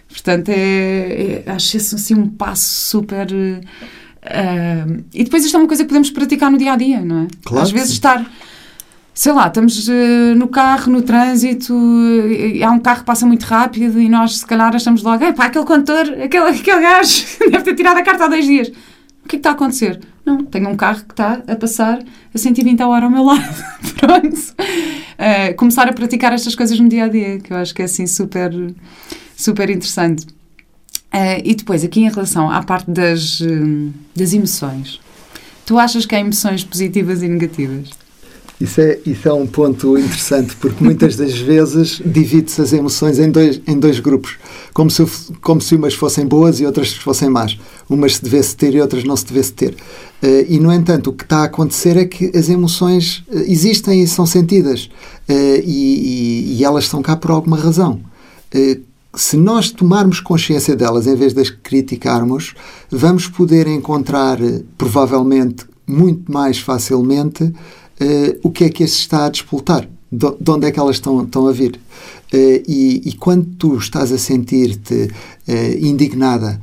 Portanto, 0.08 0.48
é, 0.50 1.42
é, 1.46 1.50
acho 1.50 1.76
isso 1.76 1.94
assim 1.94 2.14
um 2.14 2.28
passo 2.28 2.68
super. 2.90 3.26
Uh, 3.32 5.04
e 5.14 5.24
depois 5.24 5.44
isto 5.44 5.56
é 5.56 5.60
uma 5.60 5.68
coisa 5.68 5.82
que 5.82 5.88
podemos 5.88 6.10
praticar 6.10 6.50
no 6.50 6.58
dia 6.58 6.72
a 6.72 6.76
dia, 6.76 7.00
não 7.00 7.22
é? 7.22 7.26
Claro 7.44 7.62
Às 7.62 7.70
vezes 7.70 7.92
estar. 7.92 8.30
sei 9.14 9.32
lá, 9.32 9.46
estamos 9.46 9.88
uh, 9.88 10.34
no 10.36 10.48
carro, 10.48 10.92
no 10.92 11.00
trânsito, 11.00 11.72
uh, 11.72 12.64
há 12.64 12.70
um 12.70 12.80
carro 12.80 13.00
que 13.00 13.06
passa 13.06 13.24
muito 13.24 13.44
rápido 13.44 13.98
e 14.00 14.08
nós, 14.08 14.40
se 14.40 14.46
calhar, 14.46 14.74
achamos 14.74 15.02
logo, 15.02 15.32
pá, 15.32 15.46
aquele 15.46 15.64
condutor, 15.64 16.06
aquele, 16.22 16.48
aquele 16.50 16.80
gajo 16.80 17.24
deve 17.50 17.64
ter 17.64 17.74
tirado 17.74 17.98
a 17.98 18.02
carta 18.02 18.24
há 18.24 18.28
dois 18.28 18.44
dias. 18.44 18.70
Que 19.30 19.36
está 19.36 19.50
a 19.50 19.52
acontecer? 19.52 20.00
Não, 20.26 20.44
tenho 20.44 20.68
um 20.68 20.74
carro 20.74 21.04
que 21.04 21.12
está 21.12 21.40
a 21.46 21.54
passar 21.54 22.02
a 22.34 22.36
120 22.36 22.80
a 22.80 22.88
hora 22.88 23.04
ao 23.04 23.10
meu 23.12 23.22
lado. 23.22 23.64
Pronto. 23.96 24.36
Uh, 24.36 25.54
começar 25.56 25.88
a 25.88 25.92
praticar 25.92 26.32
estas 26.32 26.56
coisas 26.56 26.80
no 26.80 26.88
dia 26.88 27.04
a 27.04 27.08
dia, 27.08 27.38
que 27.38 27.52
eu 27.52 27.56
acho 27.56 27.72
que 27.72 27.80
é 27.80 27.84
assim 27.84 28.08
super, 28.08 28.50
super 29.36 29.70
interessante. 29.70 30.26
Uh, 31.14 31.38
e 31.44 31.54
depois, 31.54 31.84
aqui 31.84 32.00
em 32.00 32.10
relação 32.10 32.50
à 32.50 32.60
parte 32.64 32.90
das, 32.90 33.38
uh, 33.38 33.92
das 34.16 34.32
emoções, 34.32 35.00
tu 35.64 35.78
achas 35.78 36.04
que 36.04 36.16
há 36.16 36.18
emoções 36.18 36.64
positivas 36.64 37.22
e 37.22 37.28
negativas? 37.28 37.90
Isso 38.60 38.78
é, 38.78 38.98
isso 39.06 39.26
é 39.26 39.32
um 39.32 39.46
ponto 39.46 39.96
interessante, 39.96 40.54
porque 40.56 40.84
muitas 40.84 41.16
das 41.16 41.32
vezes 41.38 42.02
divide-se 42.04 42.60
as 42.60 42.74
emoções 42.74 43.18
em 43.18 43.30
dois, 43.30 43.58
em 43.66 43.78
dois 43.78 43.98
grupos, 44.00 44.36
como 44.74 44.90
se, 44.90 45.02
como 45.40 45.62
se 45.62 45.74
umas 45.74 45.94
fossem 45.94 46.26
boas 46.26 46.60
e 46.60 46.66
outras 46.66 46.92
fossem 46.92 47.30
más. 47.30 47.58
Umas 47.88 48.16
se 48.16 48.22
devesse 48.22 48.54
ter 48.54 48.74
e 48.74 48.80
outras 48.80 49.02
não 49.02 49.16
se 49.16 49.24
devesse 49.24 49.54
ter. 49.54 49.72
Uh, 50.22 50.44
e, 50.46 50.60
no 50.60 50.70
entanto, 50.70 51.08
o 51.08 51.12
que 51.14 51.24
está 51.24 51.38
a 51.38 51.44
acontecer 51.44 51.96
é 51.96 52.04
que 52.04 52.36
as 52.36 52.50
emoções 52.50 53.24
uh, 53.28 53.38
existem 53.46 54.02
e 54.02 54.06
são 54.06 54.26
sentidas, 54.26 54.90
uh, 55.26 55.32
e, 55.64 56.52
e, 56.54 56.56
e, 56.58 56.64
elas 56.64 56.84
estão 56.84 57.00
cá 57.00 57.16
por 57.16 57.30
alguma 57.30 57.56
razão. 57.56 57.98
se 59.14 59.38
nós 59.38 59.70
tomarmos 59.70 60.20
consciência 60.20 60.76
delas 60.76 61.06
em 61.06 61.16
vez 61.16 61.32
de 61.32 61.40
as 61.40 61.48
criticarmos, 61.48 62.54
vamos 62.90 63.26
poder 63.26 63.66
encontrar, 63.66 64.38
provavelmente, 64.76 65.64
muito 65.86 66.30
mais 66.30 66.58
facilmente 66.58 67.52
uh, 68.00 68.38
o 68.42 68.50
que 68.50 68.64
é 68.64 68.68
que 68.68 68.82
esse 68.82 68.96
está 68.96 69.26
a 69.26 69.28
despoltar, 69.28 69.88
de, 70.10 70.30
de 70.40 70.50
onde 70.50 70.66
é 70.66 70.70
que 70.70 70.80
elas 70.80 70.96
estão, 70.96 71.22
estão 71.22 71.46
a 71.46 71.52
vir. 71.52 71.78
Uh, 72.32 72.62
e, 72.66 73.02
e, 73.04 73.12
quando 73.14 73.44
tu 73.58 73.76
estás 73.76 74.12
a 74.12 74.18
sentir-te 74.18 74.94
uh, 75.48 75.84
indignada 75.84 76.60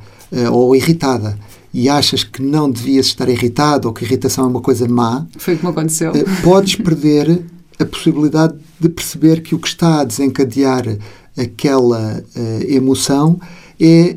ou 0.52 0.76
irritada 0.76 1.38
e 1.72 1.88
achas 1.88 2.22
que 2.22 2.42
não 2.42 2.70
devias 2.70 3.06
estar 3.06 3.30
irritado 3.30 3.88
ou 3.88 3.94
que 3.94 4.04
a 4.04 4.06
irritação 4.06 4.44
é 4.44 4.48
uma 4.48 4.60
coisa 4.60 4.86
má, 4.86 5.26
foi 5.38 5.56
como 5.56 5.70
aconteceu. 5.70 6.12
podes 6.42 6.74
perder 6.74 7.46
a 7.78 7.86
possibilidade 7.86 8.54
de 8.78 8.90
perceber 8.90 9.40
que 9.40 9.54
o 9.54 9.58
que 9.58 9.68
está 9.68 10.00
a 10.00 10.04
desencadear 10.04 10.98
aquela 11.34 12.22
emoção 12.68 13.40
é 13.80 14.16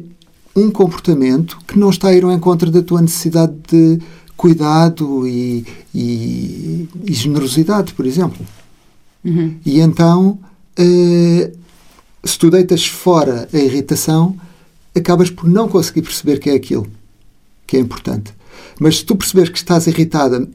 um 0.54 0.70
comportamento 0.70 1.58
que 1.66 1.80
não 1.80 1.90
está 1.90 2.10
a 2.10 2.14
ir 2.14 2.24
ao 2.24 2.32
encontro 2.32 2.70
da 2.70 2.82
tua 2.82 3.02
necessidade 3.02 3.54
de 3.70 4.00
cuidado 4.42 5.28
e, 5.28 5.64
e, 5.94 6.90
e 7.06 7.14
generosidade, 7.14 7.94
por 7.94 8.08
exemplo. 8.08 8.44
Uhum. 9.24 9.60
E 9.64 9.80
então, 9.80 10.40
uh, 10.80 11.58
se 12.24 12.40
tu 12.40 12.50
deitas 12.50 12.88
fora 12.88 13.48
a 13.54 13.58
irritação, 13.60 14.36
acabas 14.96 15.30
por 15.30 15.48
não 15.48 15.70
conseguir 15.70 16.02
perceber 16.02 16.40
que 16.40 16.50
é 16.50 16.56
aquilo 16.56 16.88
que 17.68 17.78
é 17.78 17.80
importante. 17.80 18.34
Mas 18.80 18.98
se 18.98 19.06
tu 19.06 19.16
perceberes 19.16 19.52
que 19.52 19.60
estás 19.60 19.86
irritada 19.86 20.50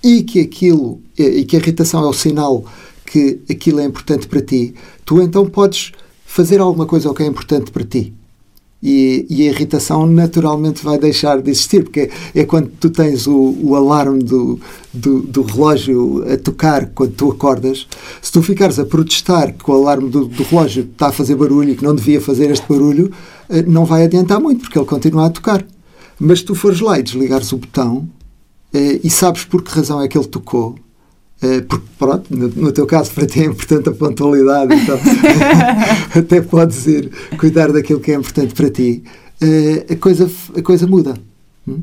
e 0.00 0.22
que 0.22 0.38
aquilo 0.38 1.00
e 1.18 1.44
que 1.44 1.56
a 1.56 1.58
irritação 1.58 2.04
é 2.04 2.06
o 2.06 2.12
sinal 2.12 2.64
que 3.04 3.40
aquilo 3.50 3.80
é 3.80 3.84
importante 3.84 4.28
para 4.28 4.40
ti, 4.40 4.76
tu 5.04 5.20
então 5.20 5.50
podes 5.50 5.90
fazer 6.24 6.60
alguma 6.60 6.86
coisa 6.86 7.12
que 7.12 7.24
é 7.24 7.26
importante 7.26 7.72
para 7.72 7.84
ti 7.84 8.12
e, 8.82 9.26
e, 9.30 9.42
a 9.42 9.52
irritação 9.52 10.06
naturalmente 10.06 10.84
vai 10.84 10.98
deixar 10.98 11.40
de 11.40 11.50
existir, 11.50 11.84
porque 11.84 12.10
é 12.34 12.44
quando 12.44 12.68
tu 12.80 12.90
tens 12.90 13.28
o, 13.28 13.56
o 13.62 13.76
alarme 13.76 14.24
do, 14.24 14.58
do, 14.92 15.20
do, 15.20 15.42
relógio 15.42 16.24
a 16.28 16.36
tocar 16.36 16.86
quando 16.86 17.12
tu 17.12 17.30
acordas. 17.30 17.86
Se 18.20 18.32
tu 18.32 18.42
ficares 18.42 18.80
a 18.80 18.84
protestar 18.84 19.52
que 19.52 19.70
o 19.70 19.74
alarme 19.74 20.10
do, 20.10 20.26
do 20.26 20.42
relógio 20.42 20.82
está 20.82 21.08
a 21.08 21.12
fazer 21.12 21.36
barulho 21.36 21.70
e 21.70 21.76
que 21.76 21.84
não 21.84 21.94
devia 21.94 22.20
fazer 22.20 22.50
este 22.50 22.66
barulho, 22.68 23.12
eh, 23.48 23.62
não 23.62 23.84
vai 23.84 24.02
adiantar 24.04 24.40
muito, 24.40 24.62
porque 24.62 24.76
ele 24.76 24.86
continua 24.86 25.26
a 25.26 25.30
tocar. 25.30 25.64
Mas 26.18 26.40
se 26.40 26.46
tu 26.46 26.54
fores 26.56 26.80
lá 26.80 26.98
e 26.98 27.04
desligares 27.04 27.52
o 27.52 27.58
botão 27.58 28.08
eh, 28.74 28.98
e 29.04 29.08
sabes 29.10 29.44
por 29.44 29.62
que 29.62 29.70
razão 29.70 30.02
é 30.02 30.08
que 30.08 30.18
ele 30.18 30.26
tocou, 30.26 30.74
porque, 31.68 31.86
pronto, 31.98 32.26
no, 32.30 32.70
teu 32.70 32.86
caso, 32.86 33.10
para 33.12 33.26
ti 33.26 33.40
é 33.40 33.46
importante 33.46 33.88
a 33.88 33.92
pontualidade, 33.92 34.74
então 34.74 34.98
até 36.14 36.40
podes 36.40 36.86
ir 36.86 37.10
cuidar 37.36 37.72
daquilo 37.72 37.98
que 37.98 38.12
é 38.12 38.14
importante 38.14 38.54
para 38.54 38.70
ti, 38.70 39.02
uh, 39.42 39.92
a, 39.92 39.96
coisa, 39.96 40.30
a 40.56 40.62
coisa 40.62 40.86
muda. 40.86 41.14
Hum? 41.66 41.82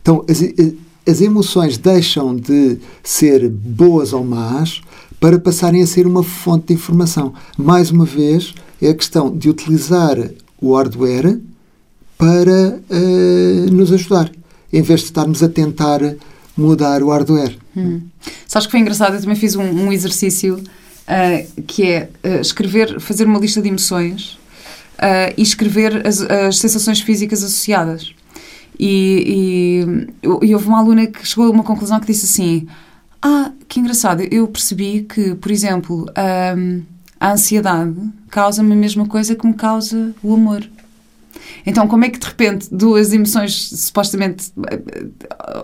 Então, 0.00 0.24
as, 0.28 0.40
as 1.06 1.20
emoções 1.20 1.76
deixam 1.76 2.36
de 2.36 2.78
ser 3.02 3.48
boas 3.48 4.12
ou 4.12 4.24
más 4.24 4.80
para 5.18 5.38
passarem 5.38 5.82
a 5.82 5.86
ser 5.86 6.06
uma 6.06 6.22
fonte 6.22 6.68
de 6.68 6.74
informação. 6.74 7.34
Mais 7.58 7.90
uma 7.90 8.04
vez, 8.04 8.54
é 8.80 8.90
a 8.90 8.94
questão 8.94 9.36
de 9.36 9.48
utilizar 9.48 10.16
o 10.60 10.74
hardware 10.74 11.40
para 12.16 12.80
uh, 12.90 13.72
nos 13.72 13.92
ajudar, 13.92 14.30
em 14.72 14.82
vez 14.82 15.00
de 15.00 15.06
estarmos 15.06 15.42
a 15.42 15.48
tentar 15.48 16.00
mudar 16.56 17.02
o 17.02 17.10
hardware. 17.10 17.56
Hum. 17.76 18.02
Sabes 18.46 18.66
que 18.66 18.70
foi 18.70 18.80
engraçado? 18.80 19.14
Eu 19.14 19.20
também 19.20 19.36
fiz 19.36 19.56
um, 19.56 19.62
um 19.62 19.92
exercício 19.92 20.56
uh, 20.56 21.62
que 21.62 21.84
é 21.84 22.08
uh, 22.24 22.40
escrever, 22.40 23.00
fazer 23.00 23.24
uma 23.24 23.38
lista 23.38 23.60
de 23.60 23.68
emoções 23.68 24.38
uh, 24.94 25.34
e 25.36 25.42
escrever 25.42 26.06
as, 26.06 26.20
as, 26.20 26.58
sensações 26.58 27.00
físicas 27.00 27.42
associadas. 27.42 28.14
E, 28.78 29.84
e, 30.22 30.46
e 30.46 30.54
houve 30.54 30.66
uma 30.66 30.80
aluna 30.80 31.06
que 31.06 31.26
chegou 31.26 31.46
a 31.46 31.50
uma 31.50 31.62
conclusão 31.62 32.00
que 32.00 32.06
disse 32.06 32.24
assim: 32.24 32.66
Ah, 33.22 33.52
que 33.68 33.78
engraçado, 33.78 34.22
eu 34.22 34.48
percebi 34.48 35.02
que, 35.02 35.36
por 35.36 35.52
exemplo, 35.52 36.06
a 37.20 37.32
ansiedade 37.32 37.94
causa-me 38.30 38.72
a 38.72 38.76
mesma 38.76 39.06
coisa 39.06 39.36
que 39.36 39.46
me 39.46 39.54
causa 39.54 40.12
o 40.20 40.34
amor. 40.34 40.68
Então, 41.66 41.86
como 41.88 42.04
é 42.04 42.10
que 42.10 42.18
de 42.18 42.26
repente 42.26 42.68
duas 42.70 43.12
emoções 43.12 43.70
supostamente, 43.70 44.52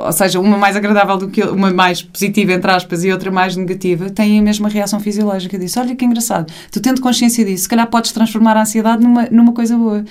ou 0.01 0.12
seja, 0.12 0.41
uma 0.41 0.57
mais 0.57 0.76
agradável 0.76 1.16
do 1.16 1.28
que 1.28 1.43
uma 1.43 1.70
mais 1.70 2.03
positiva, 2.03 2.53
entre 2.53 2.70
aspas, 2.70 3.05
e 3.05 3.12
outra 3.12 3.31
mais 3.31 3.57
negativa, 3.57 4.11
têm 4.11 4.39
a 4.39 4.43
mesma 4.43 4.68
reação 4.68 5.01
fisiológica 5.01 5.59
disso? 5.59 5.81
Olha 5.81 5.95
que 5.95 6.05
engraçado. 6.05 6.53
Tu 6.70 6.81
tendo 6.81 7.01
consciência 7.01 7.45
disso, 7.45 7.64
se 7.64 7.68
calhar 7.68 7.87
podes 7.89 8.12
transformar 8.12 8.57
a 8.57 8.62
ansiedade 8.62 9.03
numa, 9.03 9.26
numa 9.31 9.53
coisa 9.53 9.76
boa. 9.76 10.05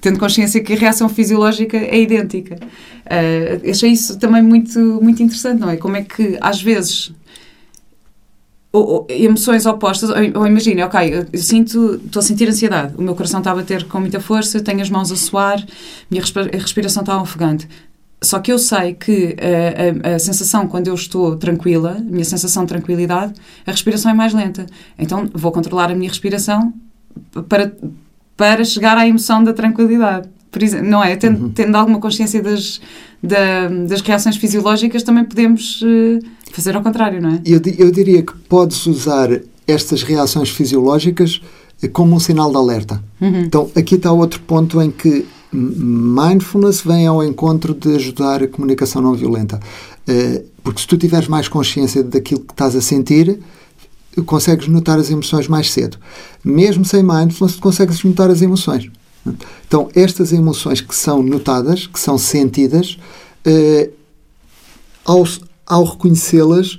Tendo 0.00 0.18
consciência 0.18 0.62
que 0.62 0.72
a 0.74 0.76
reação 0.76 1.08
fisiológica 1.08 1.76
é 1.76 1.98
idêntica. 1.98 2.56
Uh, 2.56 3.70
achei 3.70 3.90
isso 3.90 4.18
também 4.18 4.42
muito, 4.42 4.78
muito 5.02 5.22
interessante, 5.22 5.60
não 5.60 5.70
é? 5.70 5.76
Como 5.76 5.96
é 5.96 6.02
que, 6.02 6.36
às 6.40 6.60
vezes, 6.60 7.12
ou, 8.74 8.88
ou, 8.88 9.06
emoções 9.08 9.66
opostas, 9.66 10.10
ou, 10.10 10.16
ou 10.40 10.46
imagina, 10.46 10.84
ok, 10.84 11.28
eu, 11.32 11.38
sinto, 11.38 12.00
estou 12.04 12.18
a 12.18 12.22
sentir 12.22 12.48
ansiedade, 12.48 12.94
o 12.98 13.02
meu 13.02 13.14
coração 13.14 13.38
está 13.38 13.52
a 13.52 13.54
bater 13.54 13.84
com 13.84 14.00
muita 14.00 14.18
força, 14.18 14.60
tenho 14.60 14.82
as 14.82 14.90
mãos 14.90 15.12
a 15.12 15.16
suar, 15.16 15.64
minha 16.10 16.22
respiração 16.52 17.02
está 17.02 17.22
ofegante. 17.22 17.68
Só 18.20 18.40
que 18.40 18.50
eu 18.50 18.58
sei 18.58 18.94
que 18.94 19.36
a, 20.02 20.10
a, 20.10 20.14
a, 20.16 20.18
sensação 20.18 20.66
quando 20.66 20.88
eu 20.88 20.94
estou 20.94 21.36
tranquila, 21.36 21.98
minha 22.00 22.24
sensação 22.24 22.64
de 22.64 22.70
tranquilidade, 22.70 23.34
a 23.64 23.70
respiração 23.70 24.10
é 24.10 24.14
mais 24.14 24.34
lenta. 24.34 24.66
Então 24.98 25.30
vou 25.32 25.52
controlar 25.52 25.92
a 25.92 25.94
minha 25.94 26.08
respiração 26.08 26.72
para, 27.48 27.72
para 28.36 28.64
chegar 28.64 28.96
à 28.98 29.06
emoção 29.06 29.44
da 29.44 29.52
tranquilidade. 29.52 30.28
Exemplo, 30.62 30.88
não 30.88 31.02
é? 31.02 31.16
Tendo, 31.16 31.44
uhum. 31.44 31.50
tendo 31.50 31.76
alguma 31.76 31.98
consciência 31.98 32.42
das, 32.42 32.80
da, 33.22 33.68
das 33.68 34.00
reações 34.00 34.36
fisiológicas, 34.36 35.02
também 35.02 35.24
podemos 35.24 35.82
uh, 35.82 36.20
fazer 36.52 36.76
ao 36.76 36.82
contrário, 36.82 37.20
não 37.20 37.30
é? 37.30 37.40
Eu, 37.44 37.60
eu 37.78 37.90
diria 37.90 38.22
que 38.22 38.36
podes 38.48 38.86
usar 38.86 39.28
estas 39.66 40.02
reações 40.02 40.50
fisiológicas 40.50 41.40
eh, 41.82 41.88
como 41.88 42.14
um 42.14 42.20
sinal 42.20 42.50
de 42.50 42.56
alerta. 42.56 43.02
Uhum. 43.20 43.40
Então, 43.40 43.70
aqui 43.74 43.94
está 43.94 44.12
outro 44.12 44.40
ponto 44.40 44.80
em 44.80 44.90
que 44.90 45.26
mindfulness 45.52 46.82
vem 46.82 47.06
ao 47.06 47.22
encontro 47.22 47.74
de 47.74 47.94
ajudar 47.94 48.42
a 48.42 48.48
comunicação 48.48 49.00
não 49.00 49.14
violenta. 49.14 49.60
Uh, 50.08 50.44
porque 50.62 50.80
se 50.80 50.86
tu 50.86 50.96
tiveres 50.96 51.28
mais 51.28 51.48
consciência 51.48 52.02
daquilo 52.02 52.40
que 52.40 52.52
estás 52.52 52.74
a 52.74 52.80
sentir, 52.80 53.38
consegues 54.22 54.68
notar 54.68 54.98
as 54.98 55.10
emoções 55.10 55.48
mais 55.48 55.70
cedo. 55.70 55.98
Mesmo 56.44 56.84
sem 56.84 57.02
mindfulness, 57.02 57.56
consegues 57.56 58.02
notar 58.02 58.30
as 58.30 58.42
emoções. 58.42 58.90
Então, 59.66 59.88
estas 59.94 60.32
emoções 60.32 60.80
que 60.80 60.94
são 60.94 61.22
notadas, 61.22 61.86
que 61.86 61.98
são 61.98 62.18
sentidas, 62.18 62.98
uh, 63.46 63.92
ao, 65.04 65.24
ao 65.66 65.84
reconhecê-las, 65.84 66.78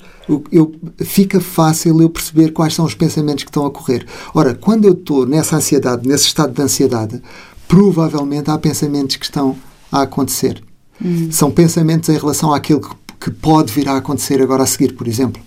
eu, 0.52 0.74
fica 1.04 1.40
fácil 1.40 2.02
eu 2.02 2.10
perceber 2.10 2.52
quais 2.52 2.74
são 2.74 2.86
os 2.86 2.96
pensamentos 2.96 3.44
que 3.44 3.50
estão 3.50 3.66
a 3.66 3.72
correr. 3.72 4.06
Ora, 4.34 4.56
quando 4.56 4.86
eu 4.86 4.94
estou 4.94 5.26
nessa 5.26 5.56
ansiedade, 5.56 6.08
nesse 6.08 6.26
estado 6.26 6.54
de 6.54 6.62
ansiedade, 6.62 7.22
provavelmente 7.68 8.50
há 8.50 8.58
pensamentos 8.58 9.16
que 9.16 9.26
estão 9.26 9.56
a 9.92 10.02
acontecer. 10.02 10.62
Uhum. 11.04 11.32
São 11.32 11.52
pensamentos 11.52 12.10
em 12.10 12.18
relação 12.18 12.54
àquilo 12.54 12.82
que, 12.82 12.96
que, 13.20 13.32
pode 13.32 13.72
vir 13.72 13.88
a 13.88 13.98
acontecer 13.98 14.42
agora 14.42 14.64
a 14.64 14.66
seguir, 14.66 14.94
por 14.94 15.08
exemplo. 15.08 15.42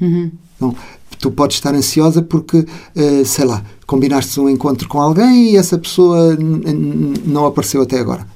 Uhum. 0.00 0.30
Então, 0.56 0.76
tu 1.18 1.30
podes 1.30 1.56
estar 1.56 1.74
ansiosa 1.74 2.22
porque, 2.22 2.58
uh, 2.58 3.24
sei 3.24 3.44
lá, 3.44 3.64
combinaste 3.86 4.38
um 4.38 4.48
encontro 4.48 4.88
com 4.88 5.00
alguém 5.00 5.52
e 5.52 5.56
essa 5.56 5.78
pessoa 5.78 6.36
não 7.24 7.46
apareceu 7.46 7.82
até 7.82 7.98
agora. 7.98 8.26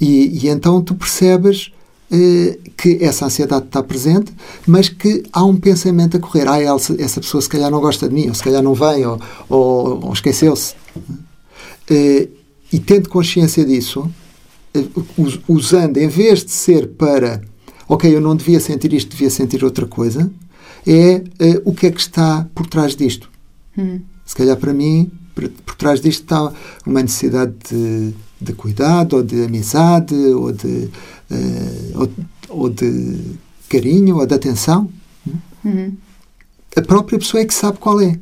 E, 0.00 0.44
e 0.44 0.48
então 0.48 0.80
tu 0.82 0.94
percebes 0.94 1.70
eh, 2.14 2.58
que 2.76 2.98
essa 3.00 3.24
ansiedade 3.24 3.64
está 3.64 3.82
presente, 3.82 4.34
mas 4.66 4.90
que 4.90 5.22
há 5.32 5.42
um 5.42 5.56
pensamento 5.56 6.18
a 6.18 6.20
correr. 6.20 6.46
Ah, 6.46 6.60
essa, 6.60 7.20
pessoa 7.22 7.40
se 7.40 7.48
calhar 7.48 7.70
não 7.70 7.80
gosta 7.80 8.06
de 8.06 8.14
mim, 8.14 8.28
ou 8.28 8.34
se 8.34 8.42
calhar 8.42 8.62
não 8.62 8.74
vem, 8.74 9.06
ou, 9.06 9.18
ou, 9.48 10.04
ou 10.04 10.12
esqueceu-se. 10.12 10.74
Eh, 11.88 12.28
e 12.70 12.78
tendo 12.78 13.08
consciência 13.08 13.64
disso, 13.64 14.10
eh, 14.74 14.84
usando, 15.48 15.96
em 15.96 16.06
vez 16.06 16.44
de 16.44 16.50
ser 16.50 16.88
para, 16.88 17.40
ok, 17.88 18.14
eu 18.14 18.20
não 18.20 18.36
devia 18.36 18.60
sentir 18.60 18.92
isto, 18.92 19.12
devia 19.12 19.30
sentir 19.30 19.64
outra 19.64 19.86
coisa, 19.86 20.30
é 20.86 21.22
o 21.64 21.72
que 21.72 21.86
é 21.86 21.90
que 21.90 22.00
está 22.00 22.46
por 22.54 22.66
trás 22.66 22.96
disto. 22.96 23.30
Hum. 23.76 24.00
Se 24.24 24.34
calhar 24.34 24.56
para 24.56 24.72
mim, 24.72 25.10
por, 25.34 25.48
por 25.48 25.74
trás 25.76 26.00
disto 26.00 26.22
está 26.22 26.52
uma 26.86 27.02
necessidade 27.02 27.54
de, 27.70 28.14
de 28.40 28.52
cuidado, 28.52 29.16
ou 29.16 29.22
de 29.22 29.44
amizade, 29.44 30.14
ou 30.14 30.52
de 30.52 30.90
uh, 31.30 32.00
ou, 32.00 32.10
ou, 32.48 32.68
de 32.68 33.18
carinho 33.68 34.16
ou 34.16 34.26
de 34.26 34.34
atenção. 34.34 34.90
Uhum. 35.64 35.96
A 36.76 36.82
própria 36.82 37.18
pessoa 37.18 37.42
é 37.42 37.46
que 37.46 37.54
sabe 37.54 37.78
qual 37.78 38.00
é. 38.00 38.18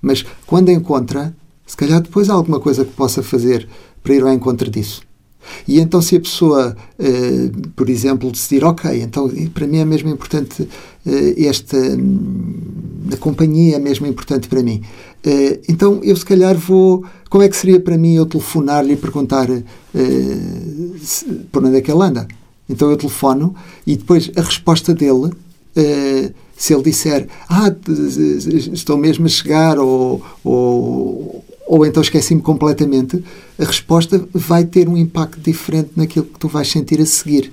Mas 0.00 0.24
quando 0.46 0.70
encontra, 0.70 1.34
se 1.66 1.76
calhar 1.76 2.00
depois 2.00 2.30
há 2.30 2.34
alguma 2.34 2.60
coisa 2.60 2.84
que 2.84 2.92
possa 2.92 3.22
fazer 3.22 3.68
para 4.02 4.14
ir 4.14 4.22
ao 4.22 4.32
encontro 4.32 4.70
disso. 4.70 5.02
E 5.66 5.80
então, 5.80 6.00
se 6.00 6.16
a 6.16 6.20
pessoa, 6.20 6.76
uh, 6.98 7.68
por 7.76 7.88
exemplo, 7.88 8.30
decidir, 8.30 8.64
ok, 8.64 9.02
então 9.02 9.30
para 9.52 9.66
mim 9.66 9.78
é 9.78 9.84
mesmo 9.84 10.08
importante 10.08 10.62
uh, 10.62 10.68
esta. 11.36 11.76
Um, 11.76 13.08
a 13.12 13.16
companhia 13.16 13.76
é 13.76 13.78
mesmo 13.78 14.06
importante 14.06 14.48
para 14.48 14.62
mim. 14.62 14.82
Uh, 15.26 15.60
então, 15.68 16.00
eu 16.02 16.16
se 16.16 16.24
calhar 16.24 16.56
vou. 16.56 17.04
Como 17.30 17.42
é 17.42 17.48
que 17.48 17.56
seria 17.56 17.80
para 17.80 17.98
mim 17.98 18.14
eu 18.14 18.26
telefonar-lhe 18.26 18.94
e 18.94 18.96
perguntar 18.96 19.48
por 21.52 21.64
onde 21.64 21.76
é 21.76 21.80
que 21.82 21.90
ele 21.90 22.02
anda? 22.02 22.26
Então 22.66 22.90
eu 22.90 22.96
telefono 22.96 23.54
e 23.86 23.96
depois 23.96 24.30
a 24.34 24.40
resposta 24.40 24.94
dele, 24.94 25.32
se 26.56 26.72
ele 26.72 26.82
disser, 26.82 27.28
ah, 27.50 27.70
estou 28.72 28.96
mesmo 28.96 29.26
a 29.26 29.28
chegar, 29.28 29.78
ou, 29.78 30.22
ou, 30.42 31.44
ou 31.68 31.86
então 31.86 32.02
esqueci-me 32.02 32.40
completamente, 32.40 33.22
a 33.58 33.64
resposta 33.64 34.26
vai 34.32 34.64
ter 34.64 34.88
um 34.88 34.96
impacto 34.96 35.40
diferente 35.40 35.90
naquilo 35.96 36.26
que 36.26 36.38
tu 36.38 36.48
vais 36.48 36.68
sentir 36.68 37.00
a 37.00 37.06
seguir. 37.06 37.52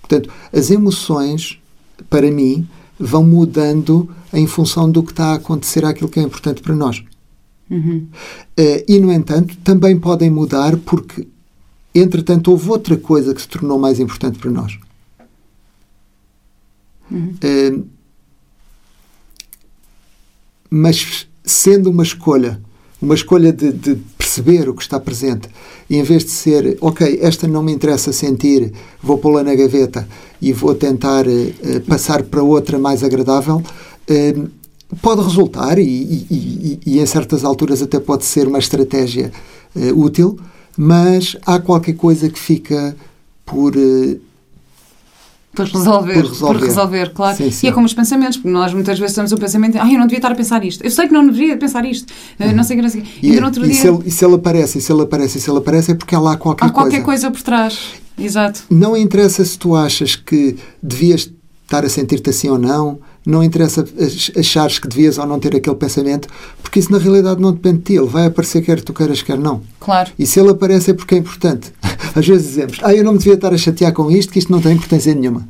Portanto, 0.00 0.30
as 0.52 0.70
emoções, 0.70 1.60
para 2.08 2.30
mim, 2.30 2.66
vão 2.98 3.24
mudando 3.24 4.08
em 4.32 4.46
função 4.46 4.90
do 4.90 5.02
que 5.02 5.12
está 5.12 5.32
a 5.32 5.34
acontecer 5.34 5.84
àquilo 5.84 6.08
que 6.08 6.20
é 6.20 6.22
importante 6.22 6.62
para 6.62 6.74
nós. 6.74 7.02
Uhum. 7.70 8.06
Uh, 8.58 8.84
e, 8.88 8.98
no 8.98 9.12
entanto, 9.12 9.56
também 9.58 9.98
podem 9.98 10.30
mudar 10.30 10.76
porque 10.78 11.26
Entretanto, 11.94 12.50
houve 12.50 12.70
outra 12.70 12.96
coisa 12.96 13.34
que 13.34 13.40
se 13.40 13.48
tornou 13.48 13.78
mais 13.78 13.98
importante 13.98 14.38
para 14.38 14.50
nós. 14.50 14.78
Uhum. 17.10 17.34
Uh, 17.42 17.88
mas 20.70 21.26
sendo 21.42 21.90
uma 21.90 22.02
escolha, 22.02 22.62
uma 23.00 23.14
escolha 23.14 23.52
de, 23.52 23.72
de, 23.72 23.96
perceber 24.16 24.68
o 24.68 24.74
que 24.74 24.82
está 24.82 25.00
presente, 25.00 25.48
e 25.88 25.96
em 25.96 26.02
vez 26.02 26.24
de 26.24 26.30
ser, 26.30 26.76
ok, 26.80 27.18
esta 27.22 27.48
não 27.48 27.62
me 27.62 27.72
interessa 27.72 28.12
sentir, 28.12 28.72
vou 29.02 29.16
pô-la 29.16 29.42
na 29.42 29.54
gaveta 29.54 30.06
e 30.40 30.52
vou 30.52 30.74
tentar 30.74 31.26
uh, 31.26 31.80
passar 31.86 32.22
para 32.22 32.42
outra 32.42 32.78
mais 32.78 33.02
agradável, 33.02 33.56
uh, 33.56 34.48
pode 35.00 35.22
resultar, 35.22 35.78
e, 35.78 35.82
e, 35.82 36.26
e, 36.30 36.80
e, 36.84 37.00
em 37.00 37.06
certas 37.06 37.42
alturas 37.42 37.80
até 37.80 37.98
pode 37.98 38.24
ser 38.26 38.46
uma 38.46 38.58
estratégia 38.58 39.32
útil, 39.94 40.38
mas 40.76 41.36
há 41.46 41.58
qualquer 41.58 41.94
coisa 41.94 42.28
que 42.28 42.38
fica 42.38 42.96
por. 43.44 43.74
Por 45.64 45.78
resolver, 45.78 46.14
por 46.14 46.28
resolver, 46.28 46.58
por 46.58 46.66
resolver 46.66 47.12
claro. 47.12 47.36
Sim, 47.36 47.50
sim. 47.50 47.66
E 47.66 47.70
é 47.70 47.72
como 47.72 47.86
os 47.86 47.94
pensamentos, 47.94 48.36
porque 48.36 48.50
nós 48.50 48.72
muitas 48.72 48.98
vezes 48.98 49.14
temos 49.14 49.32
o 49.32 49.36
pensamento, 49.36 49.78
ah, 49.78 49.90
eu 49.90 49.98
não 49.98 50.06
devia 50.06 50.18
estar 50.18 50.32
a 50.32 50.34
pensar 50.34 50.64
isto, 50.64 50.84
eu 50.84 50.90
sei 50.90 51.06
que 51.06 51.12
não 51.12 51.26
deveria 51.26 51.56
pensar 51.56 51.84
isto, 51.84 52.12
uhum. 52.38 52.52
não 52.52 52.64
sei 52.64 52.76
que 52.76 52.82
não 52.82 52.88
sei. 52.88 53.04
E, 53.22 53.32
e, 53.32 53.40
no 53.40 53.46
outro 53.46 53.64
e, 53.64 53.68
dia... 53.68 53.80
se 53.80 53.88
ele, 53.88 53.98
e 54.06 54.10
se 54.10 54.24
ele 54.24 54.34
aparece, 54.34 54.78
e 54.78 54.80
se 54.80 54.92
ele 54.92 55.02
aparece, 55.02 55.38
e 55.38 55.40
se 55.40 55.50
ele 55.50 55.58
aparece, 55.58 55.92
é 55.92 55.94
porque 55.94 56.14
há 56.14 56.20
lá 56.20 56.36
qualquer 56.36 56.60
coisa. 56.60 56.72
Há 56.72 56.74
qualquer 56.74 57.02
coisa. 57.02 57.28
coisa 57.28 57.30
por 57.30 57.42
trás, 57.42 57.78
exato. 58.18 58.62
Não 58.70 58.96
interessa 58.96 59.44
se 59.44 59.58
tu 59.58 59.74
achas 59.74 60.16
que 60.16 60.56
devias 60.82 61.30
estar 61.68 61.84
a 61.84 61.88
sentir-te 61.88 62.30
assim 62.30 62.48
ou 62.48 62.58
não, 62.58 62.98
não 63.26 63.44
interessa 63.44 63.84
achares 64.38 64.78
que 64.78 64.88
devias 64.88 65.18
ou 65.18 65.26
não 65.26 65.38
ter 65.38 65.54
aquele 65.54 65.76
pensamento, 65.76 66.26
porque 66.62 66.78
isso 66.78 66.90
na 66.90 66.96
realidade 66.96 67.42
não 67.42 67.52
depende 67.52 67.78
de 67.78 67.84
ti. 67.84 67.92
Ele 67.94 68.06
vai 68.06 68.24
aparecer 68.24 68.62
quer 68.62 68.80
tu 68.80 68.94
queiras, 68.94 69.20
quer 69.20 69.38
não. 69.38 69.60
Claro. 69.78 70.10
E 70.18 70.26
se 70.26 70.40
ele 70.40 70.48
aparece 70.48 70.92
é 70.92 70.94
porque 70.94 71.14
é 71.14 71.18
importante. 71.18 71.70
Às 72.18 72.26
vezes 72.26 72.48
dizemos, 72.48 72.78
ah, 72.82 72.94
eu 72.94 73.04
não 73.04 73.12
me 73.12 73.18
devia 73.18 73.34
estar 73.34 73.52
a 73.52 73.56
chatear 73.56 73.92
com 73.92 74.10
isto, 74.10 74.32
que 74.32 74.38
isto 74.38 74.50
não 74.50 74.60
tem 74.60 74.72
importância 74.72 75.14
nenhuma. 75.14 75.48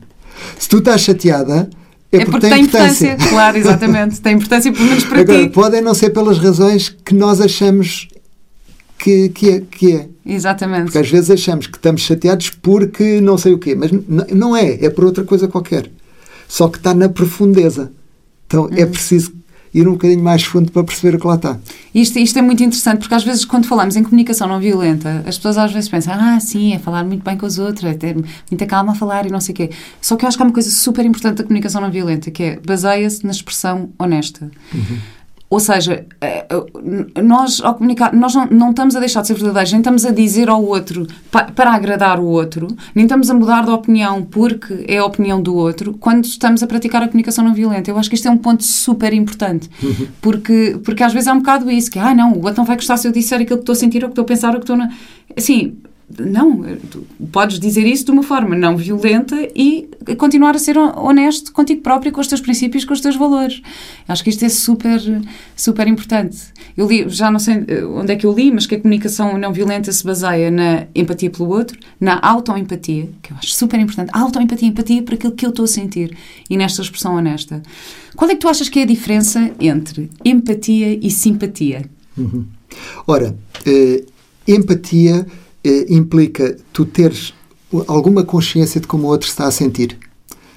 Se 0.58 0.68
tu 0.68 0.78
estás 0.78 1.00
chateada, 1.00 1.68
é, 2.12 2.18
é 2.18 2.24
porque, 2.24 2.30
porque, 2.30 2.48
tem, 2.48 2.64
importância. 2.64 3.06
importância. 3.06 3.30
Claro, 3.30 3.56
exatamente. 3.58 4.20
tem 4.20 4.34
importância 4.34 4.72
pelo 4.72 4.84
menos 4.84 5.04
para 5.04 5.20
Agora, 5.20 5.42
ti. 5.44 5.48
Podem 5.50 5.80
não 5.80 5.94
ser 5.94 6.10
pelas 6.10 6.38
razões 6.38 6.88
que 6.88 7.14
nós 7.14 7.40
achamos 7.40 8.08
que, 8.98 9.28
que, 9.30 9.50
é, 9.50 9.62
que 9.70 9.92
é. 9.92 10.08
Exatamente. 10.26 10.84
Porque 10.84 10.98
às 10.98 11.10
vezes 11.10 11.30
achamos 11.30 11.66
que 11.66 11.76
estamos 11.76 12.02
chateados 12.02 12.50
porque 12.50 13.20
não 13.20 13.38
sei 13.38 13.52
o 13.54 13.58
quê, 13.58 13.74
mas 13.74 13.90
não 14.32 14.56
é, 14.56 14.84
é 14.84 14.90
por 14.90 15.04
outra 15.04 15.24
coisa 15.24 15.48
qualquer 15.48 15.90
só 16.48 16.66
que 16.66 16.78
está 16.78 16.94
na 16.94 17.08
profundeza. 17.08 17.92
Então 18.46 18.64
é 18.64 18.68
uhum. 18.68 18.78
é 18.78 18.86
preciso 18.86 19.34
ir 19.72 19.86
um 19.86 19.92
bocadinho 19.92 20.22
mais 20.22 20.42
fundo 20.42 20.70
para 20.72 20.84
perceber 20.84 21.16
o 21.16 21.20
que 21.20 21.26
lá 21.26 21.34
está. 21.34 21.58
Isto, 21.94 22.18
isto 22.18 22.38
é 22.38 22.42
muito 22.42 22.62
interessante, 22.62 23.00
porque 23.00 23.14
às 23.14 23.24
vezes, 23.24 23.44
quando 23.44 23.66
falamos 23.66 23.96
em 23.96 24.02
comunicação 24.02 24.46
não 24.48 24.60
violenta, 24.60 25.24
as 25.26 25.36
pessoas 25.36 25.58
às 25.58 25.72
vezes 25.72 25.88
pensam, 25.88 26.14
ah, 26.14 26.38
sim, 26.40 26.74
é 26.74 26.78
falar 26.78 27.04
muito 27.04 27.24
bem 27.24 27.36
com 27.36 27.46
os 27.46 27.58
outros, 27.58 27.84
é 27.84 27.94
ter 27.94 28.16
muita 28.50 28.66
calma 28.66 28.92
a 28.92 28.94
falar 28.94 29.26
e 29.26 29.30
não 29.30 29.40
sei 29.40 29.52
o 29.52 29.56
quê. 29.56 29.70
Só 30.00 30.16
que 30.16 30.24
eu 30.24 30.28
acho 30.28 30.36
que 30.36 30.42
há 30.42 30.46
uma 30.46 30.52
coisa 30.52 30.70
super 30.70 31.04
importante 31.04 31.38
da 31.38 31.44
comunicação 31.44 31.80
não 31.80 31.90
violenta, 31.90 32.30
que 32.30 32.42
é 32.42 32.60
baseia-se 32.64 33.24
na 33.24 33.30
expressão 33.30 33.90
honesta. 33.98 34.50
Uhum. 34.74 34.98
Ou 35.51 35.59
seja, 35.59 36.05
eh, 36.20 36.46
nós 37.22 37.61
ao 37.62 37.74
comunicar, 37.74 38.12
nós 38.12 38.34
não, 38.34 38.46
não 38.46 38.70
estamos 38.70 38.94
a 38.94 39.01
deixar 39.01 39.22
de 39.22 39.28
ser 39.28 39.34
verdadeiros, 39.34 39.72
nem 39.72 39.80
estamos 39.80 40.05
a 40.05 40.11
dizer 40.11 40.51
ao 40.51 40.62
outro 40.62 41.07
para, 41.30 41.46
para 41.46 41.72
agradar 41.72 42.20
o 42.20 42.26
outro, 42.26 42.68
nem 42.94 43.07
estamos 43.07 43.30
a 43.30 43.34
mudar 43.34 43.64
de 43.64 43.70
opinião 43.70 44.22
porque 44.22 44.84
é 44.86 44.99
a 44.99 45.05
opinião 45.07 45.40
do 45.40 45.57
outro, 45.57 45.94
quando 45.94 46.26
estamos 46.26 46.62
a 46.62 46.66
praticar 46.66 47.03
a 47.03 47.07
comunicação 47.07 47.42
não 47.42 47.55
violenta. 47.55 47.90
Eu 47.90 47.96
acho 47.96 48.11
que 48.11 48.14
isto 48.14 48.28
é 48.28 48.30
um 48.30 48.36
ponto 48.36 48.62
super 48.62 49.14
importante, 49.14 49.70
uhum. 49.82 50.09
porque, 50.20 50.78
porque 50.84 51.03
às 51.03 51.14
vezes 51.14 51.28
é 51.28 51.32
um 51.32 51.38
bocado 51.38 51.70
isso, 51.70 51.90
que, 51.90 51.99
ah, 51.99 52.14
não, 52.14 52.32
o 52.32 52.44
outro 52.44 52.59
não 52.59 52.66
vai 52.66 52.76
gostar 52.76 52.99
se 52.99 53.09
eu 53.09 53.12
disser 53.12 53.40
aquilo 53.40 53.57
que 53.57 53.62
estou 53.62 53.72
a 53.72 53.76
sentir, 53.76 54.05
ou 54.05 54.11
que 54.11 54.12
estou 54.12 54.24
a 54.24 54.26
pensar, 54.26 54.49
ou 54.49 54.57
que 54.57 54.64
estou... 54.64 54.76
Na... 54.76 54.90
Assim, 55.34 55.78
não, 56.16 56.64
podes 57.30 57.61
dizer 57.61 57.86
isso 57.86 58.06
de 58.06 58.11
uma 58.11 58.22
forma 58.22 58.56
não 58.56 58.76
violenta 58.76 59.36
e 59.54 59.88
continuar 60.16 60.56
a 60.56 60.59
ser 60.59 60.78
honesto 60.78 61.52
contigo 61.52 61.82
próprio, 61.82 62.11
com 62.11 62.20
os 62.20 62.26
teus 62.26 62.40
princípios, 62.40 62.84
com 62.84 62.94
os 62.94 63.00
teus 63.00 63.14
valores. 63.14 63.61
Acho 64.09 64.24
que 64.24 64.30
isto 64.30 64.42
é 64.44 64.48
super, 64.48 65.00
super 65.54 65.86
importante. 65.86 66.38
Eu 66.74 66.88
li, 66.88 67.06
já 67.09 67.30
não 67.30 67.38
sei 67.38 67.62
eh, 67.68 67.84
onde 67.84 68.12
é 68.12 68.16
que 68.16 68.24
eu 68.24 68.32
li, 68.32 68.50
mas 68.50 68.64
que 68.64 68.76
a 68.76 68.80
comunicação 68.80 69.36
não 69.36 69.52
violenta 69.52 69.92
se 69.92 70.02
baseia 70.02 70.50
na 70.50 70.86
empatia 70.94 71.28
pelo 71.28 71.50
outro, 71.50 71.78
na 72.00 72.18
autoempatia, 72.22 73.11
que 73.20 73.32
eu 73.32 73.36
acho 73.36 73.52
super 73.54 73.78
importante. 73.78 74.11
Autoempatia, 74.14 74.68
empatia 74.68 75.02
para 75.02 75.14
aquilo 75.14 75.32
que 75.32 75.44
eu 75.44 75.50
estou 75.50 75.66
a 75.66 75.68
sentir 75.68 76.16
e 76.48 76.56
nesta 76.56 76.80
expressão 76.80 77.16
honesta. 77.16 77.62
Qual 78.16 78.30
é 78.30 78.34
que 78.34 78.40
tu 78.40 78.48
achas 78.48 78.70
que 78.70 78.78
é 78.78 78.82
a 78.82 78.86
diferença 78.86 79.50
entre 79.61 80.11
empatia 80.24 80.98
e 81.00 81.11
simpatia? 81.11 81.84
Uhum. 82.16 82.46
Ora, 83.06 83.36
uh, 83.66 84.06
empatia 84.46 85.26
eh, 85.68 85.86
implica 85.90 86.56
tu 86.72 86.86
teres 86.86 87.34
alguma 87.86 88.24
consciência 88.24 88.80
de 88.80 88.86
como 88.86 89.06
o 89.06 89.10
outro 89.10 89.28
está 89.28 89.46
a 89.46 89.50
sentir. 89.50 89.98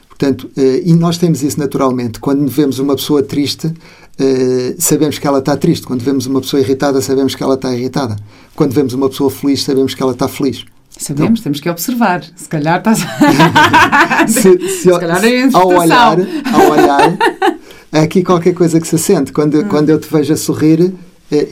Portanto, 0.07 0.49
eh, 0.55 0.84
e 0.86 0.93
nós 0.93 1.18
temos 1.18 1.43
isso 1.43 1.59
naturalmente. 1.59 2.20
Quando 2.20 2.47
vemos 2.47 2.80
uma 2.80 2.95
pessoa 2.95 3.22
triste, 3.22 3.74
eh, 4.18 4.76
sabemos 4.78 5.18
que 5.20 5.28
ela 5.28 5.39
está 5.39 5.57
triste. 5.57 5.86
Quando 5.86 6.01
vemos 6.01 6.28
uma 6.28 6.39
pessoa 6.39 6.62
irritada, 6.62 7.01
sabemos 7.01 7.36
que 7.36 7.43
ela 7.43 7.55
está 7.55 7.76
irritada. 7.76 8.16
Quando 8.55 8.72
vemos 8.72 8.93
uma 8.93 9.09
pessoa 9.09 9.30
feliz, 9.30 9.64
sabemos 9.64 9.93
que 9.93 10.01
ela 10.01 10.14
está 10.14 10.28
feliz. 10.28 10.64
Sabemos, 10.97 11.39
então, 11.39 11.43
temos 11.43 11.59
que 11.59 11.70
observar. 11.70 12.24
Se 12.36 12.47
calhar 12.47 12.78
estás. 12.78 12.99
se, 14.32 14.41
se, 14.41 14.68
se, 14.84 14.89
calhar 14.91 15.26
é 15.26 15.49
ao 15.51 15.68
olhar, 15.68 16.18
ao 16.53 16.70
olhar, 16.70 17.18
há 17.91 18.01
aqui 18.01 18.24
qualquer 18.24 18.53
coisa 18.53 18.80
que 18.80 18.88
se 18.88 18.99
sente. 18.99 19.34
Quando, 19.34 19.59
hum. 19.59 19.68
quando 19.68 19.89
eu 19.89 19.99
te 19.99 20.07
vejo 20.12 20.34
a 20.34 20.38
sorrir, 20.38 20.93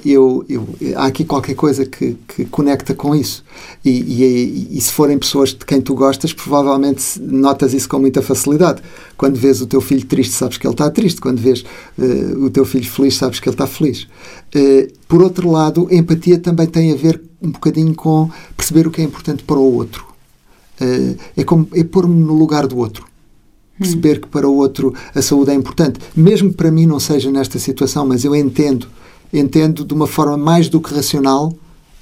eu, 0.04 0.46
eu, 0.50 0.68
há 0.98 1.06
aqui 1.06 1.24
qualquer 1.24 1.56
coisa 1.56 1.86
que, 1.86 2.18
que 2.28 2.44
conecta 2.46 2.94
com 2.94 3.16
isso. 3.16 3.46
E, 3.84 3.90
e, 3.90 4.78
e, 4.78 4.82
se 4.82 4.92
forem 4.92 5.18
pessoas 5.18 5.50
de 5.50 5.66
quem 5.66 5.80
tu 5.80 5.96
gostas, 5.96 6.34
provavelmente 6.34 7.18
notas 7.22 7.74
isso 7.74 7.88
com 7.88 7.98
muita 7.98 8.22
facilidade. 8.22 8.82
Quando 9.16 9.38
vês 9.38 9.62
o 9.62 9.68
teu 9.68 9.80
filho 9.80 10.06
triste, 10.06 10.34
sabes 10.34 10.58
que 10.58 10.68
ele 10.68 10.74
está 10.74 10.90
triste. 10.90 11.22
Quando 11.22 11.40
vês 11.40 11.64
uh, 11.98 12.44
o 12.44 12.50
teu 12.50 12.66
filho 12.66 12.90
feliz, 12.90 13.16
sabes 13.16 13.40
que 13.40 13.48
ele 13.48 13.54
está 13.54 13.66
feliz. 13.66 14.04
Uh, 14.54 14.92
por 15.08 15.22
outro 15.22 15.50
lado, 15.50 15.88
empatia 15.90 16.38
também 16.38 16.68
tem 16.68 16.92
a 16.92 16.96
ver 16.96 17.22
um 17.42 17.52
bocadinho 17.52 17.96
com 17.96 18.30
perceber 18.58 18.86
o 18.86 18.92
que 18.92 19.02
é 19.02 19.06
importante 19.06 19.44
para 19.44 19.58
o 19.58 19.76
outro. 19.76 20.06
Uh, 20.82 21.16
é, 21.38 21.44
como, 21.46 21.68
é 21.74 21.86
pôr-me 21.86 22.22
no 22.22 22.34
lugar 22.34 22.68
do 22.68 22.78
outro 22.78 23.08
perceber 23.78 24.18
hum. 24.18 24.22
que 24.24 24.28
para 24.28 24.46
o 24.46 24.58
outro 24.58 24.94
a 25.16 25.22
saúde 25.22 25.52
é 25.52 25.54
importante, 25.54 26.02
mesmo 26.14 26.50
que 26.50 26.58
para 26.58 26.70
mim 26.70 26.86
não 26.86 27.00
seja 27.00 27.32
nesta 27.32 27.58
situação, 27.58 28.06
mas 28.06 28.26
eu 28.26 28.36
entendo 28.36 28.90
entendo 29.32 29.86
de 29.86 29.94
uma 29.94 30.08
forma 30.08 30.38
mais 30.38 30.70
do 30.70 30.80
que 30.80 30.94
racional 30.94 31.54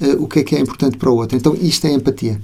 uh, 0.02 0.24
o 0.24 0.28
que 0.28 0.40
é 0.40 0.44
que 0.44 0.56
é 0.56 0.60
importante 0.60 0.98
para 0.98 1.10
o 1.10 1.16
outro. 1.16 1.38
Então, 1.38 1.56
isto 1.62 1.86
é 1.86 1.92
empatia. 1.92 2.40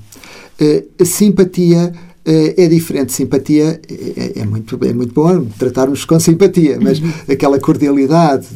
Uh, 0.60 1.02
a 1.02 1.06
simpatia 1.06 1.94
é 2.26 2.68
diferente. 2.68 3.12
Simpatia 3.12 3.82
é, 4.16 4.40
é, 4.40 4.46
muito, 4.46 4.80
é 4.84 4.94
muito 4.94 5.14
bom 5.14 5.46
tratarmos 5.58 6.06
com 6.06 6.20
simpatia, 6.20 6.80
mas 6.82 7.00
uhum. 7.00 7.12
aquela 7.30 7.60
cordialidade, 7.60 8.48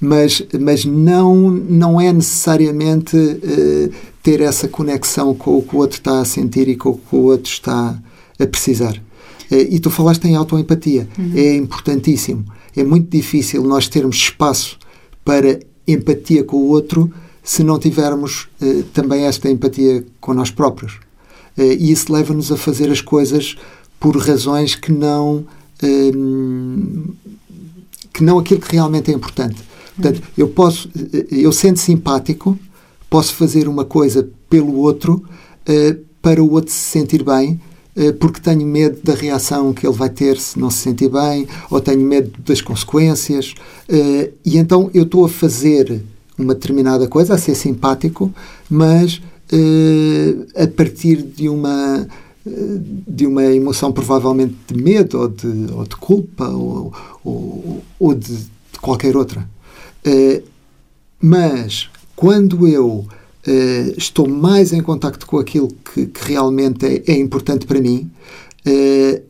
mas, 0.00 0.42
mas 0.60 0.84
não, 0.84 1.50
não 1.50 2.00
é 2.00 2.12
necessariamente 2.12 3.16
uh, 3.16 3.92
ter 4.22 4.40
essa 4.40 4.66
conexão 4.66 5.34
com 5.34 5.58
o 5.58 5.62
que 5.62 5.76
o 5.76 5.78
outro 5.78 5.98
está 5.98 6.20
a 6.20 6.24
sentir 6.24 6.66
e 6.68 6.76
com 6.76 6.90
o 6.90 6.98
que 6.98 7.14
o 7.14 7.24
outro 7.26 7.52
está 7.52 7.96
a 8.38 8.46
precisar. 8.46 8.96
Uh, 9.50 9.66
e 9.70 9.78
tu 9.78 9.90
falaste 9.90 10.24
em 10.24 10.34
autoempatia, 10.34 11.06
uhum. 11.16 11.32
é 11.36 11.54
importantíssimo. 11.54 12.44
É 12.76 12.82
muito 12.82 13.08
difícil 13.08 13.62
nós 13.62 13.86
termos 13.86 14.16
espaço 14.16 14.76
para 15.24 15.60
empatia 15.86 16.44
com 16.44 16.56
o 16.56 16.68
outro 16.68 17.12
se 17.42 17.62
não 17.62 17.78
tivermos 17.78 18.48
uh, 18.60 18.82
também 18.92 19.24
esta 19.24 19.50
empatia 19.50 20.04
com 20.20 20.32
nós 20.32 20.50
próprios. 20.50 20.98
Eh, 21.56 21.74
e 21.74 21.92
isso 21.92 22.12
leva-nos 22.12 22.50
a 22.50 22.56
fazer 22.56 22.90
as 22.90 23.00
coisas 23.00 23.56
por 23.98 24.16
razões 24.16 24.74
que 24.74 24.92
não 24.92 25.44
ehm, 25.82 27.04
que 28.12 28.22
não 28.22 28.38
aquilo 28.38 28.60
que 28.60 28.72
realmente 28.72 29.10
é 29.10 29.14
importante. 29.14 29.60
Portanto, 29.96 30.18
hum. 30.18 30.32
eu 30.36 30.48
posso, 30.48 30.88
eh, 30.96 31.26
eu 31.30 31.52
sendo 31.52 31.78
simpático, 31.78 32.58
posso 33.08 33.34
fazer 33.34 33.68
uma 33.68 33.84
coisa 33.84 34.28
pelo 34.48 34.76
outro 34.76 35.24
uh, 35.68 36.04
para 36.20 36.42
o 36.42 36.50
outro 36.52 36.72
se 36.72 36.78
sentir 36.78 37.22
bem, 37.22 37.60
porque 38.18 38.40
tenho 38.40 38.66
medo 38.66 38.98
da 39.04 39.14
reação 39.14 39.72
que 39.72 39.86
ele 39.86 39.94
vai 39.94 40.08
ter 40.08 40.36
se 40.36 40.58
não 40.58 40.70
se 40.70 40.78
sentir 40.78 41.08
bem, 41.08 41.46
ou 41.70 41.80
tenho 41.80 42.00
medo 42.00 42.32
das 42.44 42.60
consequências. 42.60 43.54
Uh, 43.88 44.32
e 44.44 44.58
então 44.58 44.90
eu 44.92 45.04
estou 45.04 45.24
a 45.24 45.28
fazer 45.28 46.02
uma 46.36 46.54
determinada 46.54 47.06
coisa, 47.06 47.34
a 47.34 47.38
ser 47.38 47.54
simpático, 47.54 48.32
mas 48.68 49.22
uh, 49.52 50.62
a 50.62 50.66
partir 50.66 51.22
de 51.22 51.48
uma 51.48 52.08
eh, 52.44 52.50
de 53.06 53.26
uma 53.26 53.44
emoção 53.44 53.92
provavelmente 53.92 54.56
de 54.66 54.82
medo 54.82 55.20
ou 55.20 55.28
de, 55.28 55.72
ou 55.72 55.84
de 55.84 55.96
culpa 55.96 56.48
ou, 56.48 56.92
ou, 57.24 57.82
ou 57.98 58.14
de, 58.14 58.36
de, 58.36 58.78
qualquer 58.80 59.16
outra. 59.16 59.48
Mas 61.22 61.88
quando 62.14 62.68
eu 62.68 63.06
uh, 63.46 63.94
estou 63.96 64.28
mais 64.28 64.72
em 64.72 64.82
contacto 64.82 65.26
com 65.26 65.38
aquilo 65.38 65.68
que, 65.68 66.06
que 66.06 66.24
realmente 66.24 66.86
é, 66.86 67.12
é, 67.12 67.18
importante 67.18 67.66
para 67.66 67.80
mim, 67.80 68.10
uh, 68.66 69.22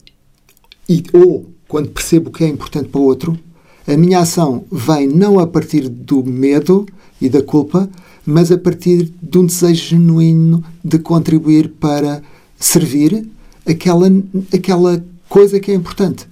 e, 0.88 1.04
ou 1.12 1.46
quando 1.68 1.90
percebo 1.90 2.30
que 2.30 2.44
é 2.44 2.48
importante 2.48 2.88
para 2.88 3.00
o 3.00 3.04
outro, 3.04 3.38
a 3.86 3.96
minha 3.96 4.20
ação 4.20 4.64
vem 4.70 5.06
não 5.06 5.38
a 5.38 5.46
partir 5.46 5.88
do 5.88 6.24
medo 6.24 6.86
e 7.20 7.28
da 7.28 7.42
culpa, 7.42 7.88
mas 8.24 8.50
a 8.50 8.56
partir 8.56 9.12
de 9.22 9.38
um 9.38 9.44
desejo 9.44 9.90
genuíno 9.90 10.64
de 10.82 10.98
contribuir 10.98 11.68
para 11.78 12.22
servir 12.58 13.28
aquela, 13.66 14.06
aquela 14.52 15.04
coisa 15.28 15.60
que 15.60 15.70
é 15.70 15.74
importante. 15.74 16.26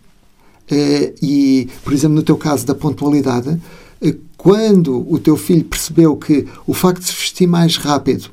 Uh, 0.70 1.12
e, 1.20 1.68
por 1.84 1.92
exemplo, 1.92 2.16
no 2.16 2.22
teu 2.22 2.36
caso 2.36 2.64
da 2.64 2.74
pontualidade, 2.74 3.60
quando 4.42 5.06
o 5.08 5.20
teu 5.20 5.36
filho 5.36 5.64
percebeu 5.64 6.16
que 6.16 6.48
o 6.66 6.74
facto 6.74 7.00
de 7.00 7.06
se 7.06 7.12
vestir 7.12 7.46
mais 7.46 7.76
rápido 7.76 8.28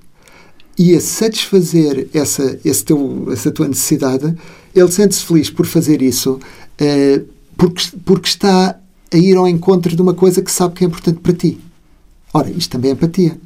ia 0.75 0.99
satisfazer 0.99 2.09
essa, 2.11 2.59
teu, 2.83 3.27
essa 3.31 3.51
tua 3.51 3.67
necessidade, 3.67 4.35
ele 4.73 4.91
sente-se 4.91 5.23
feliz 5.23 5.51
por 5.51 5.67
fazer 5.67 6.01
isso 6.01 6.39
uh, 6.41 7.25
porque, 7.55 7.83
porque 8.03 8.27
está 8.27 8.79
a 9.13 9.17
ir 9.17 9.37
ao 9.37 9.47
encontro 9.47 9.95
de 9.95 10.01
uma 10.01 10.15
coisa 10.15 10.41
que 10.41 10.51
sabe 10.51 10.73
que 10.73 10.83
é 10.83 10.87
importante 10.87 11.19
para 11.19 11.31
ti. 11.31 11.59
Ora, 12.33 12.49
isto 12.49 12.71
também 12.71 12.89
é 12.89 12.93
empatia. 12.95 13.37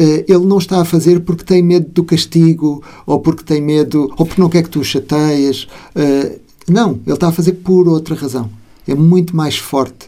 Uh, 0.00 0.24
ele 0.26 0.46
não 0.46 0.58
está 0.58 0.80
a 0.80 0.84
fazer 0.84 1.20
porque 1.20 1.44
tem 1.44 1.62
medo 1.62 1.88
do 1.92 2.02
castigo, 2.02 2.82
ou 3.06 3.20
porque 3.20 3.44
tem 3.44 3.62
medo, 3.62 4.12
ou 4.16 4.26
porque 4.26 4.40
não 4.40 4.48
quer 4.48 4.64
que 4.64 4.70
tu 4.70 4.80
o 4.80 4.84
chateias. 4.84 5.68
Uh, 5.94 6.40
não, 6.68 6.98
ele 7.06 7.14
está 7.14 7.28
a 7.28 7.32
fazer 7.32 7.52
por 7.52 7.86
outra 7.86 8.16
razão. 8.16 8.50
É 8.84 8.96
muito 8.96 9.36
mais 9.36 9.56
forte 9.56 10.07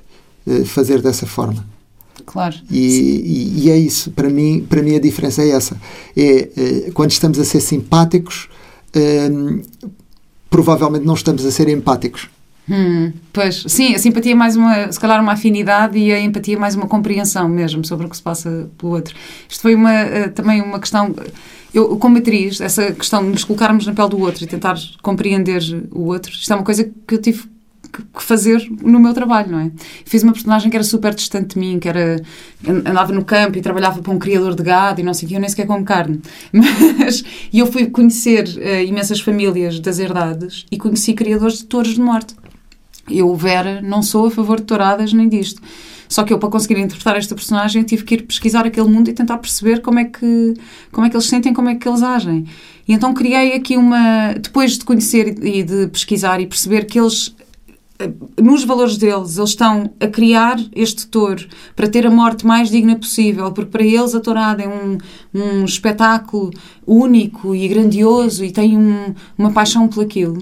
fazer 0.65 1.01
dessa 1.01 1.27
forma. 1.27 1.65
Claro. 2.27 2.57
E, 2.71 3.65
e, 3.65 3.71
é 3.71 3.77
isso. 3.77 4.11
Para 4.11 4.29
mim, 4.29 4.65
para 4.69 4.83
mim 4.83 4.95
a 4.95 5.01
diferença 5.01 5.43
é 5.43 5.51
essa. 5.51 5.77
É 6.17 6.91
quando 6.95 7.11
estamos 7.11 7.39
a 7.39 7.45
ser 7.45 7.61
simpáticos, 7.61 8.49
provavelmente 10.49 11.05
não 11.05 11.15
estamos 11.15 11.45
a 11.45 11.51
ser 11.51 11.69
empáticos. 11.69 12.29
Hum, 12.71 13.13
pois, 13.33 13.65
sim, 13.67 13.95
a 13.95 13.99
simpatia 13.99 14.31
é 14.31 14.35
mais 14.35 14.55
uma, 14.55 14.93
se 14.93 15.01
calhar 15.01 15.21
uma 15.21 15.33
afinidade 15.33 15.99
e 15.99 16.13
a 16.13 16.21
empatia 16.21 16.55
é 16.55 16.59
mais 16.59 16.77
uma 16.77 16.87
compreensão 16.87 17.49
mesmo 17.49 17.85
sobre 17.85 18.07
o 18.07 18.09
que 18.09 18.17
se 18.17 18.23
passa 18.23 18.71
pelo 18.79 18.93
outro. 18.93 19.15
Isto 19.49 19.63
foi 19.63 19.75
uma, 19.75 19.91
uh, 19.91 20.31
também 20.33 20.63
uma 20.63 20.79
questão, 20.79 21.13
eu 21.75 21.97
como 21.97 22.19
atriz, 22.19 22.61
essa 22.61 22.93
questão 22.93 23.25
de 23.25 23.31
nos 23.31 23.43
colocarmos 23.43 23.87
na 23.87 23.93
pele 23.93 24.11
do 24.11 24.21
outro 24.21 24.45
e 24.45 24.47
tentar 24.47 24.77
compreender 25.03 25.61
o 25.91 26.05
outro, 26.05 26.31
isto 26.31 26.53
é 26.53 26.55
uma 26.55 26.65
coisa 26.65 26.85
que 26.85 27.15
eu 27.15 27.21
tive 27.21 27.43
que 27.93 28.23
fazer 28.23 28.67
no 28.83 28.99
meu 28.99 29.13
trabalho, 29.13 29.51
não 29.51 29.61
é? 29.61 29.71
Fiz 30.05 30.23
uma 30.23 30.33
personagem 30.33 30.71
que 30.71 30.77
era 30.77 30.85
super 30.85 31.15
distante 31.15 31.55
de 31.55 31.59
mim, 31.59 31.79
que 31.79 31.89
era 31.89 32.21
andava 32.67 33.13
no 33.13 33.25
campo 33.25 33.59
e 33.59 33.61
trabalhava 33.61 34.03
para 34.03 34.13
um 34.13 34.19
criador 34.19 34.55
de 34.55 34.63
gado 34.63 35.01
e 35.01 35.05
não 35.05 35.15
sei 35.15 35.27
o 35.27 35.29
que, 35.29 35.35
eu 35.37 35.41
nem 35.41 35.49
sequer 35.49 35.67
como 35.67 35.85
carne. 35.85 36.21
Mas, 36.53 37.25
e 37.53 37.59
eu 37.59 37.67
fui 37.67 37.87
conhecer 37.87 38.47
uh, 38.47 38.85
imensas 38.85 39.21
famílias 39.21 39.81
das 39.81 39.99
herdades 39.99 40.67
e 40.71 40.79
conheci 40.79 41.15
criadores 41.15 41.59
de 41.59 41.65
touros 41.65 41.95
de 41.95 42.01
morte. 42.01 42.35
Eu, 43.09 43.35
Vera, 43.35 43.81
não 43.83 44.03
sou 44.03 44.27
a 44.27 44.31
favor 44.31 44.61
de 44.61 44.67
touradas 44.67 45.13
nem 45.13 45.29
disto. 45.29 45.61
Só 46.09 46.25
que 46.25 46.33
eu, 46.33 46.39
para 46.41 46.51
conseguir 46.51 46.81
interpretar 46.81 47.17
esta 47.17 47.37
personagem, 47.37 47.85
tive 47.85 48.03
que 48.03 48.15
ir 48.17 48.23
pesquisar 48.23 48.67
aquele 48.67 48.89
mundo 48.89 49.09
e 49.09 49.13
tentar 49.13 49.39
perceber 49.39 49.81
como 49.81 50.01
é 50.01 50.05
que, 50.05 50.55
como 50.91 51.07
é 51.07 51.11
que 51.11 51.17
eles 51.17 51.27
sentem, 51.27 51.55
como 51.55 51.69
é 51.69 51.77
que 51.77 51.89
eles 51.89 52.03
agem. 52.03 52.47
E 52.87 52.93
então 52.93 53.15
criei 53.15 53.55
aqui 53.55 53.77
uma. 53.77 54.35
Depois 54.35 54.77
de 54.77 54.85
conhecer 54.85 55.39
e 55.45 55.63
de 55.63 55.87
pesquisar 55.87 56.41
e 56.41 56.47
perceber 56.49 56.87
que 56.87 56.99
eles 56.99 57.33
nos 58.41 58.65
valores 58.65 58.97
deles, 58.97 59.37
eles 59.37 59.51
estão 59.51 59.91
a 60.01 60.07
criar 60.07 60.59
este 60.75 61.07
touro 61.07 61.47
para 61.75 61.89
ter 61.89 62.07
a 62.07 62.11
morte 62.11 62.47
mais 62.47 62.71
digna 62.71 62.97
possível, 62.97 63.53
porque 63.53 63.71
para 63.71 63.85
eles 63.85 64.15
a 64.15 64.21
tourada 64.21 64.63
é 64.63 64.69
um, 64.69 64.99
um 65.35 65.65
espetáculo 65.65 66.51
único 66.87 67.55
e 67.55 67.69
grandioso 67.69 68.45
e 68.45 68.51
tem 68.51 68.77
um, 68.77 69.15
uma 69.37 69.53
paixão 69.53 69.89
por 69.89 70.05
aquilo. 70.05 70.39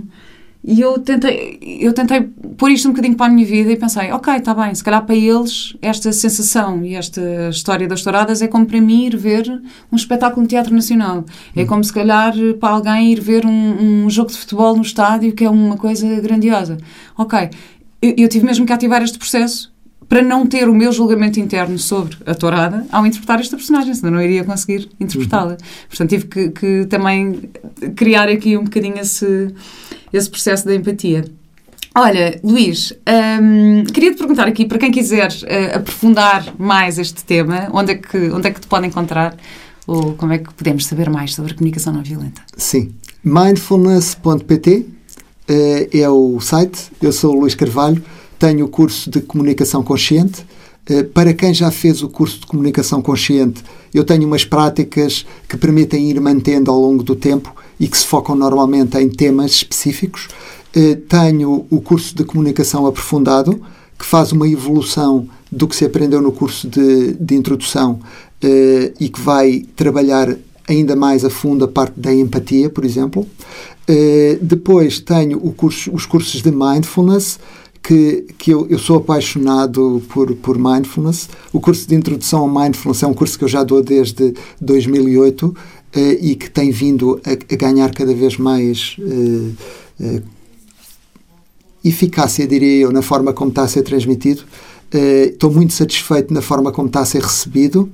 E 0.63 0.81
eu 0.81 0.99
tentei, 0.99 1.59
eu 1.81 1.93
tentei 1.93 2.21
pôr 2.57 2.71
isto 2.71 2.89
um 2.89 2.91
bocadinho 2.91 3.17
para 3.17 3.27
a 3.27 3.29
minha 3.29 3.47
vida 3.47 3.71
e 3.71 3.77
pensei, 3.77 4.11
ok, 4.11 4.35
está 4.35 4.53
bem, 4.53 4.75
se 4.75 4.83
calhar 4.83 5.05
para 5.07 5.15
eles 5.15 5.77
esta 5.81 6.13
sensação 6.13 6.85
e 6.85 6.95
esta 6.95 7.49
história 7.49 7.87
das 7.87 8.03
touradas 8.03 8.43
é 8.43 8.49
como 8.49 8.67
para 8.67 8.81
mim 8.81 9.07
ir 9.07 9.17
ver 9.17 9.49
um 9.91 9.97
espetáculo 9.97 10.43
no 10.43 10.49
Teatro 10.49 10.75
Nacional. 10.75 11.25
É 11.55 11.65
como 11.65 11.83
se 11.83 11.93
calhar 11.93 12.35
para 12.61 12.75
alguém 12.75 13.13
ir 13.13 13.21
ver 13.21 13.47
um, 13.47 14.05
um 14.05 14.11
jogo 14.11 14.31
de 14.31 14.37
futebol 14.37 14.75
no 14.77 14.83
estádio, 14.83 15.33
que 15.33 15.45
é 15.45 15.51
uma 15.51 15.77
coisa 15.77 16.21
grandiosa. 16.21 16.77
Ok, 17.17 17.51
eu, 18.03 18.15
eu 18.19 18.29
tive 18.29 18.45
mesmo 18.45 18.67
que 18.67 18.73
ativar 18.73 19.03
este 19.03 19.19
processo 19.19 19.73
para 20.09 20.23
não 20.23 20.47
ter 20.47 20.69
o 20.69 20.75
meu 20.75 20.91
julgamento 20.91 21.39
interno 21.39 21.79
sobre 21.79 22.17
a 22.25 22.35
tourada 22.35 22.87
ao 22.91 23.05
interpretar 23.05 23.41
esta 23.41 23.57
personagem, 23.57 23.95
senão 23.95 24.13
não 24.13 24.23
iria 24.23 24.43
conseguir 24.43 24.89
interpretá-la. 24.99 25.53
Uhum. 25.53 25.57
Portanto, 25.89 26.09
tive 26.09 26.27
que, 26.27 26.49
que, 26.51 26.87
também 26.87 27.51
criar 27.95 28.29
aqui 28.29 28.57
um 28.57 28.65
bocadinho 28.65 28.99
esse, 28.99 29.55
esse 30.13 30.31
processo 30.31 30.65
da 30.65 30.75
empatia. 30.75 31.25
Olha, 31.95 32.39
Luís, 32.45 32.93
hum, 33.43 33.85
queria 33.93 34.13
te 34.13 34.19
perguntar 34.19 34.47
aqui, 34.47 34.65
para 34.65 34.79
quem 34.79 34.91
quiser 34.91 35.31
uh, 35.31 35.79
aprofundar 35.79 36.55
mais 36.57 36.99
este 36.99 37.25
tema, 37.25 37.69
onde 37.73 37.93
é, 37.93 37.95
que, 37.97 38.31
onde 38.31 38.49
é 38.49 38.51
que 38.51 38.61
te 38.61 38.67
pode 38.67 38.87
encontrar 38.87 39.37
ou 39.87 40.15
como 40.15 40.33
é 40.33 40.39
que 40.39 40.53
podemos 40.55 40.87
saber 40.87 41.11
mais 41.11 41.35
sobre 41.35 41.53
a 41.53 41.57
comunicação 41.57 41.93
não 41.93 42.03
violenta? 42.03 42.43
Sim, 42.57 42.93
mindfulness.pt 43.25 44.87
uh, 45.51 45.99
é 45.99 46.09
o 46.09 46.39
site, 46.41 46.91
eu 47.03 47.13
sou 47.13 47.35
o 47.35 47.41
Luís 47.41 47.55
Carvalho, 47.55 48.03
tenho 48.39 48.67
o 48.67 48.69
curso 48.69 49.11
de 49.11 49.21
comunicação 49.21 49.83
consciente. 49.83 50.45
Uh, 50.91 51.05
para 51.05 51.35
quem 51.35 51.53
já 51.53 51.71
fez 51.71 52.03
o 52.03 52.09
curso 52.09 52.41
de 52.41 52.47
comunicação 52.47 53.03
consciente, 53.03 53.63
eu 53.93 54.05
tenho 54.05 54.27
umas 54.27 54.45
práticas 54.45 55.27
que 55.49 55.57
permitem 55.57 56.11
ir 56.11 56.21
mantendo 56.21 56.71
ao 56.71 56.81
longo 56.81 57.03
do 57.03 57.15
tempo 57.15 57.55
e 57.79 57.87
que 57.87 57.97
se 57.97 58.07
focam 58.07 58.35
normalmente 58.35 58.97
em 58.99 59.09
temas 59.09 59.53
específicos. 59.53 60.29
Eh, 60.75 60.97
tenho 61.09 61.67
o 61.71 61.81
curso 61.81 62.15
de 62.15 62.25
comunicação 62.25 62.87
aprofundado, 62.87 63.61
que 63.99 64.05
faz 64.05 64.33
uma 64.33 64.49
evolução 64.49 65.29
do 65.51 65.67
que 65.67 65.75
se 65.75 65.85
aprendeu 65.85 66.21
no 66.21 66.31
curso 66.31 66.69
de, 66.69 67.15
de 67.15 67.35
introdução 67.35 67.99
eh, 68.43 68.93
e 69.01 69.09
que 69.09 69.21
vai 69.21 69.65
trabalhar 69.75 70.37
ainda 70.69 70.95
mais 70.95 71.25
a 71.25 71.31
fundo 71.31 71.65
a 71.65 71.69
parte 71.69 71.99
da 71.99 72.13
empatia, 72.13 72.69
por 72.69 72.85
exemplo. 72.85 73.27
Eh, 73.87 74.39
depois 74.43 75.01
tenho 75.01 75.41
curso, 75.53 75.91
os 75.93 76.05
cursos 76.05 76.43
de 76.43 76.51
mindfulness, 76.51 77.41
que, 77.89 78.27
que 78.37 78.51
eu, 78.51 78.67
eu, 78.69 78.79
sou 78.79 78.99
apaixonado 78.99 80.03
por, 80.11 80.35
por 80.37 80.59
mindfulness. 80.59 81.27
O 81.51 81.59
curso 81.59 81.89
de 81.89 81.95
introdução 81.95 82.41
ao 82.41 82.49
mindfulness 82.49 83.03
é 83.03 83.07
um 83.07 83.15
curso 83.15 83.39
que 83.39 83.45
eu 83.45 83.49
já 83.49 83.65
dou 83.65 83.83
desde 83.83 84.35
2008 84.61 85.47
uh, 85.47 85.55
e 86.21 86.35
que 86.35 86.51
tem 86.51 86.71
vindo 86.71 87.19
a, 87.25 87.31
a 87.31 87.57
ganhar 87.57 87.91
cada 87.95 88.13
vez 88.13 88.37
mais 88.37 88.95
uh, 88.99 89.55
uh, 90.01 90.23
eficácia, 91.83 92.47
diria 92.47 92.83
eu, 92.83 92.93
na 92.93 93.01
forma 93.01 93.33
como 93.33 93.49
está 93.49 93.63
a 93.63 93.69
ser 93.69 93.81
transmitido. 93.85 94.43
Estou 94.93 95.51
muito 95.51 95.73
satisfeito 95.73 96.33
na 96.33 96.43
forma 96.43 96.71
como 96.71 96.89
está 96.89 97.01
a 97.01 97.07
ser 97.07 97.23
recebido 97.23 97.91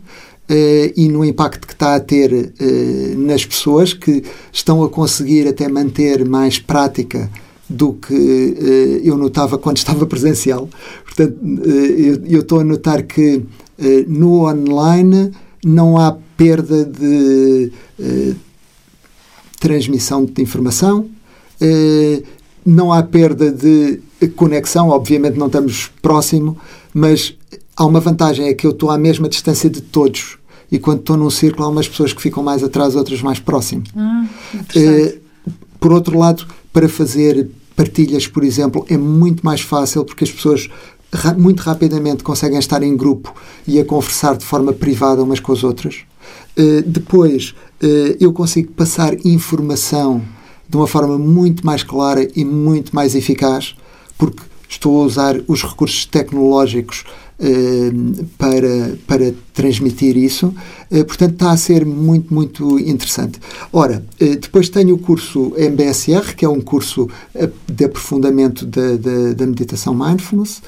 Uh, 0.47 0.92
e 0.95 1.09
no 1.09 1.24
impacto 1.24 1.66
que 1.66 1.72
está 1.72 1.95
a 1.95 2.01
ter 2.01 2.30
uh, 2.30 3.18
nas 3.18 3.47
pessoas 3.47 3.95
que 3.95 4.22
estão 4.53 4.84
a 4.84 4.90
conseguir 4.90 5.49
até 5.49 5.66
manter 5.68 6.22
mais 6.22 6.59
prática 6.59 7.30
do 7.69 7.95
que 7.95 8.15
uh, 8.15 9.07
eu 9.07 9.17
notava 9.17 9.59
quando 9.59 9.79
estava 9.79 10.07
presencial. 10.07 10.69
Portanto, 11.05 11.39
eu 12.27 12.41
estou 12.41 12.61
a 12.61 12.65
notar 12.65 13.03
que 13.03 13.43
no 14.07 14.47
online 14.47 15.33
não 15.65 15.99
há 15.99 16.17
perda 16.37 16.85
de 16.85 17.73
transmissão 19.59 20.25
de 20.25 20.43
informação, 20.43 21.09
não 22.65 22.93
há 22.93 23.03
perda 23.03 23.51
de 23.51 24.01
conexão, 24.37 24.89
obviamente 24.89 25.39
não 25.39 25.47
estamos 25.47 25.91
próximo, 26.03 26.57
mas 26.93 27.35
há 27.77 27.85
uma 27.85 28.01
vantagem, 28.01 28.49
é 28.49 28.55
que 28.55 28.67
eu 28.67 28.71
estou 28.71 28.91
à 28.91 28.99
mesma 28.99 29.29
distância 29.29 29.69
de 29.71 29.81
todos. 29.81 30.39
E 30.71 30.79
quando 30.79 31.01
estou 31.01 31.17
num 31.17 31.31
círculo, 31.31 31.67
há 31.67 31.69
umas 31.69 31.87
pessoas 31.87 32.12
que 32.12 32.21
ficam 32.21 32.43
mais 32.43 32.65
atrás, 32.65 32.97
outras 32.97 33.23
mais 33.23 33.39
próximo. 33.39 33.85
Ah, 33.97 34.27
por 35.79 35.93
outro 35.93 36.19
lado, 36.19 36.47
para 36.75 36.89
fazer 36.89 37.49
partilhas, 37.77 38.27
por 38.27 38.43
exemplo, 38.43 38.85
é 38.91 38.99
muito 38.99 39.47
mais 39.47 39.61
fácil 39.61 40.05
porque 40.05 40.25
as 40.25 40.31
pessoas 40.31 40.68
muito 41.39 41.61
rapidamente 41.61 42.25
conseguem 42.25 42.59
estar 42.59 42.83
em 42.83 42.97
grupo 42.97 43.33
e 43.66 43.79
a 43.79 43.85
conversar 43.85 44.37
de 44.37 44.45
forma 44.45 44.72
privada 44.72 45.22
umas 45.22 45.39
com 45.39 45.53
as 45.53 45.62
outras. 45.62 45.99
Uh, 46.59 46.83
depois, 46.85 47.55
uh, 47.83 48.16
eu 48.18 48.33
consigo 48.33 48.72
passar 48.72 49.14
informação 49.25 50.20
de 50.68 50.77
uma 50.77 50.89
forma 50.89 51.16
muito 51.16 51.64
mais 51.64 51.85
clara 51.85 52.29
e 52.35 52.45
muito 52.45 52.93
mais 52.95 53.14
eficaz, 53.14 53.77
porque 54.18 54.43
estou 54.68 55.01
a 55.01 55.07
usar 55.07 55.41
os 55.47 55.62
recursos 55.62 56.05
tecnológicos 56.07 57.05
eh, 57.05 57.24
para, 58.39 58.97
para 59.07 59.35
transmitir 59.53 60.16
isso. 60.16 60.55
Eh, 60.91 61.05
portanto, 61.05 61.32
está 61.32 61.51
a 61.51 61.57
ser 61.57 61.85
muito, 61.85 62.32
muito 62.32 62.78
interessante. 62.78 63.41
Ora, 63.72 64.05
eh, 64.20 64.37
depois 64.37 64.68
tenho 64.68 64.95
o 64.95 64.99
curso 64.99 65.53
MBSR, 65.57 66.35
que 66.37 66.45
é 66.45 66.49
um 66.49 66.61
curso 66.61 67.09
de 67.66 67.85
aprofundamento 67.85 68.64
da, 68.64 68.97
da, 68.97 69.32
da 69.35 69.47
meditação 69.47 69.95
mindfulness, 69.95 70.62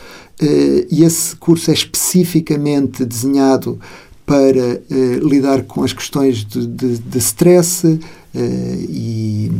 e 0.90 1.02
esse 1.02 1.34
curso 1.36 1.70
é 1.70 1.74
especificamente 1.74 3.06
desenhado 3.06 3.80
para 4.26 4.82
lidar 5.22 5.62
com 5.62 5.82
as 5.82 5.94
questões 5.94 6.44
de, 6.44 6.66
de, 6.66 6.98
de 6.98 7.18
stress 7.18 7.98
e, 8.34 9.50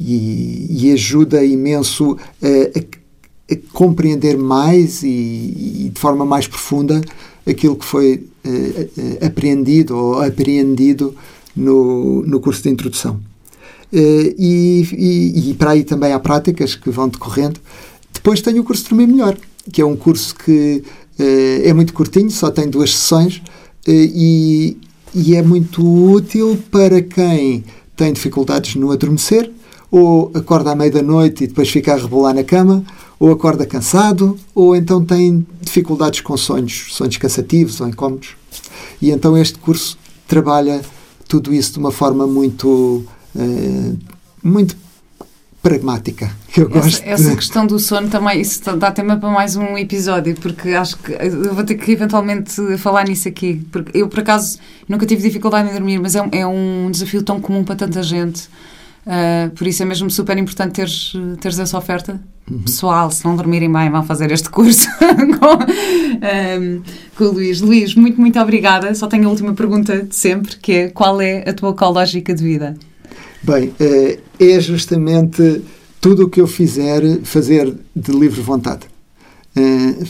e, 0.00 0.86
e, 0.88 0.92
ajuda 0.92 1.44
imenso 1.44 2.16
a 2.42 3.01
compreender 3.56 4.36
mais 4.36 5.02
e, 5.02 5.06
e, 5.86 5.90
de 5.92 6.00
forma 6.00 6.24
mais 6.24 6.46
profunda 6.46 7.00
aquilo 7.46 7.76
que 7.76 7.84
foi 7.84 8.26
uh, 8.44 9.26
aprendido 9.26 9.96
ou 9.96 10.22
apreendido 10.22 11.14
no, 11.54 12.22
no 12.22 12.40
curso 12.40 12.62
de 12.62 12.70
introdução. 12.70 13.20
Uh, 13.92 14.34
e, 14.38 14.88
e, 14.92 15.50
e, 15.50 15.54
para 15.54 15.72
aí 15.72 15.84
também 15.84 16.12
há 16.12 16.20
práticas 16.20 16.74
que 16.74 16.90
vão 16.90 17.08
decorrendo. 17.08 17.60
Depois 18.12 18.40
tenho 18.40 18.62
o 18.62 18.64
curso 18.64 18.84
de 18.84 18.90
Dormir 18.90 19.06
Melhor, 19.06 19.36
que 19.72 19.80
é 19.80 19.84
um 19.84 19.96
curso 19.96 20.34
que 20.34 20.82
uh, 21.18 21.68
é 21.68 21.72
muito 21.72 21.92
curtinho, 21.92 22.30
só 22.30 22.50
tem 22.50 22.68
duas 22.68 22.94
sessões 22.94 23.42
e, 23.86 24.76
e 25.14 25.34
é 25.34 25.42
muito 25.42 25.84
útil 25.84 26.58
para 26.70 27.02
quem 27.02 27.64
tem 27.96 28.12
dificuldades 28.12 28.76
no 28.76 28.92
adormecer 28.92 29.50
ou 29.90 30.30
acorda 30.34 30.72
à 30.72 30.74
meia 30.74 30.90
da 30.90 31.02
noite 31.02 31.44
e 31.44 31.46
depois 31.46 31.68
fica 31.68 31.92
a 31.92 31.96
rebolar 31.96 32.34
na 32.34 32.42
cama, 32.42 32.82
ou 33.22 33.30
acorda 33.30 33.64
cansado, 33.64 34.36
ou 34.52 34.74
então 34.74 35.04
tem 35.04 35.46
dificuldades 35.60 36.20
com 36.22 36.36
sonhos, 36.36 36.88
sonhos 36.90 37.16
cansativos 37.18 37.80
ou 37.80 37.86
incómodos. 37.86 38.30
E 39.00 39.12
então 39.12 39.38
este 39.38 39.60
curso 39.60 39.96
trabalha 40.26 40.82
tudo 41.28 41.54
isso 41.54 41.74
de 41.74 41.78
uma 41.78 41.92
forma 41.92 42.26
muito, 42.26 43.06
uh, 43.36 43.98
muito 44.42 44.76
pragmática. 45.62 46.32
Eu 46.56 46.64
essa, 46.64 46.80
gosto 46.80 47.02
essa 47.04 47.30
de... 47.30 47.36
questão 47.36 47.64
do 47.64 47.78
sono 47.78 48.08
também, 48.08 48.40
isso 48.40 48.60
dá 48.76 48.90
tema 48.90 49.16
para 49.16 49.30
mais 49.30 49.54
um 49.54 49.78
episódio, 49.78 50.34
porque 50.40 50.70
acho 50.70 50.96
que 50.98 51.12
eu 51.12 51.54
vou 51.54 51.62
ter 51.62 51.76
que 51.76 51.92
eventualmente 51.92 52.76
falar 52.76 53.06
nisso 53.06 53.28
aqui. 53.28 53.64
Porque 53.70 53.96
eu, 53.96 54.08
por 54.08 54.18
acaso, 54.18 54.58
nunca 54.88 55.06
tive 55.06 55.22
dificuldade 55.22 55.70
em 55.70 55.72
dormir, 55.72 56.00
mas 56.00 56.16
é, 56.16 56.28
é 56.32 56.44
um 56.44 56.90
desafio 56.90 57.22
tão 57.22 57.40
comum 57.40 57.62
para 57.62 57.76
tanta 57.76 58.02
gente. 58.02 58.50
Uh, 59.04 59.50
por 59.50 59.66
isso 59.66 59.82
é 59.82 59.86
mesmo 59.86 60.08
super 60.10 60.38
importante 60.38 60.74
teres, 60.74 61.12
teres 61.40 61.58
essa 61.58 61.76
oferta. 61.76 62.20
Uhum. 62.50 62.60
Pessoal, 62.60 63.10
se 63.10 63.24
não 63.24 63.36
dormirem 63.36 63.72
bem, 63.72 63.90
vão 63.90 64.04
fazer 64.04 64.30
este 64.30 64.48
curso 64.48 64.88
com, 65.38 66.60
um, 66.60 66.82
com, 67.16 67.24
o 67.24 67.32
Luís. 67.32 67.60
Luís, 67.60 67.94
muito, 67.94 68.20
muito 68.20 68.38
obrigada. 68.38 68.94
Só 68.94 69.06
tenho 69.06 69.26
a 69.26 69.30
última 69.30 69.54
pergunta 69.54 70.02
de 70.02 70.14
sempre, 70.14 70.56
que 70.56 70.72
é 70.72 70.88
qual 70.88 71.20
é 71.20 71.48
a 71.48 71.52
tua 71.52 71.70
ecológica 71.70 72.34
de 72.34 72.42
vida? 72.42 72.74
Bem, 73.42 73.72
eh, 73.80 74.20
é 74.38 74.60
justamente 74.60 75.62
tudo 76.00 76.24
o 76.24 76.28
que 76.28 76.40
eu 76.40 76.46
fizer 76.46 77.02
fazer 77.22 77.74
de 77.94 78.12
livre 78.12 78.40
vontade. 78.40 78.86
Eh, 79.54 80.04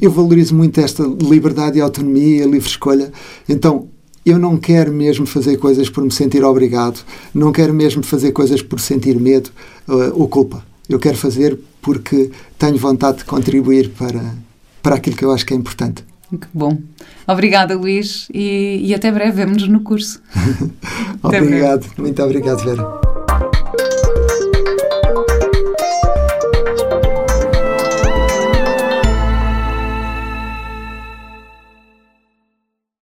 eu 0.00 0.10
valorizo 0.10 0.54
muito 0.54 0.80
esta 0.80 1.02
liberdade 1.02 1.78
e 1.78 1.80
autonomia, 1.80 2.44
livre 2.44 2.68
escolha. 2.68 3.10
Então, 3.48 3.88
eu 4.28 4.38
não 4.38 4.56
quero 4.56 4.92
mesmo 4.92 5.26
fazer 5.26 5.56
coisas 5.56 5.88
por 5.88 6.04
me 6.04 6.10
sentir 6.10 6.44
obrigado, 6.44 7.00
não 7.34 7.52
quero 7.52 7.72
mesmo 7.72 8.02
fazer 8.02 8.32
coisas 8.32 8.62
por 8.62 8.80
sentir 8.80 9.18
medo 9.18 9.50
uh, 9.88 10.12
ou 10.14 10.28
culpa. 10.28 10.64
Eu 10.88 10.98
quero 10.98 11.16
fazer 11.16 11.58
porque 11.82 12.30
tenho 12.58 12.76
vontade 12.76 13.18
de 13.18 13.24
contribuir 13.24 13.90
para, 13.90 14.34
para 14.82 14.96
aquilo 14.96 15.16
que 15.16 15.24
eu 15.24 15.32
acho 15.32 15.44
que 15.44 15.52
é 15.52 15.56
importante. 15.56 16.04
Que 16.30 16.46
bom. 16.52 16.78
Obrigada, 17.26 17.76
Luís, 17.76 18.28
e, 18.32 18.80
e 18.84 18.94
até 18.94 19.10
breve. 19.10 19.32
Vemo-nos 19.32 19.68
no 19.68 19.80
curso. 19.80 20.20
obrigado. 21.22 21.86
Muito 21.96 22.22
obrigado, 22.22 22.64
Vera. 22.64 23.17